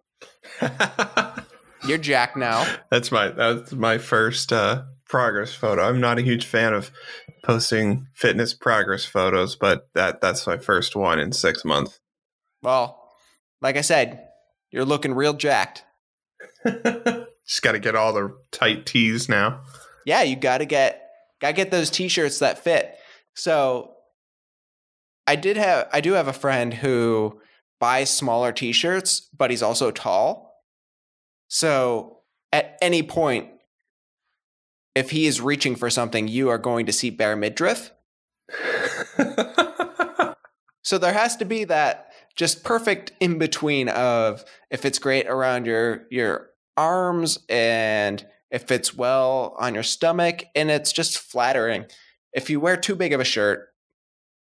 You're 1.86 1.98
jacked 1.98 2.38
now. 2.38 2.66
that's 2.90 3.12
my 3.12 3.30
that's 3.30 3.72
my 3.74 3.98
first 3.98 4.54
uh, 4.54 4.84
progress 5.08 5.54
photo. 5.54 5.84
I'm 5.84 6.00
not 6.00 6.20
a 6.20 6.22
huge 6.22 6.46
fan 6.46 6.74
of 6.74 6.92
posting 7.44 8.08
fitness 8.14 8.54
progress 8.54 9.06
photos, 9.06 9.56
but 9.56 9.90
that 9.96 10.22
that's 10.22 10.46
my 10.46 10.58
first 10.58 10.96
one 10.96 11.20
in 11.20 11.32
six 11.32 11.66
months. 11.66 12.00
Well, 12.62 13.10
like 13.62 13.78
I 13.78 13.82
said, 13.82 14.28
you're 14.72 14.86
looking 14.86 15.14
real 15.14 15.34
jacked. 15.34 15.84
Just 16.66 17.62
got 17.62 17.72
to 17.74 17.80
get 17.80 17.96
all 17.96 18.14
the 18.14 18.36
tight 18.52 18.86
tees 18.86 19.28
now. 19.28 19.62
Yeah, 20.06 20.22
you 20.24 20.36
gotta 20.36 20.66
get 20.66 21.02
gotta 21.40 21.54
get 21.54 21.72
those 21.72 21.90
t-shirts 21.90 22.40
that 22.40 22.60
fit. 22.60 22.96
So 23.36 23.94
I 25.28 25.36
did 25.36 25.58
have 25.58 25.88
I 25.92 26.02
do 26.02 26.14
have 26.14 26.28
a 26.28 26.34
friend 26.34 26.74
who 26.74 27.40
buys 27.80 28.10
smaller 28.10 28.52
t-shirts, 28.52 29.28
but 29.36 29.50
he's 29.52 29.64
also 29.64 29.92
tall. 29.92 30.51
So 31.54 32.20
at 32.54 32.78
any 32.82 33.04
point, 33.04 33.50
if 34.96 35.12
he 35.12 35.26
is 35.26 35.42
reaching 35.42 35.76
for 35.76 35.90
something, 35.90 36.28
you 36.28 36.50
are 36.50 36.58
going 36.58 36.86
to 36.86 36.94
see 36.94 37.10
bare 37.10 37.36
midriff. 37.36 37.92
So 40.84 40.98
there 40.98 41.14
has 41.14 41.38
to 41.38 41.46
be 41.46 41.64
that 41.66 42.12
just 42.36 42.64
perfect 42.64 43.12
in 43.20 43.38
between 43.38 43.90
of 43.90 44.44
if 44.70 44.86
it's 44.86 45.00
great 45.00 45.28
around 45.28 45.66
your 45.66 46.08
your 46.10 46.50
arms 46.76 47.38
and 47.50 48.26
it 48.50 48.68
fits 48.68 48.94
well 48.94 49.56
on 49.60 49.74
your 49.74 49.84
stomach 49.84 50.44
and 50.56 50.72
it's 50.72 50.92
just 50.92 51.18
flattering. 51.18 51.86
If 52.34 52.50
you 52.50 52.60
wear 52.60 52.78
too 52.78 52.96
big 52.96 53.14
of 53.14 53.20
a 53.20 53.26
shirt, 53.26 53.70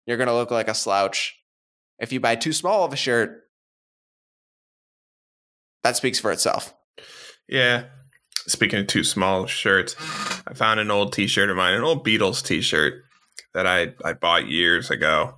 you're 0.06 0.16
going 0.16 0.28
to 0.28 0.34
look 0.34 0.50
like 0.50 0.68
a 0.68 0.74
slouch. 0.74 1.36
If 1.98 2.12
you 2.12 2.20
buy 2.20 2.36
too 2.36 2.52
small 2.52 2.84
of 2.84 2.92
a 2.92 2.96
shirt, 2.96 3.48
that 5.82 5.96
speaks 5.96 6.20
for 6.20 6.30
itself. 6.30 6.74
Yeah. 7.48 7.84
Speaking 8.46 8.80
of 8.80 8.86
too 8.86 9.04
small 9.04 9.46
shirts, 9.46 9.94
I 10.46 10.54
found 10.54 10.80
an 10.80 10.90
old 10.90 11.12
T-shirt 11.12 11.50
of 11.50 11.56
mine, 11.56 11.74
an 11.74 11.82
old 11.82 12.06
Beatles 12.06 12.42
T-shirt 12.42 13.02
that 13.54 13.66
I 13.66 13.92
I 14.04 14.12
bought 14.14 14.48
years 14.48 14.90
ago. 14.90 15.34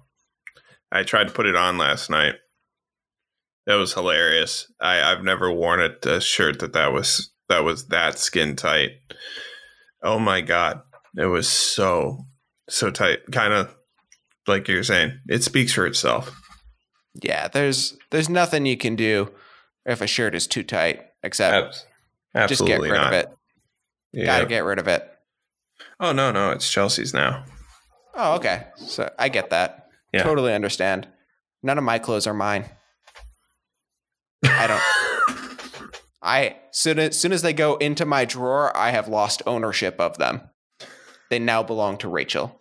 I 0.93 1.03
tried 1.03 1.29
to 1.29 1.35
put 1.35 1.47
it 1.47 1.57
on 1.57 1.79
last 1.79 2.11
night. 2.11 2.35
That 3.67 3.77
was 3.77 3.95
hilarious. 3.95 4.71
I 4.81 5.03
I've 5.03 5.25
never 5.25 5.53
worn 5.53 5.81
a, 5.81 6.09
a 6.09 6.21
shirt 6.21 6.61
that 6.61 6.73
that 6.73 6.93
was 6.93 7.33
that 7.49 7.65
was 7.65 7.89
that 7.89 8.19
skin 8.19 8.57
tight. 8.57 8.93
Oh 10.03 10.19
my 10.19 10.41
god, 10.41 10.83
it 11.17 11.27
was 11.27 11.49
so 11.49 12.27
so 12.69 12.91
tight. 12.91 13.21
Kind 13.33 13.53
of 13.53 13.75
like 14.47 14.69
you're 14.69 14.85
saying, 14.85 15.19
it 15.29 15.43
speaks 15.43 15.73
for 15.73 15.87
itself. 15.87 16.35
Yeah, 17.23 17.49
there's 17.49 17.97
there's 18.11 18.29
nothing 18.29 18.67
you 18.67 18.77
can 18.77 18.97
do 18.97 19.33
if 19.85 20.01
a 20.01 20.07
shirt 20.07 20.35
is 20.35 20.47
too 20.47 20.63
tight 20.63 21.03
except 21.23 21.87
Abs- 22.35 22.51
just 22.51 22.67
get 22.67 22.81
rid 22.81 22.93
not. 22.93 23.09
of 23.09 23.13
it. 23.13 23.29
Yeah. 24.13 24.25
Got 24.27 24.39
to 24.41 24.47
get 24.47 24.65
rid 24.65 24.79
of 24.79 24.89
it. 24.89 25.09
oh 26.01 26.13
no, 26.13 26.31
no, 26.33 26.51
it's 26.51 26.71
Chelsea's 26.71 27.15
now. 27.15 27.45
Oh, 28.15 28.35
okay. 28.37 28.67
So 28.77 29.11
I 29.19 29.29
get 29.29 29.51
that. 29.51 29.87
Yeah. 30.13 30.23
Totally 30.25 30.53
understand. 30.53 31.07
None 31.63 31.79
of 31.79 31.85
my 31.85 31.99
clothes 31.99 32.27
are 32.27 32.35
mine. 32.35 32.65
I 34.45 34.67
don't. 34.67 35.91
I 36.23 36.57
soon 36.73 36.99
as 36.99 37.19
soon 37.19 37.33
as 37.33 37.43
they 37.43 37.53
go 37.53 37.77
into 37.77 38.05
my 38.05 38.25
drawer, 38.25 38.77
I 38.77 38.91
have 38.91 39.09
lost 39.09 39.43
ownership 39.47 39.99
of 40.01 40.19
them. 40.19 40.43
They 41.31 41.39
now 41.39 41.63
belong 41.63 41.97
to 41.99 42.09
Rachel. 42.09 42.61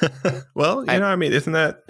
well, 0.54 0.84
you 0.84 0.90
I- 0.92 0.98
know, 0.98 1.06
I 1.06 1.16
mean, 1.16 1.32
isn't 1.32 1.52
that 1.52 1.80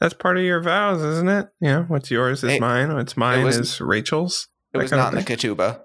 that's 0.00 0.14
part 0.14 0.36
of 0.36 0.44
your 0.44 0.62
vows, 0.62 1.02
isn't 1.02 1.28
it? 1.28 1.48
You 1.60 1.68
know, 1.68 1.82
what's 1.88 2.10
yours 2.10 2.44
is 2.44 2.52
It- 2.54 2.60
mine. 2.60 2.94
What's 2.94 3.16
mine 3.16 3.44
was- 3.44 3.56
is 3.58 3.80
Rachel's. 3.80 4.48
It 4.78 4.82
was 4.82 4.92
not 4.92 5.12
in 5.12 5.18
the 5.18 5.24
ketubah. 5.24 5.80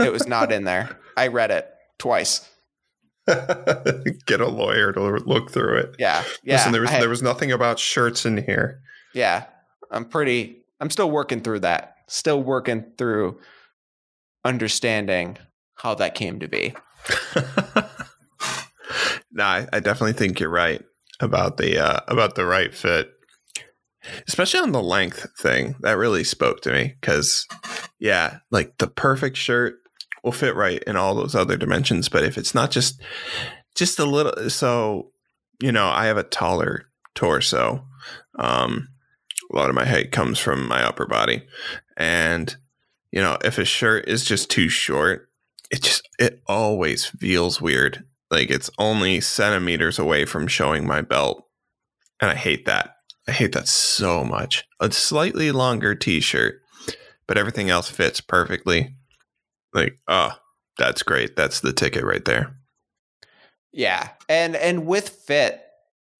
It 0.00 0.12
was 0.12 0.26
not 0.26 0.52
in 0.52 0.64
there. 0.64 0.98
I 1.16 1.28
read 1.28 1.50
it 1.50 1.68
twice. 1.98 2.48
Get 3.26 4.40
a 4.40 4.48
lawyer 4.48 4.92
to 4.92 5.00
look 5.00 5.50
through 5.50 5.78
it. 5.78 5.96
Yeah, 5.98 6.22
yeah. 6.42 6.54
Listen, 6.56 6.72
there 6.72 6.80
was 6.80 6.90
I- 6.90 7.00
there 7.00 7.08
was 7.08 7.22
nothing 7.22 7.52
about 7.52 7.78
shirts 7.78 8.24
in 8.26 8.36
here. 8.38 8.80
yeah. 9.14 9.44
I'm 9.90 10.06
pretty. 10.06 10.64
I'm 10.80 10.88
still 10.88 11.10
working 11.10 11.40
through 11.42 11.60
that. 11.60 11.96
Still 12.08 12.42
working 12.42 12.92
through 12.96 13.38
understanding 14.44 15.36
how 15.74 15.94
that 15.96 16.14
came 16.14 16.40
to 16.40 16.48
be. 16.48 16.74
no, 19.30 19.44
I, 19.44 19.66
I 19.72 19.80
definitely 19.80 20.14
think 20.14 20.40
you're 20.40 20.48
right 20.48 20.82
about 21.20 21.56
the 21.58 21.78
uh, 21.78 22.00
about 22.08 22.34
the 22.36 22.46
right 22.46 22.74
fit, 22.74 23.10
especially 24.26 24.60
on 24.60 24.72
the 24.72 24.82
length 24.82 25.26
thing. 25.38 25.76
That 25.80 25.96
really 25.96 26.24
spoke 26.24 26.60
to 26.62 26.72
me 26.72 26.94
because, 27.00 27.46
yeah, 27.98 28.38
like 28.50 28.78
the 28.78 28.86
perfect 28.86 29.36
shirt 29.36 29.76
will 30.22 30.32
fit 30.32 30.54
right 30.54 30.82
in 30.84 30.96
all 30.96 31.14
those 31.14 31.34
other 31.34 31.56
dimensions. 31.56 32.08
But 32.08 32.24
if 32.24 32.38
it's 32.38 32.54
not 32.54 32.70
just 32.70 33.00
just 33.74 33.98
a 33.98 34.04
little, 34.04 34.50
so 34.50 35.12
you 35.60 35.72
know, 35.72 35.88
I 35.88 36.06
have 36.06 36.16
a 36.16 36.24
taller 36.24 36.86
torso. 37.14 37.84
Um, 38.38 38.88
a 39.52 39.56
lot 39.56 39.68
of 39.68 39.74
my 39.74 39.84
height 39.84 40.12
comes 40.12 40.38
from 40.38 40.66
my 40.66 40.82
upper 40.82 41.06
body, 41.06 41.42
and 41.96 42.54
you 43.10 43.20
know, 43.20 43.38
if 43.44 43.58
a 43.58 43.64
shirt 43.64 44.08
is 44.08 44.24
just 44.24 44.50
too 44.50 44.68
short, 44.68 45.28
it 45.70 45.82
just 45.82 46.08
it 46.18 46.42
always 46.46 47.04
feels 47.04 47.60
weird. 47.60 48.04
Like 48.30 48.50
it's 48.50 48.70
only 48.78 49.20
centimeters 49.20 49.98
away 49.98 50.24
from 50.24 50.46
showing 50.46 50.86
my 50.86 51.02
belt. 51.02 51.46
And 52.20 52.30
I 52.30 52.34
hate 52.34 52.64
that. 52.66 52.96
I 53.28 53.32
hate 53.32 53.52
that 53.52 53.68
so 53.68 54.24
much. 54.24 54.64
A 54.80 54.90
slightly 54.90 55.52
longer 55.52 55.94
t-shirt, 55.94 56.60
but 57.26 57.38
everything 57.38 57.70
else 57.70 57.88
fits 57.88 58.20
perfectly. 58.20 58.94
Like, 59.72 59.98
oh, 60.08 60.32
that's 60.76 61.02
great. 61.02 61.36
That's 61.36 61.60
the 61.60 61.72
ticket 61.72 62.04
right 62.04 62.24
there. 62.24 62.56
Yeah. 63.72 64.10
And 64.28 64.54
and 64.56 64.86
with 64.86 65.08
fit, 65.08 65.62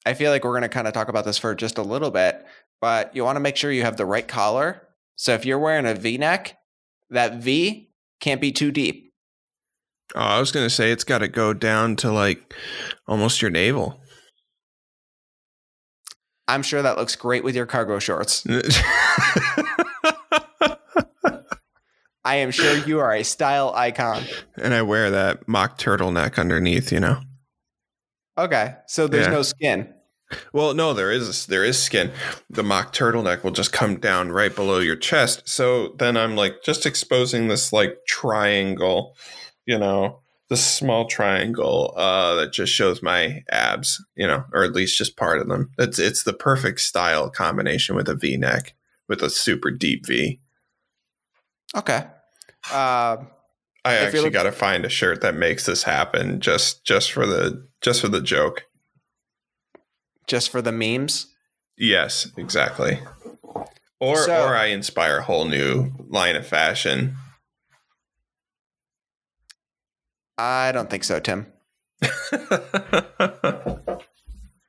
I 0.07 0.15
feel 0.15 0.31
like 0.31 0.45
we're 0.45 0.53
going 0.53 0.63
to 0.63 0.69
kind 0.69 0.87
of 0.89 0.95
talk 0.95 1.09
about 1.09 1.25
this 1.25 1.39
for 1.39 1.55
just 1.55 1.79
a 1.79 1.83
little 1.83 2.11
bit, 2.11 2.45
but 2.81 3.15
you 3.15 3.25
want 3.25 3.37
to 3.37 3.41
make 3.41 3.57
sure 3.57 3.71
you 3.71 3.83
have 3.83 3.97
the 3.97 4.07
right 4.07 4.27
collar. 4.27 4.89
So 5.17 5.35
if 5.35 5.45
you're 5.45 5.59
wearing 5.59 5.87
a 5.87 5.95
V-neck, 5.95 6.57
that 7.11 7.37
V 7.37 7.91
can't 8.21 8.41
be 8.41 8.53
too 8.53 8.71
deep. 8.71 9.13
Oh, 10.15 10.21
I 10.21 10.41
was 10.41 10.53
gonna 10.53 10.71
say 10.71 10.93
it's 10.93 11.05
gotta 11.05 11.29
go 11.29 11.55
down 11.55 11.97
to 11.97 12.13
like 12.13 12.55
almost 13.07 13.41
your 13.41 13.51
navel. 13.51 14.02
I'm 16.49 16.63
sure 16.63 16.83
that 16.83 16.97
looks 16.99 17.17
great 17.17 17.45
with 17.45 17.55
your 17.57 17.67
cargo 17.67 17.99
shorts. 17.99 18.45
I 22.25 22.37
am 22.37 22.53
sure 22.53 22.77
you 22.87 23.01
are 23.01 23.13
a 23.13 23.25
style 23.25 23.73
icon. 23.75 24.23
and 24.57 24.73
I 24.73 24.83
wear 24.83 25.11
that 25.11 25.49
mock 25.49 25.77
turtleneck 25.79 26.39
underneath, 26.39 26.93
you 26.93 27.01
know. 27.01 27.21
Okay. 28.39 28.75
So 28.87 29.09
there's 29.09 29.27
Yeah. 29.27 29.33
no 29.33 29.43
skin. 29.43 29.93
Well, 30.55 30.73
no, 30.73 30.95
there 30.95 31.11
is 31.11 31.47
there 31.47 31.65
is 31.65 31.83
skin. 31.83 32.11
The 32.49 32.63
mock 32.63 32.95
turtleneck 32.95 33.43
will 33.45 33.51
just 33.51 33.73
come 33.73 33.97
down 34.01 34.31
right 34.33 34.55
below 34.55 34.79
your 34.79 34.97
chest. 34.97 35.47
So 35.49 35.89
then 35.99 36.17
I'm 36.17 36.37
like 36.37 36.63
just 36.65 36.87
exposing 36.87 37.49
this 37.49 37.73
like 37.73 37.99
triangle, 38.09 39.15
you 39.67 39.79
know, 39.79 40.22
this 40.53 40.65
small 40.65 41.07
triangle 41.07 41.95
uh, 41.97 42.35
that 42.37 42.53
just 42.53 42.73
shows 42.73 43.03
my 43.03 43.43
abs, 43.51 44.05
you 44.15 44.27
know, 44.27 44.45
or 44.53 44.63
at 44.65 44.73
least 44.73 44.99
just 44.99 45.17
part 45.17 45.39
of 45.41 45.49
them. 45.49 45.71
It's 45.79 45.99
it's 45.99 46.23
the 46.25 46.33
perfect 46.35 46.81
style 46.81 47.31
combination 47.31 47.97
with 47.97 48.09
a 48.09 48.15
V 48.15 48.37
neck 48.37 48.75
with 49.09 49.23
a 49.23 49.31
super 49.31 49.71
deep 49.71 50.07
V. 50.07 50.41
Okay. 51.75 52.05
Uh, 52.71 53.17
I 53.85 53.95
actually 53.95 54.31
got 54.31 54.43
to 54.45 54.53
find 54.53 54.85
a 54.85 54.89
shirt 54.89 55.23
that 55.23 55.35
makes 55.35 55.67
this 55.67 55.83
happen 55.85 56.41
just 56.41 56.85
just 56.85 57.11
for 57.13 57.27
the 57.27 57.67
just 57.81 58.01
for 58.01 58.09
the 58.09 58.21
joke. 58.21 58.65
just 60.29 60.51
for 60.51 60.63
the 60.63 60.71
memes. 60.73 61.27
Yes, 61.77 62.31
exactly. 62.37 63.01
Or 64.01 64.17
So- 64.19 64.45
or 64.47 64.55
I 64.55 64.67
inspire 64.67 65.19
a 65.19 65.23
whole 65.23 65.47
new 65.47 65.93
line 66.09 66.37
of 66.37 66.47
fashion. 66.47 67.17
I 70.45 70.73
don't 70.73 70.91
think 70.91 71.05
so, 71.05 71.21
Tim. 71.21 71.47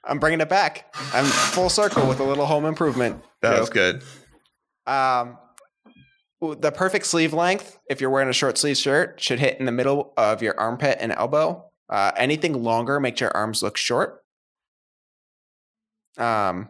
I'm 0.06 0.20
bringing 0.20 0.42
it 0.42 0.50
back. 0.50 0.94
I'm 1.14 1.26
full 1.26 1.70
circle 1.70 2.08
with 2.08 2.20
a 2.20 2.24
little 2.24 2.46
home 2.46 2.66
improvement. 2.66 3.24
that 3.42 3.60
was 3.60 3.70
good. 3.70 4.04
Um, 4.86 5.38
the 6.42 6.72
perfect 6.72 7.06
sleeve 7.06 7.34
length, 7.34 7.80
if 7.90 8.02
you're 8.02 8.10
wearing 8.10 8.30
a 8.30 8.34
short 8.34 8.58
sleeve 8.58 8.78
shirt, 8.78 9.20
should 9.22 9.40
hit 9.40 9.60
in 9.60 9.66
the 9.66 9.72
middle 9.72 10.14
of 10.18 10.42
your 10.44 10.60
armpit 10.60 10.98
and 11.00 11.12
elbow. 11.14 11.66
Uh, 11.90 12.12
anything 12.18 12.62
longer 12.64 13.00
makes 13.00 13.22
your 13.22 13.36
arms 13.36 13.64
look 13.64 13.78
short. 13.78 14.24
Um, 16.18 16.70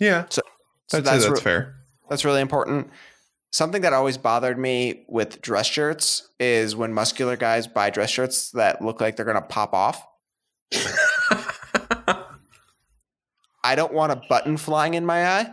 Yeah, 0.00 0.24
So- 0.30 0.42
so 0.88 0.98
I'd 0.98 1.04
say 1.04 1.10
that's 1.12 1.24
that's 1.26 1.40
re- 1.40 1.44
fair. 1.44 1.74
That's 2.08 2.24
really 2.24 2.40
important. 2.40 2.90
Something 3.50 3.82
that 3.82 3.92
always 3.92 4.18
bothered 4.18 4.58
me 4.58 5.04
with 5.08 5.40
dress 5.40 5.66
shirts 5.66 6.28
is 6.38 6.76
when 6.76 6.92
muscular 6.92 7.36
guys 7.36 7.66
buy 7.66 7.90
dress 7.90 8.10
shirts 8.10 8.50
that 8.52 8.82
look 8.82 9.00
like 9.00 9.16
they're 9.16 9.24
going 9.24 9.36
to 9.36 9.42
pop 9.42 9.72
off. 9.72 10.06
I 13.64 13.74
don't 13.74 13.92
want 13.92 14.12
a 14.12 14.22
button 14.28 14.56
flying 14.56 14.94
in 14.94 15.04
my 15.06 15.26
eye. 15.26 15.52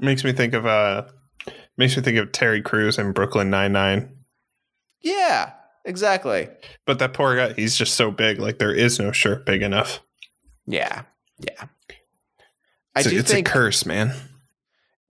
makes 0.00 0.24
me 0.24 0.32
think 0.32 0.54
of 0.54 0.66
uh 0.66 1.04
makes 1.76 1.96
me 1.96 2.02
think 2.02 2.18
of 2.18 2.32
Terry 2.32 2.62
Crews 2.62 2.98
in 2.98 3.12
Brooklyn 3.12 3.50
Nine 3.50 3.72
Nine. 3.72 4.16
Yeah, 5.02 5.52
exactly. 5.84 6.48
But 6.86 6.98
that 6.98 7.12
poor 7.12 7.36
guy, 7.36 7.52
he's 7.54 7.76
just 7.76 7.94
so 7.94 8.10
big. 8.10 8.38
Like 8.38 8.58
there 8.58 8.74
is 8.74 8.98
no 8.98 9.12
shirt 9.12 9.46
big 9.46 9.62
enough. 9.62 10.00
Yeah, 10.66 11.02
yeah. 11.38 11.66
I 12.94 13.00
It's, 13.00 13.06
a, 13.06 13.16
it's 13.16 13.30
think 13.30 13.48
a 13.48 13.50
curse, 13.50 13.86
man. 13.86 14.14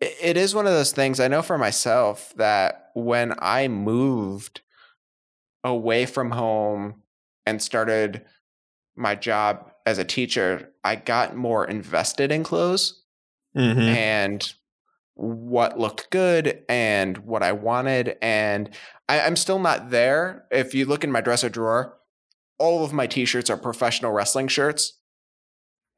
It- 0.00 0.36
is 0.36 0.54
one 0.54 0.66
of 0.66 0.72
those 0.72 0.92
things 0.92 1.20
I 1.20 1.28
know 1.28 1.42
for 1.42 1.58
myself 1.58 2.32
that 2.36 2.90
when 2.94 3.34
I 3.38 3.68
moved 3.68 4.62
away 5.64 6.06
from 6.06 6.30
home 6.30 7.02
and 7.46 7.60
started 7.62 8.24
my 8.96 9.14
job 9.14 9.70
as 9.86 9.98
a 9.98 10.04
teacher, 10.04 10.72
I 10.84 10.96
got 10.96 11.36
more 11.36 11.64
invested 11.66 12.32
in 12.32 12.44
clothes 12.44 13.02
hmm 13.54 13.88
and 13.88 14.54
what 15.14 15.78
looked 15.78 16.10
good 16.10 16.62
and 16.68 17.18
what 17.18 17.42
I 17.42 17.52
wanted. 17.52 18.16
And 18.22 18.70
I, 19.08 19.20
I'm 19.20 19.36
still 19.36 19.58
not 19.58 19.90
there. 19.90 20.46
If 20.50 20.74
you 20.74 20.86
look 20.86 21.04
in 21.04 21.12
my 21.12 21.20
dresser 21.20 21.50
drawer, 21.50 21.98
all 22.58 22.84
of 22.84 22.92
my 22.92 23.06
t 23.06 23.24
shirts 23.26 23.50
are 23.50 23.56
professional 23.56 24.12
wrestling 24.12 24.48
shirts. 24.48 24.94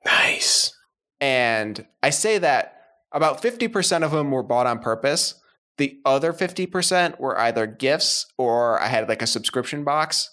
Nice. 0.05 0.77
And 1.21 1.87
I 2.03 2.11
say 2.11 2.39
that 2.39 2.82
about 3.13 3.43
50% 3.43 4.03
of 4.03 4.11
them 4.11 4.31
were 4.31 4.43
bought 4.43 4.67
on 4.67 4.79
purpose. 4.79 5.35
The 5.79 6.01
other 6.05 6.33
50% 6.33 7.19
were 7.19 7.39
either 7.39 7.67
gifts 7.67 8.27
or 8.39 8.81
I 8.81 8.89
had 8.89 9.09
like 9.09 9.23
a 9.23 9.27
subscription 9.27 9.85
box 9.85 10.31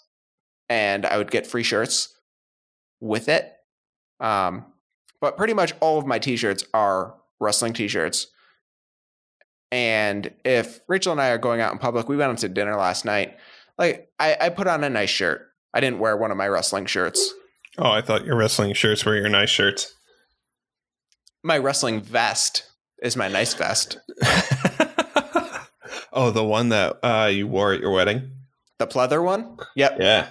and 0.68 1.06
I 1.06 1.18
would 1.18 1.32
get 1.32 1.48
free 1.48 1.64
shirts 1.64 2.16
with 3.00 3.30
it. 3.30 3.52
Um, 4.20 4.66
but 5.22 5.38
pretty 5.38 5.54
much 5.54 5.74
all 5.80 5.98
of 5.98 6.06
my 6.06 6.20
t 6.20 6.36
shirts 6.36 6.64
are 6.74 7.16
wrestling 7.40 7.74
t 7.74 7.88
shirts. 7.88 8.28
And 9.72 10.34
if 10.44 10.82
Rachel 10.88 11.12
and 11.12 11.22
I 11.22 11.30
are 11.30 11.38
going 11.38 11.62
out 11.62 11.72
in 11.72 11.78
public, 11.78 12.10
we 12.10 12.18
went 12.18 12.32
out 12.32 12.38
to 12.40 12.50
dinner 12.50 12.76
last 12.76 13.06
night. 13.06 13.38
Like, 13.78 14.10
I, 14.20 14.36
I 14.40 14.50
put 14.50 14.68
on 14.68 14.84
a 14.84 14.90
nice 14.90 15.10
shirt. 15.10 15.48
I 15.74 15.80
didn't 15.80 16.00
wear 16.00 16.18
one 16.18 16.32
of 16.32 16.38
my 16.38 16.48
wrestling 16.48 16.86
shirts. 16.86 17.34
Oh, 17.78 17.90
I 17.90 18.02
thought 18.02 18.26
your 18.26 18.36
wrestling 18.36 18.74
shirts 18.74 19.06
were 19.06 19.16
your 19.16 19.30
nice 19.30 19.50
shirts. 19.50 19.94
My 21.44 21.58
wrestling 21.58 22.02
vest 22.02 22.69
is 23.02 23.16
my 23.16 23.28
nice 23.28 23.54
vest. 23.54 23.98
oh, 26.14 26.32
the 26.32 26.44
one 26.44 26.70
that 26.70 26.98
uh, 27.04 27.30
you 27.32 27.48
wore 27.48 27.74
at 27.74 27.82
your 27.82 27.92
wedding. 27.92 28.32
The 28.78 28.88
pleather 28.88 29.24
one? 29.24 29.58
Yep. 29.76 29.98
Yeah, 30.00 30.28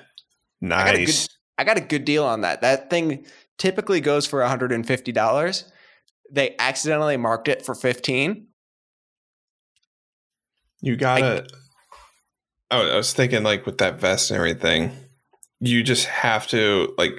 I 0.63 0.69
got 0.69 0.95
good 0.95 0.99
nice. 1.01 1.29
I 1.59 1.65
got 1.65 1.77
a 1.77 1.83
good 1.83 2.05
deal 2.05 2.25
on 2.25 2.43
that. 2.43 2.61
That 2.61 2.89
thing 2.89 3.27
typically 3.59 4.01
goes 4.01 4.27
for 4.27 4.41
$150. 4.41 5.65
They 6.31 6.55
accidentally 6.59 7.17
marked 7.17 7.49
it 7.49 7.65
for 7.65 7.75
15. 7.75 8.47
You 10.81 10.97
gotta. 10.97 11.47
Oh, 12.71 12.93
I 12.93 12.97
was 12.97 13.13
thinking, 13.13 13.43
like, 13.43 13.67
with 13.67 13.79
that 13.79 13.99
vest 13.99 14.31
and 14.31 14.37
everything, 14.37 14.93
you 15.59 15.83
just 15.83 16.05
have 16.07 16.47
to, 16.49 16.95
like, 16.99 17.15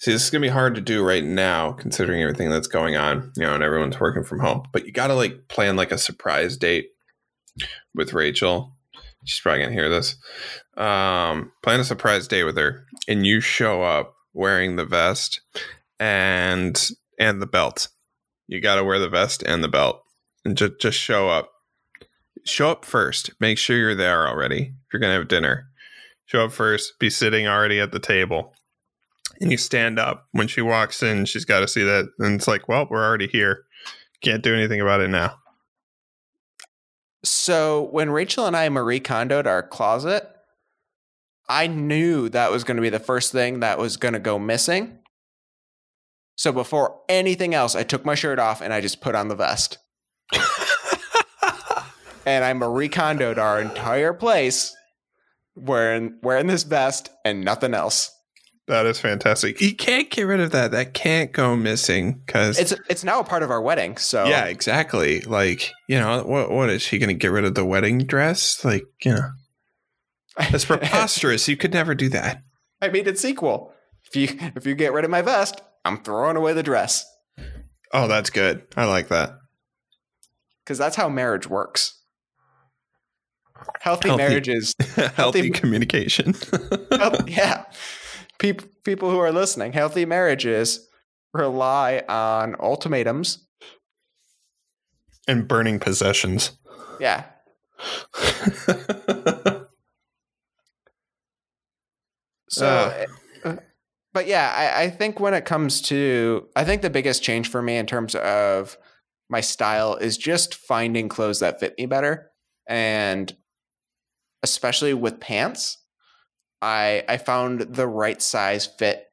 see, 0.00 0.12
this 0.12 0.24
is 0.24 0.30
gonna 0.30 0.42
be 0.42 0.48
hard 0.48 0.74
to 0.74 0.80
do 0.80 1.04
right 1.04 1.24
now, 1.24 1.72
considering 1.72 2.22
everything 2.22 2.50
that's 2.50 2.66
going 2.66 2.96
on, 2.96 3.32
you 3.36 3.42
know, 3.42 3.54
and 3.54 3.62
everyone's 3.62 4.00
working 4.00 4.24
from 4.24 4.40
home. 4.40 4.62
But 4.72 4.86
you 4.86 4.92
gotta, 4.92 5.14
like, 5.14 5.48
plan, 5.48 5.76
like, 5.76 5.92
a 5.92 5.98
surprise 5.98 6.56
date 6.56 6.88
with 7.94 8.12
Rachel. 8.12 8.76
She's 9.24 9.40
probably 9.40 9.62
gonna 9.62 9.74
hear 9.74 9.88
this. 9.88 10.16
Um, 10.76 11.52
plan 11.62 11.80
a 11.80 11.84
surprise 11.84 12.26
date 12.26 12.44
with 12.44 12.56
her, 12.56 12.86
and 13.06 13.26
you 13.26 13.40
show 13.40 13.82
up 13.82 14.14
wearing 14.32 14.76
the 14.76 14.86
vest 14.86 15.40
and 15.98 16.90
and 17.18 17.42
the 17.42 17.46
belt. 17.46 17.88
You 18.48 18.60
gotta 18.60 18.82
wear 18.82 18.98
the 18.98 19.08
vest 19.08 19.42
and 19.42 19.62
the 19.62 19.68
belt, 19.68 20.02
and 20.44 20.56
just 20.56 20.80
just 20.80 20.98
show 20.98 21.28
up 21.28 21.52
show 22.46 22.70
up 22.70 22.86
first. 22.86 23.32
Make 23.40 23.58
sure 23.58 23.76
you're 23.76 23.94
there 23.94 24.26
already. 24.26 24.72
If 24.86 24.92
you're 24.92 25.00
gonna 25.00 25.14
have 25.14 25.28
dinner, 25.28 25.66
show 26.24 26.46
up 26.46 26.52
first. 26.52 26.98
Be 26.98 27.10
sitting 27.10 27.46
already 27.46 27.78
at 27.78 27.92
the 27.92 28.00
table, 28.00 28.54
and 29.40 29.50
you 29.50 29.56
stand 29.56 29.98
up 29.98 30.26
when 30.32 30.48
she 30.48 30.60
walks 30.60 31.02
in. 31.02 31.24
She's 31.24 31.44
got 31.44 31.60
to 31.60 31.68
see 31.68 31.82
that, 31.82 32.08
and 32.18 32.34
it's 32.34 32.48
like, 32.48 32.68
well, 32.68 32.86
we're 32.90 33.04
already 33.04 33.26
here. 33.26 33.64
Can't 34.22 34.42
do 34.42 34.54
anything 34.54 34.80
about 34.80 35.00
it 35.00 35.08
now. 35.08 35.36
So 37.24 37.88
when 37.90 38.10
Rachel 38.10 38.46
and 38.46 38.56
I 38.56 38.68
Marie 38.68 39.00
Kondoed 39.00 39.46
our 39.46 39.62
closet, 39.62 40.28
I 41.48 41.66
knew 41.66 42.28
that 42.28 42.50
was 42.50 42.64
going 42.64 42.76
to 42.76 42.82
be 42.82 42.90
the 42.90 42.98
first 42.98 43.32
thing 43.32 43.60
that 43.60 43.78
was 43.78 43.96
going 43.96 44.14
to 44.14 44.20
go 44.20 44.38
missing. 44.38 44.98
So 46.36 46.52
before 46.52 47.00
anything 47.08 47.54
else, 47.54 47.74
I 47.74 47.82
took 47.82 48.04
my 48.04 48.14
shirt 48.14 48.38
off 48.38 48.62
and 48.62 48.72
I 48.72 48.80
just 48.80 49.00
put 49.00 49.14
on 49.14 49.28
the 49.28 49.34
vest. 49.34 49.78
and 52.24 52.44
I 52.44 52.52
Marie 52.54 52.88
Kondoed 52.88 53.36
our 53.36 53.60
entire 53.60 54.14
place 54.14 54.74
wearing 55.54 56.18
wearing 56.22 56.46
this 56.46 56.62
vest 56.62 57.10
and 57.24 57.44
nothing 57.44 57.74
else. 57.74 58.10
That 58.70 58.86
is 58.86 59.00
fantastic. 59.00 59.60
You 59.60 59.74
can't 59.74 60.08
get 60.10 60.22
rid 60.22 60.38
of 60.38 60.52
that. 60.52 60.70
That 60.70 60.94
can't 60.94 61.32
go 61.32 61.56
missing 61.56 62.22
because 62.24 62.56
It's 62.56 62.72
it's 62.88 63.02
now 63.02 63.18
a 63.18 63.24
part 63.24 63.42
of 63.42 63.50
our 63.50 63.60
wedding. 63.60 63.96
So 63.96 64.26
yeah, 64.26 64.44
exactly. 64.44 65.22
Like 65.22 65.72
you 65.88 65.98
know, 65.98 66.22
what 66.22 66.52
what 66.52 66.70
is 66.70 66.80
she 66.80 66.98
going 66.98 67.08
to 67.08 67.14
get 67.14 67.32
rid 67.32 67.44
of 67.44 67.56
the 67.56 67.64
wedding 67.64 67.98
dress? 67.98 68.64
Like 68.64 68.84
you 69.04 69.12
know, 69.14 69.28
that's 70.38 70.64
preposterous. 70.66 71.48
you 71.48 71.56
could 71.56 71.72
never 71.72 71.96
do 71.96 72.08
that. 72.10 72.42
I 72.80 72.88
made 72.88 73.08
it 73.08 73.18
sequel. 73.18 73.72
If 74.04 74.14
you 74.14 74.38
if 74.54 74.64
you 74.66 74.76
get 74.76 74.92
rid 74.92 75.04
of 75.04 75.10
my 75.10 75.22
vest, 75.22 75.60
I'm 75.84 76.02
throwing 76.04 76.36
away 76.36 76.52
the 76.52 76.62
dress 76.62 77.04
Oh, 77.92 78.06
that's 78.06 78.30
good. 78.30 78.62
I 78.76 78.84
like 78.84 79.08
that. 79.08 79.32
because 80.64 80.78
that's 80.78 80.94
how 80.94 81.08
marriage 81.08 81.48
works. 81.48 82.00
Healthy, 83.80 84.08
Healthy. 84.10 84.22
marriages, 84.22 84.74
Healthy 85.16 85.50
communication. 85.50 86.34
health- 86.92 87.28
yeah. 87.28 87.64
People 88.40 88.68
people 88.84 89.10
who 89.10 89.18
are 89.18 89.30
listening, 89.30 89.72
healthy 89.72 90.04
marriages 90.04 90.88
rely 91.32 92.02
on 92.08 92.56
ultimatums. 92.58 93.46
and 95.28 95.46
burning 95.46 95.78
possessions. 95.78 96.52
Yeah, 96.98 97.24
So, 102.48 102.66
Uh. 102.66 103.06
uh, 103.44 103.56
but 104.12 104.26
yeah, 104.26 104.52
I, 104.56 104.84
I 104.84 104.90
think 104.90 105.20
when 105.20 105.34
it 105.34 105.44
comes 105.44 105.80
to, 105.82 106.48
I 106.56 106.64
think 106.64 106.82
the 106.82 106.90
biggest 106.90 107.22
change 107.22 107.48
for 107.48 107.62
me 107.62 107.76
in 107.76 107.86
terms 107.86 108.14
of 108.16 108.76
my 109.28 109.40
style 109.40 109.94
is 109.96 110.18
just 110.18 110.54
finding 110.56 111.08
clothes 111.08 111.38
that 111.40 111.60
fit 111.60 111.74
me 111.78 111.86
better. 111.86 112.30
And 112.66 113.34
especially 114.42 114.94
with 114.94 115.20
pants, 115.20 115.78
I 116.62 117.04
I 117.08 117.16
found 117.16 117.60
the 117.60 117.86
right 117.86 118.20
size 118.20 118.66
fit 118.66 119.06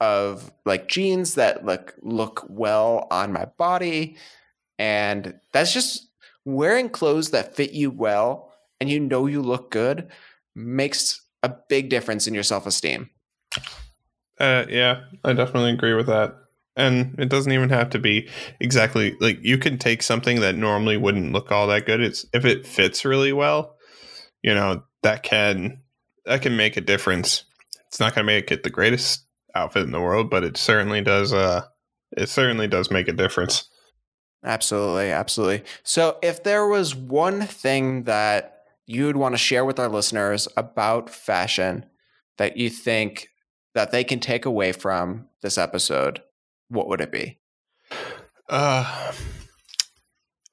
of 0.00 0.52
like 0.64 0.88
jeans 0.88 1.34
that 1.34 1.64
look 1.64 1.94
look 2.02 2.44
well 2.48 3.06
on 3.10 3.32
my 3.32 3.46
body 3.58 4.16
and 4.78 5.34
that's 5.52 5.74
just 5.74 6.08
wearing 6.44 6.88
clothes 6.88 7.30
that 7.30 7.56
fit 7.56 7.72
you 7.72 7.90
well 7.90 8.52
and 8.80 8.88
you 8.88 9.00
know 9.00 9.26
you 9.26 9.42
look 9.42 9.70
good 9.70 10.08
makes 10.54 11.24
a 11.42 11.52
big 11.68 11.88
difference 11.88 12.26
in 12.26 12.34
your 12.34 12.42
self-esteem. 12.42 13.10
Uh, 14.38 14.64
yeah, 14.68 15.02
I 15.24 15.32
definitely 15.32 15.72
agree 15.72 15.94
with 15.94 16.06
that. 16.06 16.34
And 16.76 17.16
it 17.18 17.28
doesn't 17.28 17.50
even 17.50 17.70
have 17.70 17.90
to 17.90 17.98
be 17.98 18.28
exactly 18.60 19.16
like 19.20 19.38
you 19.42 19.58
can 19.58 19.78
take 19.78 20.00
something 20.02 20.40
that 20.40 20.54
normally 20.54 20.96
wouldn't 20.96 21.32
look 21.32 21.50
all 21.50 21.66
that 21.68 21.86
good. 21.86 22.00
It's 22.00 22.24
if 22.32 22.44
it 22.44 22.64
fits 22.64 23.04
really 23.04 23.32
well, 23.32 23.76
you 24.42 24.54
know, 24.54 24.84
that 25.02 25.22
can 25.22 25.80
that 26.24 26.42
can 26.42 26.56
make 26.56 26.76
a 26.76 26.82
difference. 26.82 27.44
It's 27.86 28.00
not 28.00 28.14
going 28.14 28.26
to 28.26 28.32
make 28.32 28.50
it 28.50 28.62
the 28.62 28.70
greatest 28.70 29.24
outfit 29.54 29.84
in 29.84 29.92
the 29.92 30.00
world, 30.00 30.30
but 30.30 30.44
it 30.44 30.56
certainly 30.56 31.00
does 31.00 31.32
uh 31.32 31.62
it 32.16 32.28
certainly 32.28 32.68
does 32.68 32.90
make 32.90 33.08
a 33.08 33.12
difference. 33.12 33.68
Absolutely, 34.44 35.10
absolutely. 35.10 35.64
So 35.82 36.18
if 36.22 36.44
there 36.44 36.66
was 36.66 36.94
one 36.94 37.42
thing 37.42 38.04
that 38.04 38.62
you'd 38.86 39.16
want 39.16 39.34
to 39.34 39.38
share 39.38 39.64
with 39.64 39.78
our 39.78 39.88
listeners 39.88 40.48
about 40.56 41.10
fashion 41.10 41.84
that 42.38 42.56
you 42.56 42.70
think 42.70 43.28
that 43.74 43.90
they 43.90 44.04
can 44.04 44.20
take 44.20 44.46
away 44.46 44.72
from 44.72 45.28
this 45.42 45.58
episode, 45.58 46.22
what 46.68 46.88
would 46.88 47.00
it 47.00 47.12
be? 47.12 47.38
Uh, 48.48 49.12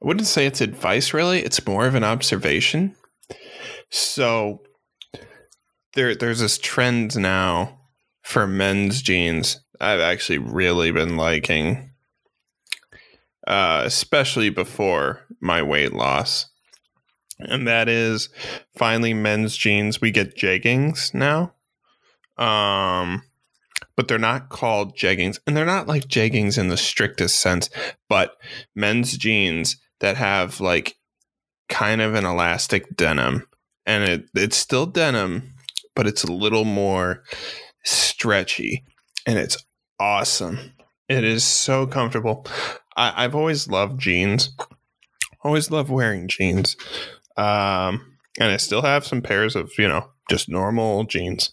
I 0.01 0.07
wouldn't 0.07 0.27
say 0.27 0.45
it's 0.45 0.61
advice, 0.61 1.13
really. 1.13 1.39
It's 1.39 1.65
more 1.65 1.85
of 1.85 1.95
an 1.95 2.03
observation. 2.03 2.95
So 3.89 4.61
there, 5.93 6.15
there's 6.15 6.39
this 6.39 6.57
trend 6.57 7.17
now 7.17 7.79
for 8.21 8.47
men's 8.47 9.01
jeans. 9.01 9.61
I've 9.79 9.99
actually 9.99 10.37
really 10.37 10.91
been 10.91 11.17
liking, 11.17 11.91
uh, 13.47 13.83
especially 13.85 14.49
before 14.49 15.25
my 15.41 15.61
weight 15.61 15.93
loss, 15.93 16.47
and 17.39 17.67
that 17.67 17.89
is 17.89 18.29
finally 18.77 19.13
men's 19.13 19.55
jeans. 19.57 19.99
We 19.99 20.11
get 20.11 20.37
jeggings 20.37 21.13
now. 21.13 21.53
Um, 22.37 23.23
but 23.95 24.07
they're 24.07 24.17
not 24.17 24.49
called 24.49 24.97
jeggings 24.97 25.39
and 25.45 25.55
they're 25.55 25.65
not 25.65 25.87
like 25.87 26.07
jeggings 26.07 26.57
in 26.57 26.67
the 26.67 26.77
strictest 26.77 27.39
sense 27.39 27.69
but 28.09 28.35
men's 28.75 29.17
jeans 29.17 29.77
that 29.99 30.17
have 30.17 30.59
like 30.59 30.97
kind 31.69 32.01
of 32.01 32.13
an 32.13 32.25
elastic 32.25 32.95
denim 32.95 33.47
and 33.85 34.03
it 34.03 34.29
it's 34.35 34.57
still 34.57 34.85
denim 34.85 35.53
but 35.95 36.07
it's 36.07 36.23
a 36.23 36.31
little 36.31 36.65
more 36.65 37.23
stretchy 37.83 38.83
and 39.25 39.39
it's 39.39 39.57
awesome. 39.99 40.73
It 41.07 41.23
is 41.23 41.43
so 41.43 41.87
comfortable. 41.87 42.45
I, 42.97 43.23
i've 43.23 43.35
always 43.35 43.67
loved 43.67 43.99
jeans. 43.99 44.55
Always 45.43 45.71
loved 45.71 45.89
wearing 45.89 46.27
jeans. 46.27 46.75
Um 47.37 48.11
and 48.37 48.51
i 48.51 48.57
still 48.57 48.81
have 48.81 49.05
some 49.05 49.21
pairs 49.21 49.55
of 49.55 49.71
you 49.77 49.87
know 49.87 50.09
just 50.29 50.49
normal 50.49 51.05
jeans. 51.05 51.51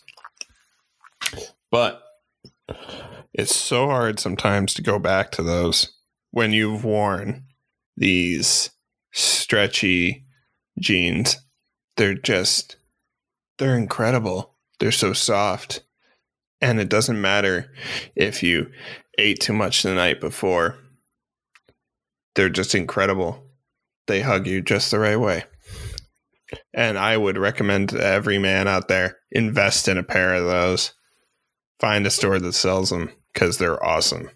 But 1.71 2.03
it's 3.33 3.55
so 3.55 3.87
hard 3.87 4.19
sometimes 4.19 4.75
to 4.75 4.83
go 4.83 4.99
back 4.99 5.31
to 5.33 5.43
those 5.43 5.93
when 6.31 6.53
you've 6.53 6.85
worn 6.85 7.45
these 7.97 8.71
stretchy 9.13 10.25
jeans. 10.79 11.37
They're 11.97 12.15
just, 12.15 12.77
they're 13.59 13.77
incredible. 13.77 14.55
They're 14.79 14.93
so 14.93 15.13
soft. 15.13 15.83
And 16.61 16.81
it 16.81 16.89
doesn't 16.89 17.21
matter 17.21 17.73
if 18.15 18.43
you 18.43 18.71
ate 19.19 19.41
too 19.41 19.53
much 19.53 19.83
the 19.83 19.95
night 19.95 20.21
before, 20.21 20.77
they're 22.35 22.49
just 22.49 22.75
incredible. 22.75 23.45
They 24.07 24.21
hug 24.21 24.47
you 24.47 24.63
just 24.63 24.91
the 24.91 24.99
right 24.99 25.19
way. 25.19 25.45
And 26.75 26.99
I 26.99 27.17
would 27.17 27.39
recommend 27.39 27.91
to 27.91 28.05
every 28.05 28.39
man 28.39 28.69
out 28.69 28.89
there 28.89 29.19
invest 29.31 29.89
in 29.89 29.99
a 29.99 30.03
pair 30.03 30.35
of 30.35 30.45
those. 30.45 30.93
Find 31.81 32.07
a 32.07 32.11
store 32.11 32.39
that 32.39 32.53
sells 32.53 32.91
them 32.91 33.11
because 33.33 33.59
they're 33.59 33.83
awesome. 33.85 34.31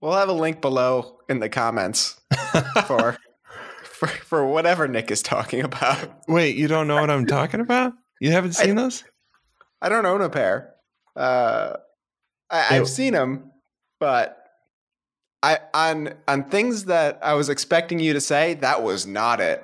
We'll 0.00 0.14
have 0.14 0.28
a 0.28 0.32
link 0.32 0.60
below 0.60 1.18
in 1.28 1.40
the 1.40 1.48
comments 1.48 2.20
for, 2.86 3.16
for 3.98 4.06
for 4.06 4.46
whatever 4.46 4.86
Nick 4.86 5.10
is 5.10 5.22
talking 5.22 5.62
about. 5.62 6.22
Wait, 6.28 6.56
you 6.56 6.68
don't 6.68 6.86
know 6.86 6.96
what 6.96 7.10
I'm 7.10 7.26
talking 7.26 7.60
about? 7.60 7.92
You 8.20 8.30
haven't 8.32 8.52
seen 8.52 8.78
I, 8.78 8.82
those? 8.82 9.04
I 9.82 9.88
don't 9.88 10.06
own 10.06 10.22
a 10.22 10.30
pair. 10.30 10.74
Uh, 11.16 11.74
I, 12.50 12.76
I've 12.76 12.88
seen 12.88 13.12
them, 13.12 13.52
but 14.00 14.38
I 15.42 15.58
on 15.74 16.14
on 16.26 16.44
things 16.44 16.84
that 16.86 17.18
I 17.22 17.34
was 17.34 17.48
expecting 17.48 17.98
you 17.98 18.12
to 18.12 18.20
say, 18.20 18.54
that 18.54 18.82
was 18.82 19.06
not 19.06 19.40
it. 19.40 19.62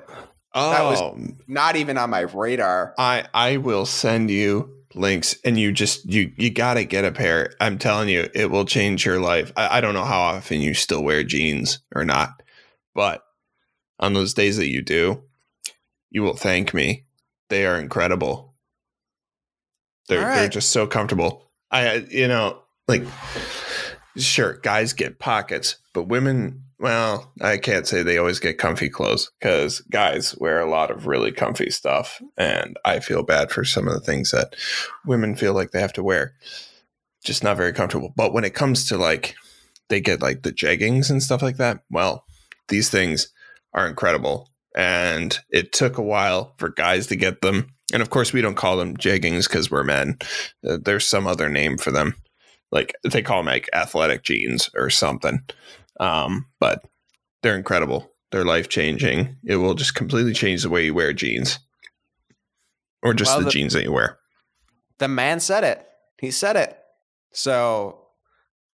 Oh, 0.56 0.70
that 0.70 0.82
was 0.82 1.32
not 1.48 1.76
even 1.76 1.98
on 1.98 2.10
my 2.10 2.20
radar. 2.20 2.94
I 2.98 3.26
I 3.32 3.56
will 3.58 3.86
send 3.86 4.30
you 4.30 4.70
links 4.94 5.36
and 5.44 5.58
you 5.58 5.72
just 5.72 6.08
you 6.10 6.32
you 6.36 6.50
gotta 6.50 6.84
get 6.84 7.04
a 7.04 7.10
pair 7.10 7.52
i'm 7.60 7.78
telling 7.78 8.08
you 8.08 8.28
it 8.32 8.48
will 8.48 8.64
change 8.64 9.04
your 9.04 9.18
life 9.18 9.52
I, 9.56 9.78
I, 9.78 9.80
don't 9.80 9.92
know 9.92 10.04
how 10.04 10.20
often 10.20 10.60
you 10.60 10.72
still 10.72 11.02
wear 11.02 11.24
jeans 11.24 11.80
or 11.96 12.04
not 12.04 12.44
but 12.94 13.24
on 13.98 14.12
those 14.12 14.34
days 14.34 14.56
that 14.56 14.68
you 14.68 14.82
do 14.82 15.22
you 16.10 16.22
will 16.22 16.36
thank 16.36 16.74
me 16.74 17.04
they 17.48 17.66
are 17.66 17.78
incredible 17.78 18.54
they're 20.08 20.22
right. 20.22 20.36
they're 20.36 20.48
just 20.48 20.70
so 20.70 20.86
comfortable 20.86 21.50
i 21.70 21.96
you 22.10 22.28
know 22.28 22.60
like 22.88 23.02
sure 24.16 24.54
guys 24.62 24.92
get 24.92 25.18
pockets 25.18 25.76
but 25.92 26.08
women 26.08 26.64
well, 26.84 27.32
I 27.40 27.56
can't 27.56 27.86
say 27.86 28.02
they 28.02 28.18
always 28.18 28.40
get 28.40 28.58
comfy 28.58 28.90
clothes 28.90 29.30
because 29.40 29.80
guys 29.80 30.36
wear 30.38 30.60
a 30.60 30.68
lot 30.68 30.90
of 30.90 31.06
really 31.06 31.32
comfy 31.32 31.70
stuff. 31.70 32.20
And 32.36 32.76
I 32.84 33.00
feel 33.00 33.22
bad 33.22 33.50
for 33.50 33.64
some 33.64 33.86
of 33.86 33.94
the 33.94 34.00
things 34.00 34.32
that 34.32 34.54
women 35.06 35.36
feel 35.36 35.54
like 35.54 35.70
they 35.70 35.80
have 35.80 35.92
to 35.94 36.02
wear. 36.02 36.34
Just 37.24 37.42
not 37.42 37.56
very 37.56 37.72
comfortable. 37.72 38.12
But 38.16 38.34
when 38.34 38.44
it 38.44 38.54
comes 38.54 38.86
to 38.88 38.98
like, 38.98 39.34
they 39.88 40.00
get 40.00 40.20
like 40.20 40.42
the 40.42 40.52
jeggings 40.52 41.08
and 41.10 41.22
stuff 41.22 41.40
like 41.42 41.56
that, 41.56 41.84
well, 41.90 42.26
these 42.68 42.90
things 42.90 43.28
are 43.74 43.86
incredible. 43.86 44.48
And 44.76 45.38
it 45.50 45.72
took 45.72 45.98
a 45.98 46.02
while 46.02 46.54
for 46.58 46.70
guys 46.70 47.06
to 47.08 47.16
get 47.16 47.42
them. 47.42 47.70
And 47.92 48.02
of 48.02 48.10
course, 48.10 48.32
we 48.32 48.40
don't 48.40 48.56
call 48.56 48.76
them 48.76 48.96
jeggings 48.96 49.48
because 49.48 49.70
we're 49.70 49.84
men. 49.84 50.18
Uh, 50.66 50.78
there's 50.82 51.06
some 51.06 51.26
other 51.26 51.48
name 51.48 51.78
for 51.78 51.90
them. 51.90 52.14
Like 52.72 52.94
they 53.04 53.22
call 53.22 53.38
them 53.38 53.46
like 53.46 53.70
athletic 53.72 54.24
jeans 54.24 54.70
or 54.74 54.90
something. 54.90 55.40
Um, 56.00 56.46
but 56.58 56.82
they're 57.42 57.56
incredible. 57.56 58.10
They're 58.32 58.44
life 58.44 58.68
changing. 58.68 59.36
It 59.44 59.56
will 59.56 59.74
just 59.74 59.94
completely 59.94 60.32
change 60.32 60.62
the 60.62 60.70
way 60.70 60.86
you 60.86 60.94
wear 60.94 61.12
jeans, 61.12 61.60
or 63.00 63.14
just 63.14 63.30
well, 63.30 63.40
the, 63.40 63.44
the 63.44 63.50
jeans 63.52 63.74
that 63.74 63.84
you 63.84 63.92
wear. 63.92 64.18
The 64.98 65.06
man 65.06 65.38
said 65.38 65.62
it. 65.62 65.86
He 66.20 66.32
said 66.32 66.56
it. 66.56 66.76
So, 67.32 68.06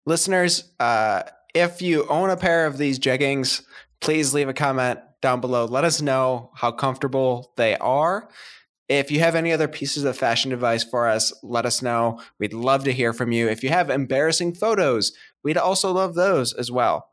listeners, 0.06 0.72
uh, 0.80 1.24
if 1.54 1.82
you 1.82 2.08
own 2.08 2.30
a 2.30 2.38
pair 2.38 2.68
of 2.68 2.78
these 2.78 3.00
jeggings, 3.00 3.64
please 4.02 4.34
leave 4.34 4.50
a 4.50 4.54
comment 4.54 5.00
down 5.22 5.42
below. 5.42 5.66
Let 5.66 5.84
us 5.84 6.02
know 6.02 6.52
how 6.56 6.72
comfortable 6.72 7.54
they 7.58 7.76
are. 7.78 8.30
If 8.88 9.12
you 9.12 9.20
have 9.20 9.36
any 9.36 9.52
other 9.52 9.68
pieces 9.68 10.04
of 10.04 10.18
fashion 10.18 10.52
advice 10.52 10.84
for 10.84 11.08
us, 11.08 11.32
let 11.44 11.66
us 11.66 11.82
know. 11.82 12.20
We'd 12.40 12.54
love 12.54 12.86
to 12.86 12.94
hear 12.94 13.14
from 13.14 13.32
you. 13.32 13.48
If 13.48 13.64
you 13.64 13.70
have 13.70 13.90
embarrassing 13.90 14.56
photos, 14.56 15.12
we'd 15.44 15.58
also 15.58 15.92
love 15.92 16.16
those 16.16 16.54
as 16.54 16.72
well. 16.72 17.08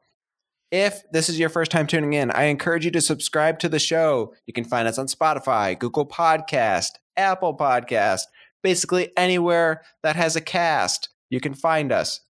If 0.73 1.03
this 1.13 1.29
is 1.29 1.39
your 1.39 1.49
first 1.51 1.71
time 1.71 1.87
tuning 1.87 2.15
in, 2.15 2.31
I 2.31 2.45
encourage 2.45 2.85
you 2.85 2.91
to 2.93 3.01
subscribe 3.01 3.59
to 3.61 3.69
the 3.69 3.79
show. 3.79 4.35
You 4.47 4.55
can 4.55 4.65
find 4.65 4.89
us 4.89 4.99
on 4.99 5.07
Spotify, 5.07 5.79
Google 5.79 6.07
Podcast, 6.07 6.93
Apple 7.17 7.57
Podcast, 7.57 8.23
basically 8.63 9.13
anywhere 9.17 9.83
that 10.03 10.17
has 10.17 10.35
a 10.35 10.41
cast. 10.41 11.11
You 11.31 11.41
can 11.41 11.55
find 11.55 11.93
us. 11.93 12.21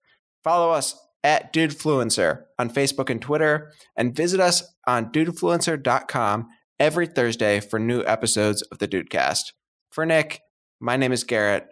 Follow 0.42 0.70
us 0.70 0.94
at 1.26 1.52
Dudefluencer 1.52 2.44
on 2.56 2.70
Facebook 2.70 3.10
and 3.10 3.20
Twitter, 3.20 3.72
and 3.96 4.14
visit 4.14 4.38
us 4.38 4.62
on 4.86 5.10
dudefluencer.com 5.10 6.46
every 6.78 7.08
Thursday 7.08 7.58
for 7.58 7.80
new 7.80 8.04
episodes 8.04 8.62
of 8.62 8.78
the 8.78 8.86
Dudecast. 8.86 9.52
For 9.90 10.06
Nick, 10.06 10.40
my 10.80 10.96
name 10.96 11.10
is 11.10 11.24
Garrett. 11.24 11.66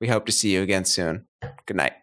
We 0.00 0.06
hope 0.06 0.24
to 0.26 0.32
see 0.32 0.54
you 0.54 0.62
again 0.62 0.84
soon. 0.84 1.26
Good 1.66 1.76
night. 1.76 2.01